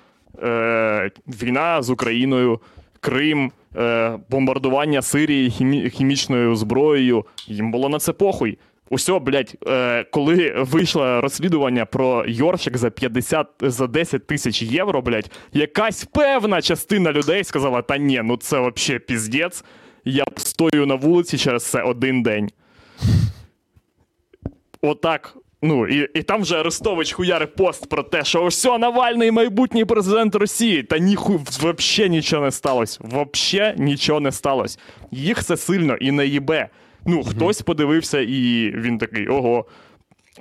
е, 0.43 1.11
війна 1.27 1.83
з 1.83 1.91
Україною, 1.91 2.61
Крим, 3.01 3.53
е, 3.77 4.19
бомбардування 4.31 5.03
Сирії 5.03 5.49
хімі- 5.51 5.89
хімічною 5.91 6.57
зброєю. 6.57 7.25
Їм 7.47 7.71
було 7.71 7.89
на 7.89 7.99
це 7.99 8.13
похуй. 8.13 8.59
Усьо, 8.91 9.21
блядь, 9.21 9.55
е, 9.67 10.05
коли 10.05 10.55
вийшло 10.57 11.21
розслідування 11.21 11.87
про 11.87 12.25
Йоршик 12.29 12.77
за 12.77 12.91
50, 12.91 13.47
за 13.61 13.87
10 13.87 14.27
тисяч 14.27 14.63
євро, 14.63 15.03
блядь, 15.03 15.31
якась 15.53 16.05
певна 16.05 16.63
частина 16.63 17.13
людей 17.13 17.45
сказала: 17.45 17.83
та 17.83 17.97
ні, 17.97 18.21
ну 18.25 18.37
це 18.37 18.59
вообще 18.59 18.99
піздець. 18.99 19.65
Я 20.05 20.25
стою 20.37 20.87
на 20.87 20.95
вулиці 20.95 21.39
через 21.39 21.65
це 21.65 21.83
один 21.83 22.23
день. 22.23 22.51
Отак. 24.83 25.37
Ну, 25.63 25.87
і, 25.87 26.09
і 26.15 26.23
там 26.23 26.43
вже 26.43 26.61
Арестович 26.61 27.13
хуяри 27.13 27.47
пост 27.47 27.89
про 27.89 28.03
те, 28.03 28.25
що 28.25 28.47
все, 28.47 28.79
Навальний 28.79 29.31
майбутній 29.31 29.85
президент 29.85 30.35
Росії. 30.35 30.83
Та 30.83 30.99
ніху 30.99 31.41
взагалі 31.49 32.11
нічого 32.11 32.45
не 32.45 32.51
сталося. 32.51 32.99
Вообще 33.03 33.75
нічого 33.79 34.21
не 34.21 34.33
сталося. 34.33 34.79
Їх 35.11 35.45
це 35.45 35.57
сильно 35.57 35.97
і 35.97 36.11
не 36.11 36.27
їбе. 36.27 36.69
Ну, 37.07 37.25
хтось 37.25 37.63
подивився, 37.63 38.21
і 38.21 38.73
він 38.77 38.99
такий, 38.99 39.27
ого. 39.29 39.67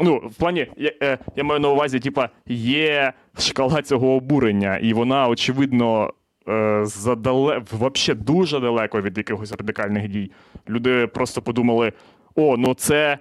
Ну, 0.02 0.16
в 0.18 0.36
плані, 0.36 0.68
я, 0.78 0.92
е, 1.02 1.18
я 1.36 1.44
маю 1.44 1.60
на 1.60 1.70
увазі, 1.70 2.00
типа, 2.00 2.30
є 2.48 3.14
шкала 3.40 3.82
цього 3.82 4.16
обурення, 4.16 4.78
і 4.78 4.94
вона, 4.94 5.28
очевидно, 5.28 6.14
е, 6.50 6.82
задале... 6.86 7.62
вообще 7.72 8.14
дуже 8.14 8.60
далеко 8.60 9.02
від 9.02 9.18
якихось 9.18 9.52
радикальних 9.52 10.08
дій. 10.08 10.32
Люди 10.70 11.08
просто 11.08 11.42
подумали: 11.42 11.94
о, 12.36 12.58
ну 12.58 12.74
це 12.74 13.18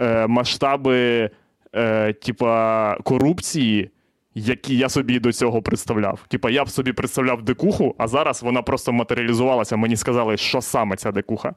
е, 0.00 0.26
масштаби, 0.26 1.30
е, 1.74 2.12
типа, 2.12 2.96
корупції. 3.02 3.90
Які 4.34 4.76
я 4.76 4.88
собі 4.88 5.18
до 5.18 5.32
цього 5.32 5.62
представляв. 5.62 6.20
Типа, 6.28 6.50
я 6.50 6.64
б 6.64 6.70
собі 6.70 6.92
представляв 6.92 7.42
дикуху, 7.42 7.94
а 7.98 8.08
зараз 8.08 8.42
вона 8.42 8.62
просто 8.62 8.92
матеріалізувалася. 8.92 9.76
Мені 9.76 9.96
сказали, 9.96 10.36
що 10.36 10.60
саме 10.60 10.96
ця 10.96 11.12
дикуха. 11.12 11.54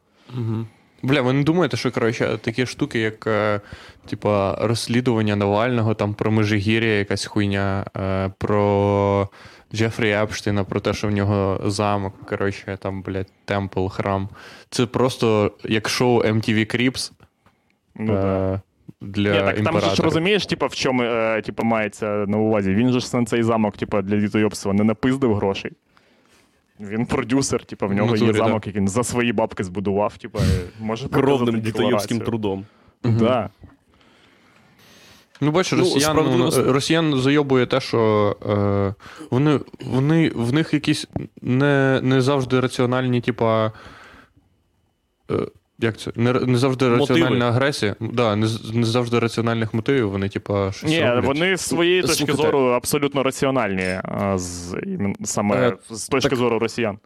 Бля, 1.04 1.22
ви 1.22 1.34
не 1.34 1.43
думаєте, 1.43 1.78
що 1.78 1.91
коротше, 1.91 2.38
такі 2.41 2.66
штуки, 2.66 2.99
як 2.99 3.28
е, 3.28 3.62
типа, 4.06 4.58
розслідування 4.62 5.36
Навального, 5.36 5.93
там 5.93 6.14
про 6.14 6.32
Межигір'я 6.32 6.97
якась 6.97 7.26
хуйня, 7.26 7.86
е, 7.97 8.32
про 8.38 9.30
Джефрі 9.74 10.12
Епштейна, 10.12 10.64
про 10.64 10.80
те, 10.80 10.93
що 10.93 11.08
в 11.08 11.12
нього 11.12 11.62
замок, 11.66 12.14
коротше, 12.30 12.78
там, 12.82 13.02
блядь, 13.02 13.32
темпл, 13.45 13.88
храм. 13.88 14.30
Це 14.70 14.86
просто 14.86 15.52
як 15.64 15.89
шоу 15.89 16.22
MTV 16.24 16.76
Cribs 16.76 17.12
Ну, 17.95 18.14
да. 18.14 18.54
е, 18.54 18.62
для 19.02 19.32
Ні, 19.32 19.38
так 19.38 19.45
там 19.45 19.56
же 19.56 19.60
імператора. 19.60 19.95
ж 19.95 20.04
розумієш, 20.04 20.45
типа, 20.45 20.68
в 20.68 20.76
чому 20.76 21.04
типа, 21.45 21.64
мається 21.64 22.06
на 22.06 22.38
увазі. 22.38 22.74
Він 22.74 22.91
же 22.91 22.99
ж 22.99 23.18
на 23.18 23.26
цей 23.26 23.43
замок, 23.43 23.78
типа, 23.78 24.02
для 24.02 24.18
дітойобства 24.18 24.74
не 24.74 24.84
напиздив 24.84 25.36
грошей. 25.36 25.72
Він 26.82 27.05
продюсер, 27.05 27.65
типа, 27.65 27.86
в 27.88 27.93
нього 27.93 28.11
натурі, 28.11 28.27
є 28.27 28.34
да. 28.34 28.38
замок, 28.38 28.67
який 28.67 28.82
він 28.82 28.88
за 28.88 29.03
свої 29.03 29.34
бабки 29.34 29.63
збудував, 29.63 30.17
типу, 30.17 30.39
може 30.79 31.09
Кровним 31.09 31.61
показати 31.61 32.17
трудом. 32.19 32.19
Угу. 32.23 32.25
трудом. 32.25 32.65
Да. 33.03 33.49
Ну, 35.41 35.51
бачиш, 35.51 35.71
Ну, 35.71 35.84
росіян, 35.84 36.17
справедливо- 36.17 36.63
ну, 36.65 36.73
росіян 36.73 37.15
зайобує 37.15 37.65
те, 37.65 37.79
що 37.82 38.36
е, 38.45 39.03
вони, 39.32 39.59
вони, 39.86 40.29
в 40.36 40.53
них 40.53 40.73
якісь 40.73 41.07
не, 41.41 41.99
не 42.03 42.21
завжди 42.21 42.59
раціональні, 42.59 43.21
типа. 43.21 43.71
Е, 45.32 45.47
як 45.82 45.97
це? 45.97 46.11
Не, 46.15 46.34
не 46.34 46.57
завжди 46.57 46.86
Мотиви. 46.86 46.99
раціональна 47.19 47.47
агресія. 47.49 47.95
Да, 47.99 48.36
не, 48.36 48.47
не 48.73 48.86
завжди 48.86 49.19
раціональних 49.19 49.73
мотивів, 49.73 50.09
вони, 50.11 50.29
типа, 50.29 50.71
щось 50.71 50.89
Ні, 50.89 51.01
роблять. 51.05 51.25
вони 51.25 51.57
з 51.57 51.61
своєї 51.61 52.01
точки 52.01 52.15
Слухайте. 52.17 52.41
зору 52.43 52.59
абсолютно 52.59 53.23
раціональні, 53.23 53.99
з, 54.36 54.75
саме 55.23 55.55
Е, 55.67 55.77
з 55.89 56.07
точки 56.07 56.29
так- 56.29 56.39
зору 56.39 56.59
росіян. 56.59 56.97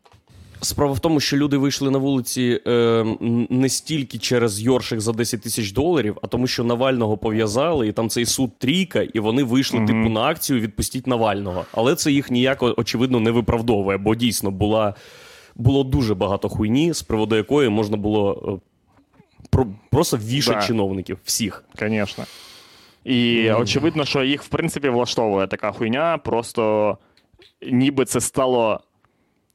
Справа 0.61 0.93
в 0.93 0.99
тому, 0.99 1.19
що 1.19 1.37
люди 1.37 1.57
вийшли 1.57 1.91
на 1.91 1.97
вулиці 1.97 2.61
е, 2.67 3.05
не 3.49 3.69
стільки 3.69 4.17
через 4.17 4.61
Йоршик 4.61 5.01
за 5.01 5.11
10 5.13 5.41
тисяч 5.41 5.71
доларів, 5.71 6.17
а 6.23 6.27
тому, 6.27 6.47
що 6.47 6.63
Навального 6.63 7.17
пов'язали, 7.17 7.87
і 7.87 7.91
там 7.91 8.09
цей 8.09 8.25
суд 8.25 8.57
трійка, 8.57 9.01
і 9.13 9.19
вони 9.19 9.43
вийшли 9.43 9.79
Мгм. 9.79 9.87
типу 9.87 10.09
на 10.09 10.21
акцію 10.21 10.59
відпустіть 10.59 11.07
Навального. 11.07 11.65
Але 11.71 11.95
це 11.95 12.11
їх 12.11 12.31
ніяко 12.31 12.73
очевидно 12.77 13.19
не 13.19 13.31
виправдовує, 13.31 13.97
бо 13.97 14.15
дійсно 14.15 14.51
була 14.51 14.95
було 15.55 15.83
дуже 15.83 16.15
багато 16.15 16.49
хуйні, 16.49 16.93
з 16.93 17.03
приводу 17.03 17.35
якої 17.35 17.69
можна 17.69 17.97
було 17.97 18.59
е, 18.63 18.69
про, 19.49 19.67
просто 19.91 20.17
вішати 20.17 20.59
Да. 20.59 20.67
чиновників 20.67 21.17
всіх. 21.23 21.63
Звісно. 21.79 22.23
І 23.03 23.51
очевидно, 23.51 24.05
що 24.05 24.23
їх 24.23 24.43
в 24.43 24.47
принципі 24.47 24.89
влаштовує 24.89 25.47
така 25.47 25.71
хуйня, 25.71 26.17
просто 26.17 26.97
ніби 27.71 28.05
це 28.05 28.21
стало. 28.21 28.79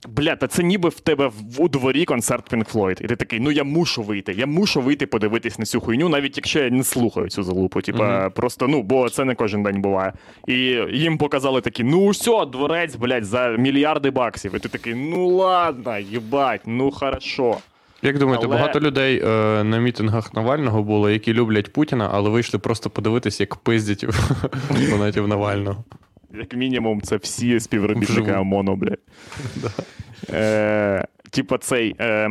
Бля, 0.09 0.37
та 0.37 0.47
це 0.47 0.63
ніби 0.63 0.89
в 0.89 1.01
тебе 1.01 1.27
в- 1.27 1.61
у 1.63 1.69
дворі 1.69 2.05
концерт 2.05 2.53
Pink 2.53 2.73
Floyd. 2.73 3.05
І 3.05 3.07
ти 3.07 3.17
такий, 3.17 3.41
ну 3.41 3.51
я 3.51 3.65
мушу 3.65 4.03
вийти. 4.03 4.33
Я 4.33 4.47
мушу 4.47 4.81
вийти 4.81 5.07
подивитись 5.07 5.59
на 5.59 5.65
цю 5.65 5.81
хуйню, 5.81 6.09
навіть 6.09 6.37
якщо 6.37 6.61
я 6.61 6.71
не 6.71 6.85
слухаю 6.85 7.29
цю 7.29 7.43
залупу. 7.43 7.81
Типа, 7.83 8.31
просто, 8.31 8.69
ну, 8.69 8.83
бо 8.83 9.09
це 9.11 9.25
не 9.25 9.35
кожен 9.35 9.63
день 9.63 9.81
буває. 9.83 10.13
І 10.47 10.55
їм 10.93 11.19
показали 11.19 11.61
такі: 11.61 11.85
ну 11.85 12.09
все, 12.09 12.47
дворець, 12.53 12.97
блядь, 12.97 13.25
за 13.25 13.49
мільярди 13.49 14.11
баксів. 14.11 14.55
І 14.55 14.59
ти 14.59 14.69
такий, 14.69 14.95
ну 14.95 15.29
ладно, 15.29 15.99
їбать, 15.99 16.61
ну 16.67 16.91
хорошо. 16.91 17.57
Як 18.03 18.19
думаєте, 18.19 18.47
Але- 18.47 18.57
багато 18.57 18.81
людей 18.81 19.23
е, 19.25 19.65
на 19.65 19.79
мітингах 19.79 20.35
Навального 20.35 20.83
було, 20.83 21.11
які 21.11 21.33
люблять 21.33 21.73
Путіна, 21.73 22.11
але 22.13 22.31
вийшли 22.31 22.59
просто 22.59 22.91
подивитись, 22.91 23.41
як 23.41 23.57
пиздять 23.57 24.01
фанатів 24.91 25.29
Навального. 25.29 25.85
Як 26.35 26.55
мінімум, 26.55 27.01
це 27.01 27.17
всі 27.17 27.61
співробітники. 27.61 28.33
ОМОНу, 28.33 28.77
блядь. 28.77 28.99
Е, 30.33 31.05
Типа 31.31 31.59
цей. 31.59 31.97
Е, 32.01 32.31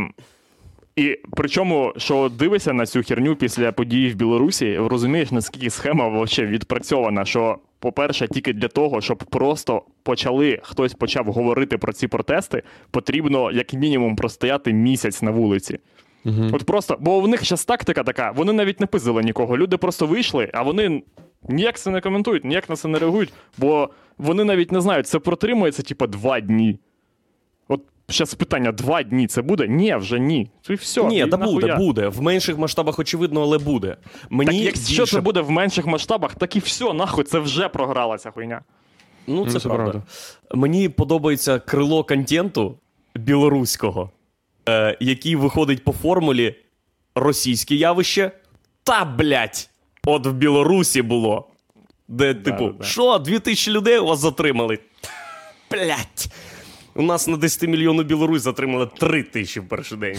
і 0.96 1.20
причому, 1.32 1.94
що 1.98 2.30
дивишся 2.40 2.74
на 2.74 2.86
цю 2.86 3.04
херню 3.04 3.36
після 3.36 3.72
подій 3.72 4.10
в 4.10 4.16
Білорусі, 4.16 4.78
розумієш, 4.78 5.32
наскільки 5.32 5.70
схема 5.70 6.08
вообще 6.08 6.46
відпрацьована, 6.46 7.26
що, 7.26 7.58
по-перше, 7.80 8.28
тільки 8.28 8.54
для 8.54 8.68
того, 8.68 9.02
щоб 9.02 9.18
просто 9.18 9.82
почали, 10.04 10.60
хтось 10.64 10.94
почав 10.94 11.26
говорити 11.26 11.78
про 11.78 11.94
ці 11.94 12.08
протести, 12.08 12.64
потрібно 12.92 13.52
як 13.52 13.74
мінімум 13.74 14.16
простояти 14.16 14.74
місяць 14.74 15.22
на 15.22 15.32
вулиці. 15.32 15.80
От 16.54 16.64
просто, 16.66 16.98
бо 17.00 17.20
в 17.20 17.28
них 17.28 17.46
зараз 17.46 17.66
тактика 17.66 18.04
така, 18.04 18.32
вони 18.32 18.54
навіть 18.54 18.80
не 18.80 18.86
пиздили 18.86 19.24
нікого. 19.24 19.58
Люди 19.58 19.78
просто 19.78 20.06
вийшли, 20.06 20.50
а 20.54 20.62
вони 20.62 21.02
ніяк 21.50 21.80
це 21.80 21.90
не 21.90 22.02
коментують, 22.02 22.46
ніяк 22.46 22.70
на 22.70 22.76
це 22.76 22.88
не 22.88 23.00
реагують, 23.00 23.34
бо 23.58 23.90
вони 24.18 24.44
навіть 24.44 24.72
не 24.72 24.82
знають, 24.82 25.08
це 25.08 25.20
протримується, 25.20 25.84
типа, 25.84 26.08
два 26.08 26.40
дні. 26.40 26.80
От 27.68 27.82
зараз 28.10 28.34
питання: 28.34 28.72
два 28.72 29.04
дні 29.04 29.28
це 29.28 29.42
буде? 29.42 29.68
Ні, 29.68 29.96
вже 29.96 30.20
ні. 30.20 30.52
І 30.70 30.74
все. 30.74 31.04
Ні, 31.04 31.28
та 31.28 31.38
нахуя? 31.38 31.54
буде, 31.54 31.76
буде. 31.76 32.08
В 32.08 32.22
менших 32.22 32.58
масштабах, 32.58 33.00
очевидно, 33.00 33.42
але 33.42 33.58
буде. 33.58 33.98
Мені 34.30 34.52
Так 34.52 34.62
якщо 34.66 35.02
більше... 35.02 35.16
це 35.16 35.22
буде 35.22 35.42
в 35.42 35.52
менших 35.52 35.86
масштабах, 35.86 36.36
так 36.36 36.56
і 36.56 36.60
все, 36.60 36.94
нахуй, 36.94 37.24
це 37.24 37.40
вже 37.40 37.70
програла 37.70 38.18
ця 38.18 38.32
хуйня. 38.32 38.62
Ну, 39.28 39.46
це, 39.48 39.54
Ну, 39.54 39.60
це 39.60 39.70
правда. 39.70 39.92
правда. 39.92 40.08
Мені 40.54 40.90
подобається 40.90 41.60
крило 41.60 42.04
контенту 42.04 42.78
білоруського, 43.16 44.12
е, 44.70 44.98
який 45.00 45.36
виходить 45.36 45.84
по 45.84 45.92
формулі 45.92 46.56
російське 47.16 47.76
явище. 47.76 48.32
Та 48.84 49.06
блять, 49.06 49.70
от 50.06 50.26
в 50.26 50.32
Білорусі 50.32 51.02
було. 51.02 51.48
Де, 52.08 52.34
типу, 52.34 52.66
да, 52.68 52.74
да. 52.80 52.84
що, 52.84 53.18
дві 53.18 53.40
тисячі 53.40 53.72
людей 53.72 54.00
у 54.00 54.06
вас 54.06 54.20
затримали? 54.20 54.80
Блять. 55.72 56.32
У 56.96 57.02
нас 57.02 57.28
на 57.28 57.38
10 57.38 57.70
мільйонів 57.70 58.06
Білорусь 58.06 58.42
затримали 58.42 58.88
3 59.00 59.24
тисячі 59.24 59.62
в 59.62 59.68
перший 59.68 59.98
день. 59.98 60.18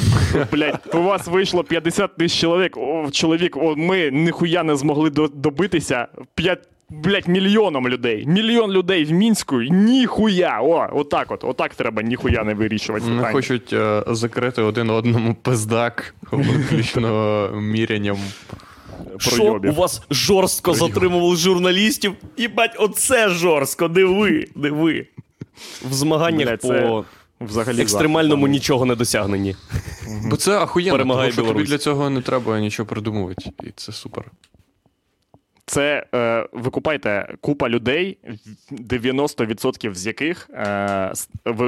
Блять, 0.52 0.94
у 0.94 1.02
вас 1.02 1.26
вийшло 1.26 1.64
50 1.64 2.16
тисяч 2.16 2.40
чоловік. 2.40 2.76
О, 2.76 3.08
чоловік, 3.12 3.56
о, 3.56 3.74
ми 3.76 4.10
ніхуя 4.10 4.62
не 4.62 4.76
змогли 4.76 5.10
до- 5.10 5.28
добитися 5.28 6.08
5, 6.34 6.68
блять, 6.90 7.28
мільйоном 7.28 7.88
людей. 7.88 8.26
Мільйон 8.26 8.70
людей 8.70 9.04
в 9.04 9.10
мінську, 9.12 9.56
ніхуя. 9.62 10.60
О, 10.62 10.88
отак 10.92 11.30
от, 11.30 11.44
отак 11.44 11.74
треба 11.74 12.02
ніхуя 12.02 12.44
не 12.44 12.54
вирішувати. 12.54 13.06
Вони 13.06 13.32
хочуть 13.32 13.72
е, 13.72 14.02
закрити 14.06 14.62
один 14.62 14.90
одному 14.90 15.34
пиздак, 15.34 16.14
виключно 16.30 17.48
мірянням. 17.54 18.18
Що 19.20 19.60
у 19.64 19.72
вас 19.72 20.02
жорстко 20.10 20.74
затримували 20.74 21.36
журналістів? 21.36 22.14
Їбать, 22.36 22.76
оце 22.78 23.28
жорстко, 23.28 23.88
диви, 23.88 24.48
диви. 24.56 25.06
В 25.88 25.92
змаганнях 25.92 26.48
Бля, 26.48 26.56
це 26.56 26.80
по 26.80 27.04
Взагалі 27.40 27.82
екстремальному 27.82 28.40
захуй. 28.42 28.50
нічого 28.50 28.84
не 28.84 28.94
досягнені. 28.94 29.56
Бо 30.30 30.36
це 30.36 30.58
ахуєнно, 30.58 30.92
Перемагає 30.92 31.32
тому 31.32 31.46
що 31.46 31.54
тобі 31.54 31.64
для 31.66 31.78
цього 31.78 32.10
не 32.10 32.22
треба 32.22 32.60
нічого 32.60 32.86
придумувати. 32.86 33.50
І 33.62 33.70
це 33.76 33.92
супер. 33.92 34.24
Це 35.70 36.06
е, 36.14 36.48
ви 36.52 36.70
купайте 36.70 37.34
купа 37.40 37.68
людей, 37.68 38.18
90% 38.72 39.94
з 39.94 40.06
яких 40.06 40.50
е, 40.52 41.12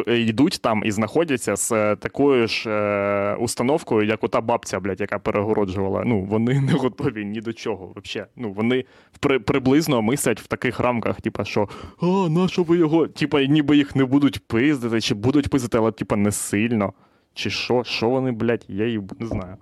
йдуть 0.06 0.58
там 0.62 0.82
і 0.84 0.90
знаходяться 0.90 1.56
з 1.56 1.72
е, 1.72 1.96
такою 1.96 2.48
ж 2.48 2.70
е, 2.70 3.34
установкою, 3.34 4.06
як 4.06 4.24
ота 4.24 4.40
бабця, 4.40 4.80
блядь, 4.80 5.00
яка 5.00 5.18
перегороджувала. 5.18 6.02
Ну, 6.06 6.20
вони 6.20 6.60
не 6.60 6.72
готові 6.72 7.24
ні 7.24 7.40
до 7.40 7.52
чого. 7.52 7.86
Вообще. 7.86 8.26
Ну, 8.36 8.52
вони 8.52 8.84
при, 9.20 9.38
приблизно 9.38 10.02
мислять 10.02 10.40
в 10.40 10.46
таких 10.46 10.80
рамках, 10.80 11.20
типа, 11.20 11.44
що 11.44 11.68
а, 12.00 12.06
на 12.06 12.48
що 12.48 12.62
ви 12.62 12.78
його? 12.78 13.08
Типа, 13.08 13.42
ніби 13.42 13.76
їх 13.76 13.96
не 13.96 14.04
будуть 14.04 14.46
пиздити, 14.46 15.00
чи 15.00 15.14
будуть 15.14 15.48
пиздити, 15.48 15.78
але 15.78 15.92
типа 15.92 16.16
не 16.16 16.32
сильно. 16.32 16.92
Чи 17.34 17.50
що? 17.50 17.84
Що 17.84 18.08
вони, 18.08 18.32
блядь, 18.32 18.64
я 18.68 18.86
їх 18.86 19.00
не 19.18 19.26
знаю. 19.26 19.56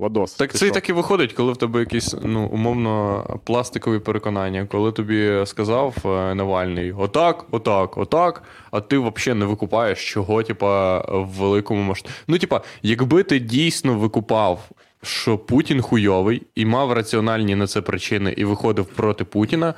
Ладос. 0.00 0.34
Так 0.34 0.52
це 0.52 0.66
і 0.66 0.70
так 0.70 0.88
і 0.88 0.92
виходить, 0.92 1.32
коли 1.32 1.52
в 1.52 1.56
тебе 1.56 1.80
якісь 1.80 2.14
ну, 2.22 2.46
умовно 2.46 3.24
пластикові 3.44 3.98
переконання, 3.98 4.66
коли 4.70 4.92
тобі 4.92 5.42
сказав 5.44 5.94
е, 6.04 6.34
Навальний 6.34 6.92
отак, 6.92 7.44
отак, 7.50 7.98
отак, 7.98 8.42
а 8.70 8.80
ти 8.80 8.98
взагалі 8.98 9.38
не 9.38 9.46
викупаєш, 9.46 10.12
чого, 10.12 10.42
типа, 10.42 10.98
в 11.00 11.28
великому 11.28 11.82
масштабі. 11.82 12.14
Ну, 12.28 12.38
типа, 12.38 12.60
якби 12.82 13.22
ти 13.22 13.38
дійсно 13.38 13.94
викупав 13.94 14.70
що 15.02 15.38
Путін 15.38 15.82
хуйовий 15.82 16.42
і 16.54 16.66
мав 16.66 16.92
раціональні 16.92 17.54
на 17.54 17.66
це 17.66 17.80
причини 17.80 18.34
і 18.36 18.44
виходив 18.44 18.86
проти 18.86 19.24
Путіна, 19.24 19.74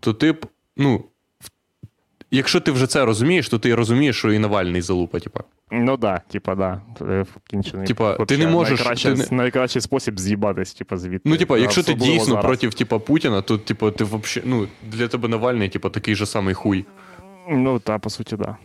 то 0.00 0.14
ти 0.14 0.32
б, 0.32 0.46
ну, 0.76 1.04
якщо 2.30 2.60
ти 2.60 2.70
вже 2.72 2.86
це 2.86 3.04
розумієш, 3.04 3.48
то 3.48 3.58
ти 3.58 3.74
розумієш, 3.74 4.16
що 4.18 4.32
і 4.32 4.38
Навальний 4.38 4.82
залупа, 4.82 5.20
типа. 5.20 5.40
Ну 5.70 5.96
да, 5.96 6.20
типа, 6.30 6.54
да. 6.54 6.80
Е, 7.00 7.24
Вкінчений. 7.46 7.86
Типа, 7.86 8.14
ти 8.14 8.38
не 8.38 8.46
можеш- 8.46 8.78
Найкраще, 8.78 9.14
ти 9.14 9.18
не- 9.30 9.36
найкращий 9.36 9.82
спосіб 9.82 10.20
з'їбатись, 10.20 10.74
типа, 10.74 10.96
звідти. 10.96 11.30
Ну, 11.30 11.36
типа, 11.36 11.58
якщо 11.58 11.82
ти 11.82 11.94
дійсно 11.94 12.24
зараз. 12.24 12.44
проти 12.44 12.68
типа, 12.68 12.98
Путіна, 12.98 13.42
то 13.42 13.58
типа, 13.58 13.90
ти 13.90 14.04
вообще, 14.04 14.42
ну, 14.44 14.66
для 14.82 15.08
тебе 15.08 15.28
Навальний, 15.28 15.68
типа, 15.68 15.88
такий 15.88 16.14
же 16.14 16.26
самий 16.26 16.54
хуй. 16.54 16.84
Ну, 17.48 17.78
та, 17.78 17.98
по 17.98 18.10
суті, 18.10 18.36
да. 18.36 18.56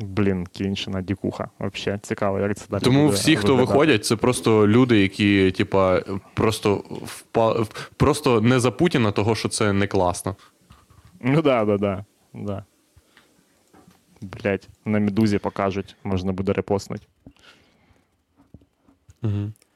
Блін, 0.00 0.46
кінчена 0.46 1.02
дікуха. 1.02 1.48
Вообще 1.58 1.98
цікаво, 2.02 2.40
як 2.40 2.56
це 2.56 2.66
далі. 2.70 2.82
Тому 2.82 3.04
буде 3.04 3.16
всі, 3.16 3.36
хто 3.36 3.48
виглядати. 3.48 3.72
виходять, 3.72 4.04
це 4.04 4.16
просто 4.16 4.68
люди, 4.68 5.00
які, 5.00 5.50
типа, 5.50 6.00
просто 6.34 6.74
впа... 7.04 7.64
просто 7.96 8.40
не 8.40 8.60
за 8.60 8.70
Путіна, 8.70 9.12
того, 9.12 9.34
що 9.34 9.48
це 9.48 9.72
не 9.72 9.86
класно. 9.86 10.36
Ну 11.20 11.42
да, 11.42 11.64
да, 11.64 11.78
да. 11.78 12.04
Да. 12.34 12.64
Блять, 14.20 14.68
на 14.84 14.98
медузі 14.98 15.38
покажуть, 15.38 15.96
можна 16.04 16.32
буде 16.32 16.52
репостнути. 16.52 17.06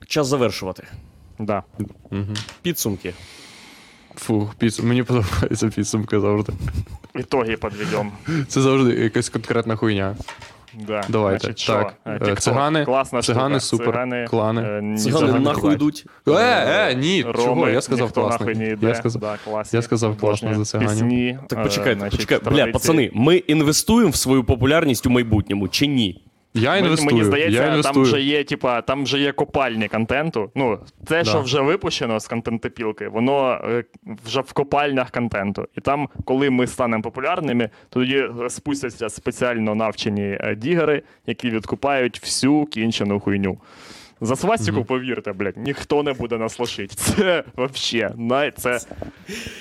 Час 0.06 0.26
завершувати. 0.26 0.86
Да. 1.38 1.62
Підсумки. 2.62 3.14
Фу, 4.14 4.50
підсум... 4.58 4.88
мені 4.88 5.02
подобається 5.02 5.68
підсумки 5.68 6.20
завжди. 6.20 6.52
Ітоги 7.14 7.56
підведемо. 7.56 8.12
Це 8.48 8.60
завжди 8.60 8.94
якась 8.94 9.28
конкретна 9.28 9.76
хуйня. 9.76 10.16
Да. 10.86 11.00
Давайте. 11.08 11.38
Значить, 11.40 11.58
що? 11.58 11.72
Так, 12.04 12.28
Е, 12.28 12.34
цигани- 12.34 12.84
Класна 12.84 13.22
цигани 13.22 13.60
штука. 13.60 13.60
супер, 13.60 13.86
Цигани, 13.94 14.26
клани. 14.30 14.62
е, 14.62 14.82
ні, 14.82 14.98
Цигани 14.98 15.26
Цигани 15.26 15.44
нахуй 15.44 15.60
класні. 15.62 15.74
йдуть. 15.74 16.06
Е, 16.28 16.32
е, 16.90 16.94
ні, 16.94 17.22
Роми, 17.22 17.44
чого? 17.44 17.68
Я 17.68 17.80
сказав 17.80 18.06
ніхто 18.06 18.28
нахуй 18.28 18.54
не 18.54 18.68
йде. 18.68 18.88
Я 18.88 18.94
сказав, 18.94 19.20
Да, 19.22 19.36
класні. 19.44 19.76
я 19.76 19.82
сказав 19.82 20.16
класно 20.16 20.54
за 20.54 20.64
циганів. 20.64 20.90
Пісні, 20.92 21.38
Так 21.48 21.58
е, 21.58 21.62
почекайте, 21.62 21.98
значить, 22.00 22.18
почекайте. 22.18 22.44
Бля, 22.50 22.56
традиції. 22.56 22.72
пацани, 22.72 23.10
ми 23.14 23.36
інвестуємо 23.36 24.10
в 24.10 24.16
свою 24.16 24.44
популярність 24.44 25.06
у 25.06 25.10
майбутньому 25.10 25.68
чи 25.68 25.86
ні? 25.86 26.24
Я 26.54 26.76
інвестую. 26.76 27.10
Мені 27.10 27.24
здається, 27.24 27.76
я 27.76 27.82
там 27.82 28.02
вже 28.02 28.20
є, 28.22 28.44
типа, 28.44 28.82
там 28.82 29.04
вже 29.04 29.18
є 29.18 29.32
копальні 29.32 29.88
контенту. 29.88 30.50
Ну, 30.54 30.78
те, 31.04 31.22
Да. 31.22 31.30
що 31.30 31.40
вже 31.40 31.60
випущено 31.60 32.20
з 32.20 32.28
контентопілки, 32.28 33.08
воно 33.08 33.60
е, 33.64 33.84
вже 34.24 34.40
в 34.40 34.52
копальнях 34.52 35.10
контенту. 35.10 35.68
І 35.78 35.80
там, 35.80 36.08
коли 36.24 36.50
ми 36.50 36.66
станемо 36.66 37.02
популярними, 37.02 37.70
то 37.88 38.00
тоді 38.00 38.24
спустяться 38.48 39.08
спеціально 39.08 39.74
навчені 39.74 40.38
е, 40.40 40.54
дігери, 40.54 41.02
які 41.26 41.50
відкупають 41.50 42.20
всю 42.22 42.64
кінчену 42.66 43.20
хуйню. 43.20 43.58
За 44.24 44.36
свастику, 44.36 44.84
повірте, 44.84 45.32
блядь, 45.32 45.56
ніхто 45.56 46.02
не 46.02 46.12
буде 46.12 46.38
нас 46.38 46.58
лошить. 46.58 46.92
Це 46.92 47.44
вообще, 47.56 48.10
най, 48.16 48.50
це, 48.50 48.78
це 48.78 48.94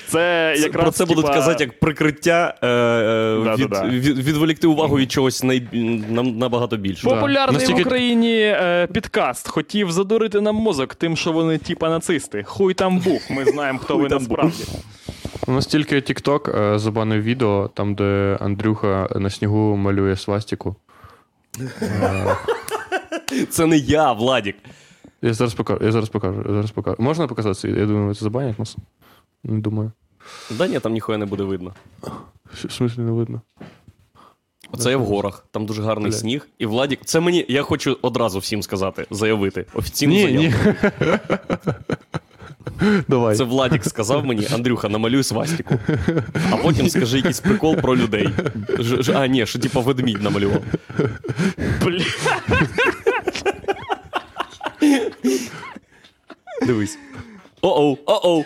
Це- 0.08 0.56
якраз, 0.58 0.84
Про 0.84 0.92
це 0.92 1.06
будуть 1.06 1.26
типа, 1.26 1.34
казати 1.34 1.64
як 1.64 1.80
прикриття 1.80 2.56
е, 2.62 2.68
е, 2.68 3.38
від, 3.38 3.44
Да-да-да. 3.44 3.88
від, 3.88 4.20
відволікти 4.20 4.68
увагу 4.68 4.98
від 4.98 5.12
чогось 5.12 5.44
най, 5.44 5.68
нам, 6.10 6.38
набагато 6.38 6.78
більше. 6.78 7.08
Да. 7.08 7.16
Популярний 7.16 7.60
Настільки- 7.60 7.84
в 7.84 7.88
Україні 7.88 8.40
е, 8.42 8.88
підкаст 8.94 9.48
хотів 9.48 9.92
задурити 9.92 10.42
нам 10.42 10.56
мозок 10.56 10.96
тим, 10.96 11.18
що 11.18 11.32
вони 11.32 11.58
типа 11.58 11.90
нацисти. 11.90 12.44
Хуй 12.44 12.74
там 12.74 13.00
був. 13.00 13.22
Ми 13.32 13.46
знаємо, 13.46 13.80
хто 13.80 13.98
ви 13.98 14.10
насправді. 14.10 14.64
У 15.48 15.52
нас 15.52 15.68
тільки 15.68 15.96
TikTok 15.96 16.74
е, 16.74 16.80
забанив 16.80 17.24
відео, 17.24 17.70
там, 17.74 17.96
де 17.96 18.38
Андрюха 18.40 19.08
на 19.16 19.30
снігу 19.30 19.78
малює 19.78 20.16
свастику. 20.16 20.76
Це 23.50 23.66
не 23.66 23.78
я, 23.78 24.12
Владік. 24.12 24.56
Я 25.22 25.34
зараз 25.34 25.54
покажу, 25.54 25.86
я 25.86 25.92
зараз 25.92 26.10
покажу, 26.10 26.44
я 26.48 26.54
зараз 26.54 26.72
покажу. 26.72 26.96
Можна 27.00 27.28
показати 27.28 27.56
це? 27.56 27.68
Я 27.70 27.86
думаю, 27.86 28.16
це 28.16 28.22
забанять 28.24 28.60
нас. 28.60 28.78
Не 29.44 29.60
думаю. 29.60 29.92
Да 30.52 30.68
ні, 30.68 30.80
там 30.80 30.94
ніхуя 30.94 31.18
не 31.18 31.26
буде 31.26 31.44
видно. 31.44 31.74
Що, 32.58 32.68
В 32.68 32.72
смислі 32.72 33.02
не 33.02 33.12
видно. 33.12 33.42
Оце 34.72 34.90
я 34.92 34.98
в 34.98 35.06
горах, 35.06 35.46
там 35.52 35.66
дуже 35.66 35.84
гарний 35.84 36.10
Блядь. 36.12 36.20
сніг. 36.20 36.48
І 36.60 36.66
Владік, 36.66 37.00
це 37.06 37.20
мені, 37.20 37.46
я 37.50 37.62
хочу 37.64 37.98
одразу 38.02 38.40
всім 38.40 38.64
сказати, 38.64 39.08
заявити. 39.12 39.66
Офіційну 39.74 40.14
Ні, 40.14 40.22
заяву. 40.22 40.44
ні. 40.44 40.54
Давай. 43.08 43.36
Це 43.36 43.44
Владік 43.44 43.86
сказав 43.86 44.26
мені, 44.26 44.48
Андрюха, 44.54 44.90
намалюй 44.90 45.24
свастику. 45.24 45.76
А 46.52 46.58
потім 46.58 46.90
скажи 46.90 47.18
якийсь 47.18 47.40
прикол 47.40 47.76
про 47.76 47.98
людей. 47.98 48.30
Ж, 48.80 49.02
ж- 49.04 49.14
а, 49.18 49.28
ні, 49.28 49.46
що 49.46 49.60
типа 49.60 49.80
ведмідь 49.80 50.22
намалював. 50.22 50.62
Бля. 51.86 52.00
Дивись. 56.66 56.98
О-оу, 57.62 57.98
о-оу. 58.06 58.46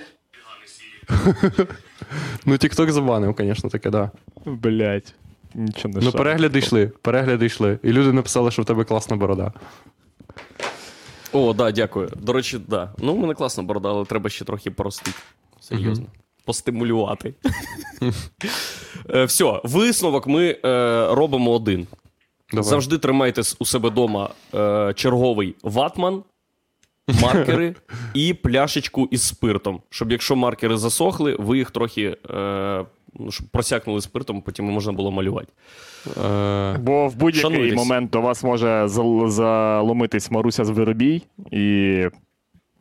Ну, 2.46 2.54
TikTok 2.54 2.92
забанив, 2.92 3.36
звісно, 3.40 3.70
таке, 3.70 3.90
да. 3.90 4.12
Блять. 4.46 5.14
Нічого 5.54 5.90
не 5.94 5.96
Ну, 5.96 6.12
шарю. 6.12 6.18
перегляди 6.18 6.60
йшли, 6.60 6.88
перегляди 6.88 7.46
йшли. 7.46 7.80
І 7.84 7.92
люди 7.92 8.12
написали, 8.14 8.52
що 8.52 8.62
в 8.62 8.66
тебе 8.66 8.84
класна 8.84 9.16
борода. 9.16 9.52
О, 11.34 11.54
да, 11.54 11.72
дякую. 11.72 12.10
До 12.16 12.34
речі, 12.34 12.60
да. 12.68 12.94
Ну, 12.98 13.14
в 13.14 13.20
мене 13.20 13.34
класна 13.34 13.64
борода, 13.64 13.90
але 13.90 14.06
треба 14.06 14.30
ще 14.30 14.46
трохи 14.46 14.72
поростити. 14.72 15.18
Серйозно. 15.60 16.06
Постимулювати. 16.46 17.34
Е, 19.10 19.26
Все, 19.26 19.62
висновок 19.64 20.28
ми 20.28 20.46
е, 20.46 20.58
робимо 21.16 21.52
один. 21.52 21.88
Давай. 22.52 22.70
Завжди 22.70 22.98
тримайте 22.98 23.44
с- 23.44 23.56
у 23.60 23.66
себе 23.66 23.90
вдома 23.90 24.30
е, 24.56 24.94
черговий 24.96 25.56
ватман, 25.64 26.24
маркери 27.22 27.76
і 28.14 28.34
пляшечку 28.34 29.08
із 29.12 29.22
спиртом. 29.24 29.82
Щоб 29.90 30.12
якщо 30.12 30.36
маркери 30.36 30.78
засохли, 30.78 31.36
ви 31.40 31.58
їх 31.58 31.72
трохи 31.72 32.18
е, 32.30 32.86
ну, 33.20 33.32
щоб 33.32 33.48
просякнули 33.48 34.02
спиртом, 34.02 34.42
потім 34.42 34.66
можна 34.66 34.94
було 34.94 35.12
малювати. 35.12 35.48
Е, 36.26 36.78
Бо 36.78 37.08
в 37.08 37.16
будь-який 37.16 37.52
Шануйтесь. 37.52 37.76
момент 37.78 38.10
до 38.10 38.22
вас 38.22 38.44
може 38.44 38.86
зал- 38.88 39.30
заломитись 39.30 40.32
Маруся 40.32 40.66
з 40.66 40.70
виробій, 40.70 41.22
і 41.52 42.04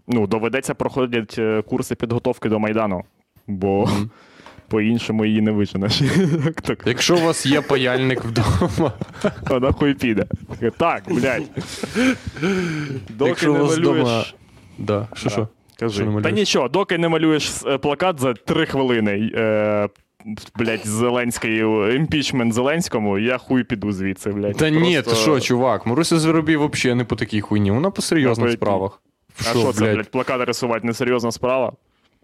ну, 0.09 0.27
доведеться 0.27 0.75
проходити 0.75 1.43
е, 1.43 1.63
курси 1.63 1.95
підготовки 1.95 2.49
до 2.49 2.59
Майдану. 2.59 3.05
Бо 3.47 3.89
по-іншому 4.75 5.25
її 5.25 5.41
не 5.41 5.51
виженеш. 5.51 6.03
Якщо 6.87 7.17
у 7.17 7.21
вас 7.21 7.47
є 7.47 7.61
паяльник 7.61 8.25
вдома, 8.25 8.93
Вона 9.51 9.73
хуй 9.73 9.95
піде. 9.95 10.27
Так, 10.77 11.03
блядь. 11.09 11.43
Доки 13.09 13.47
не 13.47 13.59
малюєш. 13.59 14.35
да. 14.79 15.09
що 15.15 15.31
що? 15.31 15.49
Кажи. 15.79 16.09
Та 16.23 16.31
нічого, 16.31 16.69
доки 16.69 16.99
не 16.99 17.09
малюєш 17.09 17.51
е, 17.67 17.79
плакат 17.79 18.21
за 18.21 18.35
три 18.35 18.67
хвилини. 18.67 19.31
Е, 19.35 19.89
блядь, 20.57 20.87
Зеленський, 20.87 21.59
імпічмент 21.97 22.55
Зеленському, 22.55 23.19
я 23.19 23.39
хуй 23.39 23.65
піду 23.65 23.93
звідси, 23.93 24.31
блядь. 24.31 24.57
Та 24.57 24.71
ні, 24.71 25.03
ти 25.03 25.15
що, 25.15 25.41
чувак, 25.41 25.87
Маруся 25.87 26.19
Звіробій 26.19 26.57
взагалі 26.57 26.99
не 26.99 27.05
по 27.05 27.17
такій 27.17 27.41
хуйні, 27.41 27.71
вона 27.71 27.91
по 27.91 28.03
серйозних 28.03 28.53
справах. 28.53 29.03
А 29.41 29.43
що 29.43 29.73
це, 29.73 29.95
блядь, 29.95 30.11
плакати 30.11 30.45
рисувати 30.45 30.87
несерйозна 30.87 31.33
справа? 31.33 31.73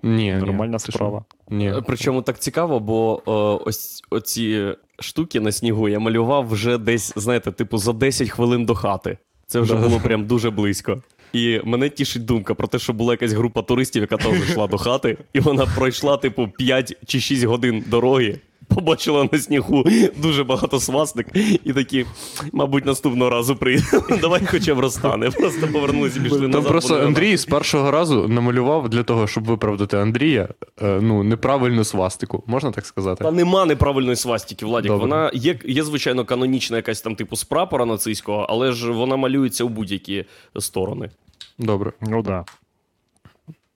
Ні, 0.02 0.34
Нормальна 0.34 0.72
ні, 0.72 0.78
справа. 0.78 1.24
Ні. 1.50 1.68
Е, 1.70 1.82
Причому 1.86 2.22
так 2.22 2.38
цікаво, 2.38 2.80
бо 2.80 3.22
о, 3.26 3.62
ось 3.66 4.02
оці 4.10 4.74
штуки 5.00 5.40
на 5.40 5.52
снігу 5.52 5.88
я 5.88 5.98
малював 5.98 6.48
вже 6.48 6.78
десь, 6.78 7.12
знаєте, 7.16 7.52
типу, 7.52 7.78
за 7.78 7.92
10 7.92 8.30
хвилин 8.30 8.64
до 8.66 8.74
хати. 8.74 9.18
Це 9.46 9.60
вже 9.60 9.74
було 9.74 10.00
прям 10.00 10.26
дуже 10.26 10.50
близько. 10.50 11.02
І 11.32 11.60
мене 11.64 11.88
тішить 11.88 12.24
думка 12.24 12.54
про 12.54 12.66
те, 12.66 12.78
що 12.78 12.92
була 12.92 13.12
якась 13.12 13.32
група 13.32 13.62
туристів, 13.62 14.02
яка 14.02 14.16
теж 14.16 14.50
йшла 14.50 14.66
до 14.66 14.78
хати, 14.78 15.18
і 15.32 15.40
вона 15.40 15.66
пройшла, 15.66 16.16
типу, 16.16 16.48
5 16.48 16.96
чи 17.06 17.20
6 17.20 17.44
годин 17.44 17.84
дороги. 17.86 18.38
Побачила 18.74 19.28
на 19.32 19.38
снігу 19.38 19.84
дуже 20.16 20.44
багато 20.44 20.80
свастик, 20.80 21.26
і 21.64 21.72
такі, 21.72 22.06
мабуть, 22.52 22.86
наступного 22.86 23.30
разу 23.30 23.56
приїдемо. 23.56 24.02
Давай 24.20 24.40
хоча 24.50 24.74
б 24.74 24.78
розтане. 24.78 25.30
Просто 25.30 25.68
повернулися 25.68 26.18
і 26.18 26.22
пішли 26.22 26.40
Там 26.40 26.50
назад. 26.50 26.68
просто 26.68 27.00
Андрій 27.00 27.36
з 27.36 27.44
першого 27.44 27.90
разу 27.90 28.28
намалював 28.28 28.88
для 28.88 29.02
того, 29.02 29.26
щоб 29.26 29.44
виправдати 29.44 29.96
Андрія, 29.96 30.48
е, 30.82 30.98
ну, 31.02 31.22
неправильну 31.22 31.84
свастику. 31.84 32.44
Можна 32.46 32.70
так 32.70 32.86
сказати? 32.86 33.24
Та 33.24 33.30
нема 33.30 33.64
неправильної 33.64 34.16
свастики, 34.16 34.66
Владік. 34.66 34.88
Добре. 34.90 35.06
Вона 35.06 35.30
є, 35.34 35.58
є, 35.64 35.82
звичайно, 35.84 36.24
канонічна 36.24 36.76
якась 36.76 37.00
там 37.00 37.14
типу 37.14 37.36
з 37.36 37.44
прапора 37.44 37.84
нацистського, 37.84 38.46
але 38.48 38.72
ж 38.72 38.90
вона 38.92 39.16
малюється 39.16 39.64
у 39.64 39.68
будь-які 39.68 40.24
сторони. 40.58 41.10
Добре, 41.58 41.92
Ну 42.00 42.22
да. 42.22 42.44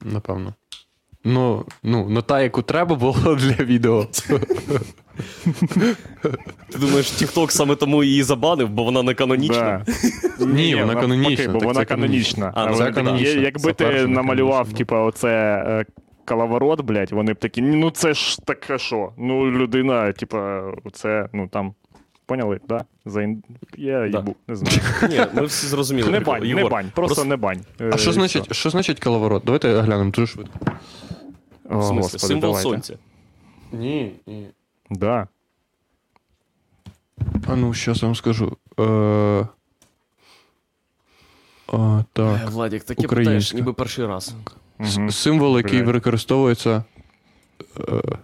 напевно. 0.05 0.55
Ну, 1.25 1.65
ну, 1.83 2.07
ну 2.11 2.23
та, 2.23 2.43
яку 2.43 2.63
треба 2.63 2.97
було 2.97 3.35
для 3.41 3.65
відео. 3.65 4.07
Ти 6.71 6.79
думаєш, 6.79 7.07
TikTok 7.13 7.51
саме 7.51 7.75
тому 7.77 8.05
її 8.05 8.23
забанив, 8.23 8.69
бо 8.69 8.85
вона 8.85 9.03
не 9.03 9.15
канонічна? 9.15 9.85
Да. 10.39 10.47
Ні, 10.47 10.75
вона 10.75 10.95
канонічна, 10.95 11.53
Бо 11.53 11.59
вона 11.59 11.85
канонічна. 11.85 12.53
А, 12.55 12.67
ну, 12.71 12.93
канонічна. 12.95 13.41
Якби 13.41 13.73
ти 13.73 14.07
намалював, 14.07 14.73
типа, 14.73 15.01
оце 15.01 15.65
е, 15.69 15.85
калаворот, 16.25 16.81
блядь, 16.81 17.13
вони 17.13 17.33
б 17.33 17.37
такі, 17.37 17.63
ну 17.63 17.91
це 17.91 18.15
ж 18.15 18.39
таке 18.45 18.79
що? 18.79 19.13
Ну, 19.19 19.51
людина, 19.51 20.13
типа, 20.13 20.63
це, 20.93 21.29
ну 21.33 21.49
там. 21.49 21.75
Поняли? 22.27 22.61
Да? 22.69 22.85
За 23.07 23.23
ін... 23.23 23.43
Я 23.77 23.99
Да. 24.09 24.19
їбу, 24.19 24.37
не 24.49 24.57
знаю. 24.57 24.79
Ні, 25.09 25.41
ми 25.41 25.47
всі 25.47 25.67
зрозуміли. 25.67 26.11
Не 26.11 26.21
бань, 26.21 26.43
не 26.43 26.65
бань, 26.65 26.91
просто 26.95 27.25
не 27.25 27.37
бань. 27.37 27.61
Е, 27.81 27.91
А 27.93 27.97
що 27.97 28.13
значить, 28.13 28.55
що 28.55 28.71
значить 28.71 29.01
коловорот? 29.01 29.43
Давайте 29.47 29.81
глянемо 29.81 30.11
дуже 30.11 30.27
швидко. 30.27 30.59
О, 31.71 31.79
В 31.79 31.83
смысле, 31.83 31.95
Господи, 32.03 32.19
символ 32.27 32.41
давайте. 32.41 32.63
сонця. 32.71 32.99
Ні, 33.73 34.13
ні. 34.27 34.49
Да. 34.91 35.29
А 37.49 37.57
ну, 37.57 37.75
зараз 37.75 38.03
вам 38.03 38.15
скажу. 38.15 38.57
Е... 38.81 39.47
А, 41.73 42.03
так. 42.13 42.41
Е, 42.43 42.47
Владік, 42.51 42.85
таке 42.85 43.03
Українська. 43.05 43.31
питаєш, 43.31 43.55
ніби 43.55 43.73
перший 43.73 44.07
раз. 44.07 44.35
С- 44.81 44.97
Мгм. 44.99 45.11
Символ, 45.11 45.57
який 45.57 45.83
Блядь. 45.83 45.95
використовується 45.95 46.85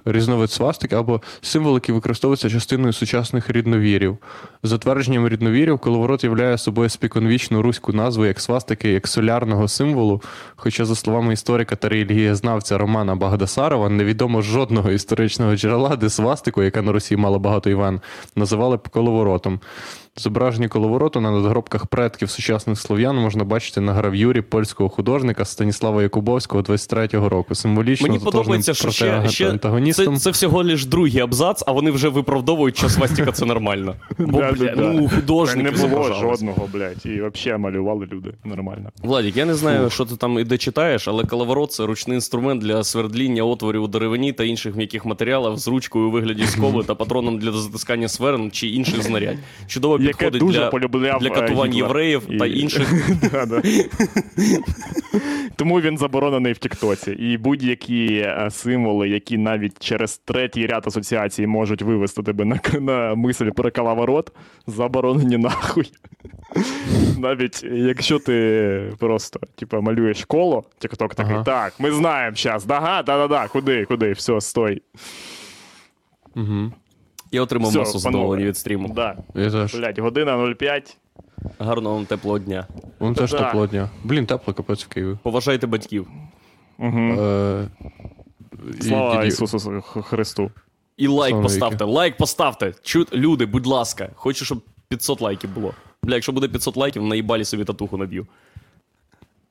різновид 0.05 0.51
свастики, 0.51 0.97
або 0.97 1.21
символ, 1.41 1.75
який 1.75 1.95
використовується 1.95 2.51
частиною 2.51 2.93
сучасних 2.93 3.51
рідновірів. 3.51 4.19
За 4.63 4.79
твердженням 4.79 5.29
рідновірів, 5.29 5.79
коловорот 5.79 6.25
являє 6.25 6.59
собою 6.59 6.89
спіконвічну 6.89 7.63
руську 7.63 7.93
назву 7.93 8.27
як 8.27 8.41
свастики, 8.41 8.89
як 8.89 9.09
солярного 9.09 9.69
символу. 9.69 10.23
Хоча, 10.57 10.85
за 10.85 10.95
словами 10.95 11.33
історика 11.33 11.77
та 11.77 11.89
релігієзнавця 11.89 12.79
Романа 12.79 13.15
Багдасарова, 13.15 13.89
невідомо 13.89 14.43
жодного 14.43 14.91
історичного 14.91 15.57
джерела, 15.57 15.97
де 15.97 16.11
свастику, 16.11 16.63
яка 16.63 16.83
на 16.83 16.93
Росії 16.93 17.19
мала 17.19 17.39
багато 17.39 17.71
Іван, 17.71 18.01
називали 18.37 18.77
б 18.77 18.89
коловоротом. 18.89 19.61
Зображення 20.17 20.69
коловороту 20.69 21.21
на 21.21 21.31
надгробках 21.31 21.87
предків 21.87 22.31
сучасних 22.31 22.81
слов'ян 22.81 23.17
можна 23.17 23.45
бачити 23.45 23.81
на 23.81 23.93
грав'юрі 23.93 24.41
польського 24.41 24.89
художника 24.89 25.45
Станіслава 25.45 26.03
Якубовського 26.03 26.63
23-го 26.63 27.29
року. 27.29 27.55
Символічно 27.55 28.09
Мені 28.09 28.19
подобається, 28.19 28.75
що 28.75 28.91
ще, 28.91 29.29
ще 29.29 29.59
це, 29.93 30.17
це 30.17 30.31
всього 30.31 30.63
лиш 30.63 30.87
другий 30.87 31.21
абзац, 31.21 31.65
а 31.67 31.73
вони 31.73 31.91
вже 31.91 32.09
виправдовують, 32.09 32.77
що 32.77 32.89
свастика 32.89 33.33
це 33.33 33.45
нормально. 33.47 33.95
Бо, 34.19 34.41
Да, 34.41 34.53
бля, 34.53 34.67
да, 34.67 34.75
да. 34.77 34.93
ну, 34.93 35.09
Та 35.09 35.17
художники 35.17 35.71
не 35.71 35.87
було 35.87 36.13
жодного, 36.13 36.69
блядь. 36.73 37.07
І 37.07 37.23
взагалі 37.23 37.61
малювали 37.61 38.09
люди 38.13 38.33
нормально. 38.45 38.91
Владік, 39.03 39.37
я 39.37 39.45
не 39.45 39.55
знаю, 39.55 39.91
що 39.91 40.05
ти 40.05 40.17
там 40.17 40.39
і 40.39 40.45
де 40.45 40.59
читаєш, 40.59 41.09
але 41.09 41.25
коловорот 41.25 41.73
це 41.73 41.87
ручний 41.87 42.15
інструмент 42.15 42.63
для 42.63 42.85
свердління 42.85 43.43
отворів 43.43 43.83
у 43.83 43.89
деревині 43.89 44.33
та 44.33 44.45
інших 44.45 44.77
м'яких 44.77 45.05
матеріалів 45.05 45.57
з 45.57 45.69
ручкою 45.69 46.09
у 46.09 46.11
вигляді 46.11 46.47
скоби 46.47 46.85
та 46.85 46.95
патроном 46.95 47.39
для 47.39 47.53
затискання 47.53 48.09
сверн 48.09 48.51
чи 48.51 48.69
інших 48.69 49.03
знарядь. 49.03 49.39
Чудово 50.01 50.09
Яке 50.09 50.31
підходить 50.31 50.41
дуже 50.41 50.59
для, 50.61 50.71
полюбляв 50.71 51.21
для 51.21 51.29
е, 51.29 51.31
катувань 51.31 51.71
Гітлер. 51.71 51.87
євреїв 51.87 52.39
та 52.39 52.47
інших. 52.47 52.93
Да, 53.33 53.47
да. 53.47 53.63
Тому 55.57 55.81
він 55.81 55.99
заборонений 55.99 56.53
в 56.53 56.59
Тіктоці. 56.59 57.11
І 57.11 57.37
будь-які 57.37 58.07
е, 58.15 58.49
символи, 58.51 59.09
які 59.09 59.39
навіть 59.39 59.79
через 59.79 60.19
третій 60.19 60.67
ряд 60.67 60.87
асоціацій 60.87 61.47
можуть 61.47 61.83
вивести 61.83 62.23
тебе 62.23 62.45
на, 62.45 62.61
на 62.81 63.15
мисль 63.15 63.51
про 63.51 63.71
калаворот, 63.71 64.33
заборонені 64.67 65.37
нахуй. 65.37 65.93
Навіть 67.19 67.63
якщо 67.63 68.19
ти 68.19 68.83
просто 68.99 69.41
типу, 69.55 69.83
малюєш 69.83 70.25
коло, 70.25 70.65
Тікток 70.79 71.15
такий, 71.15 71.35
Ага. 71.35 71.45
так, 71.45 71.73
ми 71.79 71.93
знаємо 71.93 72.37
зараз, 72.37 72.67
ага, 72.69 73.03
да-да-да, 73.03 73.49
куди, 73.49 73.85
куди, 73.85 74.13
все, 74.13 74.41
стой. 74.41 74.83
Угу. 76.37 76.73
Я 77.33 77.43
отримав 77.43 77.71
Все, 77.71 77.79
масу 77.79 77.99
задоволення 77.99 78.47
від 78.47 78.57
стріму. 78.57 78.89
Да. 78.95 79.17
Я 79.35 79.51
теж. 79.51 79.75
Блять, 79.75 79.99
година 79.99 80.55
05. 80.59 80.97
Гарного 81.59 81.95
вам 81.95 82.07
теплого 82.07 82.39
дня. 82.39 82.67
Вон 82.99 83.15
теж 83.15 83.31
Да. 83.33 83.39
тепло 83.39 83.67
дня. 83.67 83.89
Блін, 84.05 84.27
тепло 84.27 84.55
капець 84.55 84.85
в 84.85 84.89
Києві. 84.89 85.17
Поважайте 85.23 85.67
батьків. 85.67 86.07
Угу. 86.79 86.99
Е, 86.99 87.69
і- 88.81 88.83
Слава 88.83 89.25
і- 89.25 89.29
Ісусу 89.29 89.83
Христу. 89.83 90.51
І 90.97 91.07
лайк 91.07 91.31
Слава 91.31 91.43
поставте, 91.43 91.85
лайк 91.85 92.17
поставте. 92.17 92.73
Чу... 92.83 93.07
Люди, 93.13 93.47
будь 93.47 93.67
ласка, 93.67 94.09
хочу, 94.15 94.45
щоб 94.45 94.61
500 94.89 95.21
лайків 95.21 95.51
було. 95.51 95.75
Бля, 96.03 96.15
якщо 96.15 96.33
буде 96.33 96.49
500 96.49 96.77
лайків, 96.77 97.03
наїбалі 97.03 97.45
собі 97.45 97.65
татуху 97.65 97.97
наб'ю. 97.97 98.27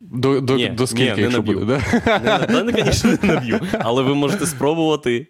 До, 0.02 0.42
до, 0.42 0.56
Ні, 0.56 0.70
до 0.70 0.88
скільки, 0.88 1.04
ні, 1.04 1.16
не 1.16 1.22
якщо 1.22 1.38
наб'ю. 1.38 1.60
буде, 1.60 1.82
да? 2.06 2.20
Не, 2.50 2.64
не, 2.64 2.72
не, 2.72 2.84
звісно, 2.84 3.18
не 3.22 3.34
наб'ю. 3.34 3.60
Але 3.80 4.04
ви 4.04 4.16
можете 4.16 4.46
спробувати. 4.46 5.28